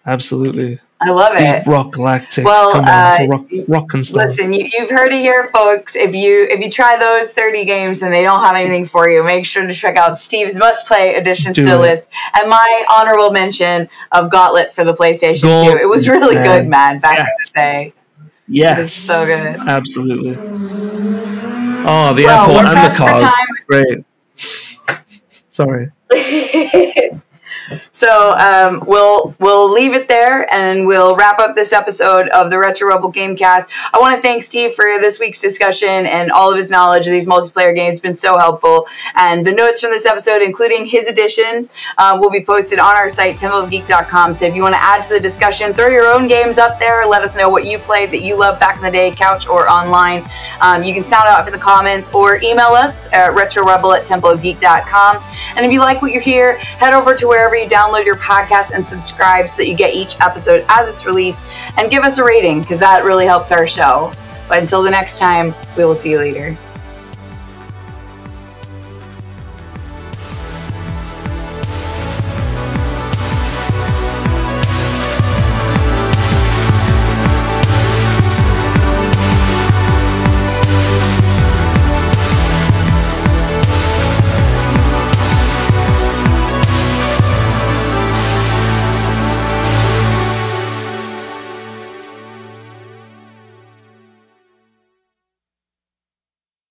Absolutely. 0.08 0.78
I 1.02 1.10
love 1.10 1.34
it. 1.34 1.58
Deep 1.58 1.66
Rock 1.66 1.92
Galactic. 1.92 2.46
Well, 2.46 2.72
Come 2.72 2.86
on, 2.86 2.88
uh, 2.88 3.26
rock, 3.28 3.46
rock 3.68 3.92
and 3.94 4.04
stuff. 4.04 4.28
Listen, 4.28 4.54
you, 4.54 4.66
you've 4.72 4.88
heard 4.88 5.12
it 5.12 5.20
here, 5.20 5.50
folks. 5.54 5.94
If 5.94 6.14
you 6.14 6.44
if 6.50 6.60
you 6.60 6.70
try 6.70 6.96
those 6.96 7.30
thirty 7.30 7.66
games 7.66 8.02
and 8.02 8.12
they 8.12 8.22
don't 8.22 8.42
have 8.42 8.56
anything 8.56 8.86
for 8.86 9.08
you, 9.08 9.22
make 9.22 9.44
sure 9.44 9.66
to 9.66 9.74
check 9.74 9.98
out 9.98 10.16
Steve's 10.16 10.56
must 10.56 10.86
play 10.86 11.14
additions 11.14 11.56
Do 11.56 11.64
to 11.64 11.68
the 11.72 11.78
list 11.78 12.08
and 12.34 12.48
my 12.48 12.84
honorable 12.88 13.32
mention 13.32 13.90
of 14.10 14.30
Gauntlet 14.30 14.72
for 14.72 14.82
the 14.82 14.94
PlayStation 14.94 15.42
Gauntlet, 15.42 15.78
2. 15.78 15.82
It 15.82 15.88
was 15.88 16.08
really 16.08 16.36
man. 16.36 16.44
good, 16.44 16.68
man. 16.68 17.00
Back 17.00 17.18
in 17.18 17.26
the 17.44 17.50
day. 17.54 17.92
Yes. 18.48 18.78
It's 18.78 18.92
so 18.94 19.26
good. 19.26 19.56
Absolutely. 19.68 20.36
Oh, 21.86 22.14
the 22.14 22.24
Well, 22.24 22.50
airport 22.50 22.66
and 22.66 22.90
the 22.90 22.96
cars. 22.96 23.30
Great. 23.66 24.04
Sorry. 25.50 25.90
So 27.92 28.32
um, 28.32 28.82
we'll 28.86 29.34
we'll 29.38 29.72
leave 29.72 29.94
it 29.94 30.08
there, 30.08 30.52
and 30.52 30.86
we'll 30.86 31.16
wrap 31.16 31.38
up 31.38 31.54
this 31.54 31.72
episode 31.72 32.28
of 32.28 32.50
the 32.50 32.58
Retro 32.58 32.88
Rebel 32.88 33.12
Gamecast. 33.12 33.68
I 33.92 33.98
want 33.98 34.14
to 34.14 34.20
thank 34.20 34.42
Steve 34.42 34.74
for 34.74 34.84
this 35.00 35.18
week's 35.18 35.40
discussion 35.40 36.06
and 36.06 36.30
all 36.30 36.50
of 36.50 36.56
his 36.56 36.70
knowledge 36.70 37.06
of 37.06 37.12
these 37.12 37.26
multiplayer 37.26 37.74
games. 37.74 37.96
It's 37.96 38.02
been 38.02 38.16
so 38.16 38.38
helpful, 38.38 38.86
and 39.14 39.46
the 39.46 39.52
notes 39.52 39.80
from 39.80 39.90
this 39.90 40.06
episode, 40.06 40.42
including 40.42 40.86
his 40.86 41.06
additions, 41.06 41.70
uh, 41.98 42.18
will 42.20 42.30
be 42.30 42.44
posted 42.44 42.78
on 42.78 42.96
our 42.96 43.10
site 43.10 43.36
templeofgeek.com. 43.36 44.34
So 44.34 44.46
if 44.46 44.54
you 44.54 44.62
want 44.62 44.74
to 44.74 44.82
add 44.82 45.02
to 45.04 45.14
the 45.14 45.20
discussion, 45.20 45.72
throw 45.72 45.88
your 45.88 46.06
own 46.06 46.28
games 46.28 46.58
up 46.58 46.78
there. 46.78 47.06
Let 47.06 47.22
us 47.22 47.36
know 47.36 47.48
what 47.48 47.64
you 47.66 47.78
played 47.78 48.10
that 48.10 48.22
you 48.22 48.36
loved 48.36 48.60
back 48.60 48.76
in 48.76 48.82
the 48.82 48.90
day, 48.90 49.10
couch 49.10 49.46
or 49.46 49.68
online. 49.68 50.28
Um, 50.60 50.82
you 50.82 50.94
can 50.94 51.04
sound 51.04 51.28
out 51.28 51.46
in 51.46 51.52
the 51.52 51.58
comments 51.58 52.12
or 52.12 52.36
email 52.42 52.68
us 52.68 53.06
at 53.08 53.32
retrorebel 53.32 53.96
at 53.96 54.06
templeofgeek.com. 54.06 55.22
And 55.56 55.66
if 55.66 55.72
you 55.72 55.80
like 55.80 56.02
what 56.02 56.12
you 56.12 56.20
hear, 56.20 56.56
head 56.56 56.94
over 56.94 57.14
to 57.14 57.26
wherever 57.26 57.57
you 57.58 57.68
download 57.68 58.04
your 58.04 58.16
podcast 58.16 58.72
and 58.72 58.88
subscribe 58.88 59.48
so 59.48 59.62
that 59.62 59.68
you 59.68 59.76
get 59.76 59.94
each 59.94 60.18
episode 60.20 60.64
as 60.68 60.88
it's 60.88 61.04
released 61.06 61.42
and 61.76 61.90
give 61.90 62.02
us 62.02 62.18
a 62.18 62.24
rating 62.24 62.60
because 62.60 62.78
that 62.78 63.04
really 63.04 63.26
helps 63.26 63.52
our 63.52 63.66
show. 63.66 64.12
But 64.48 64.60
until 64.60 64.82
the 64.82 64.90
next 64.90 65.18
time, 65.18 65.54
we 65.76 65.84
will 65.84 65.94
see 65.94 66.10
you 66.10 66.18
later. 66.18 66.56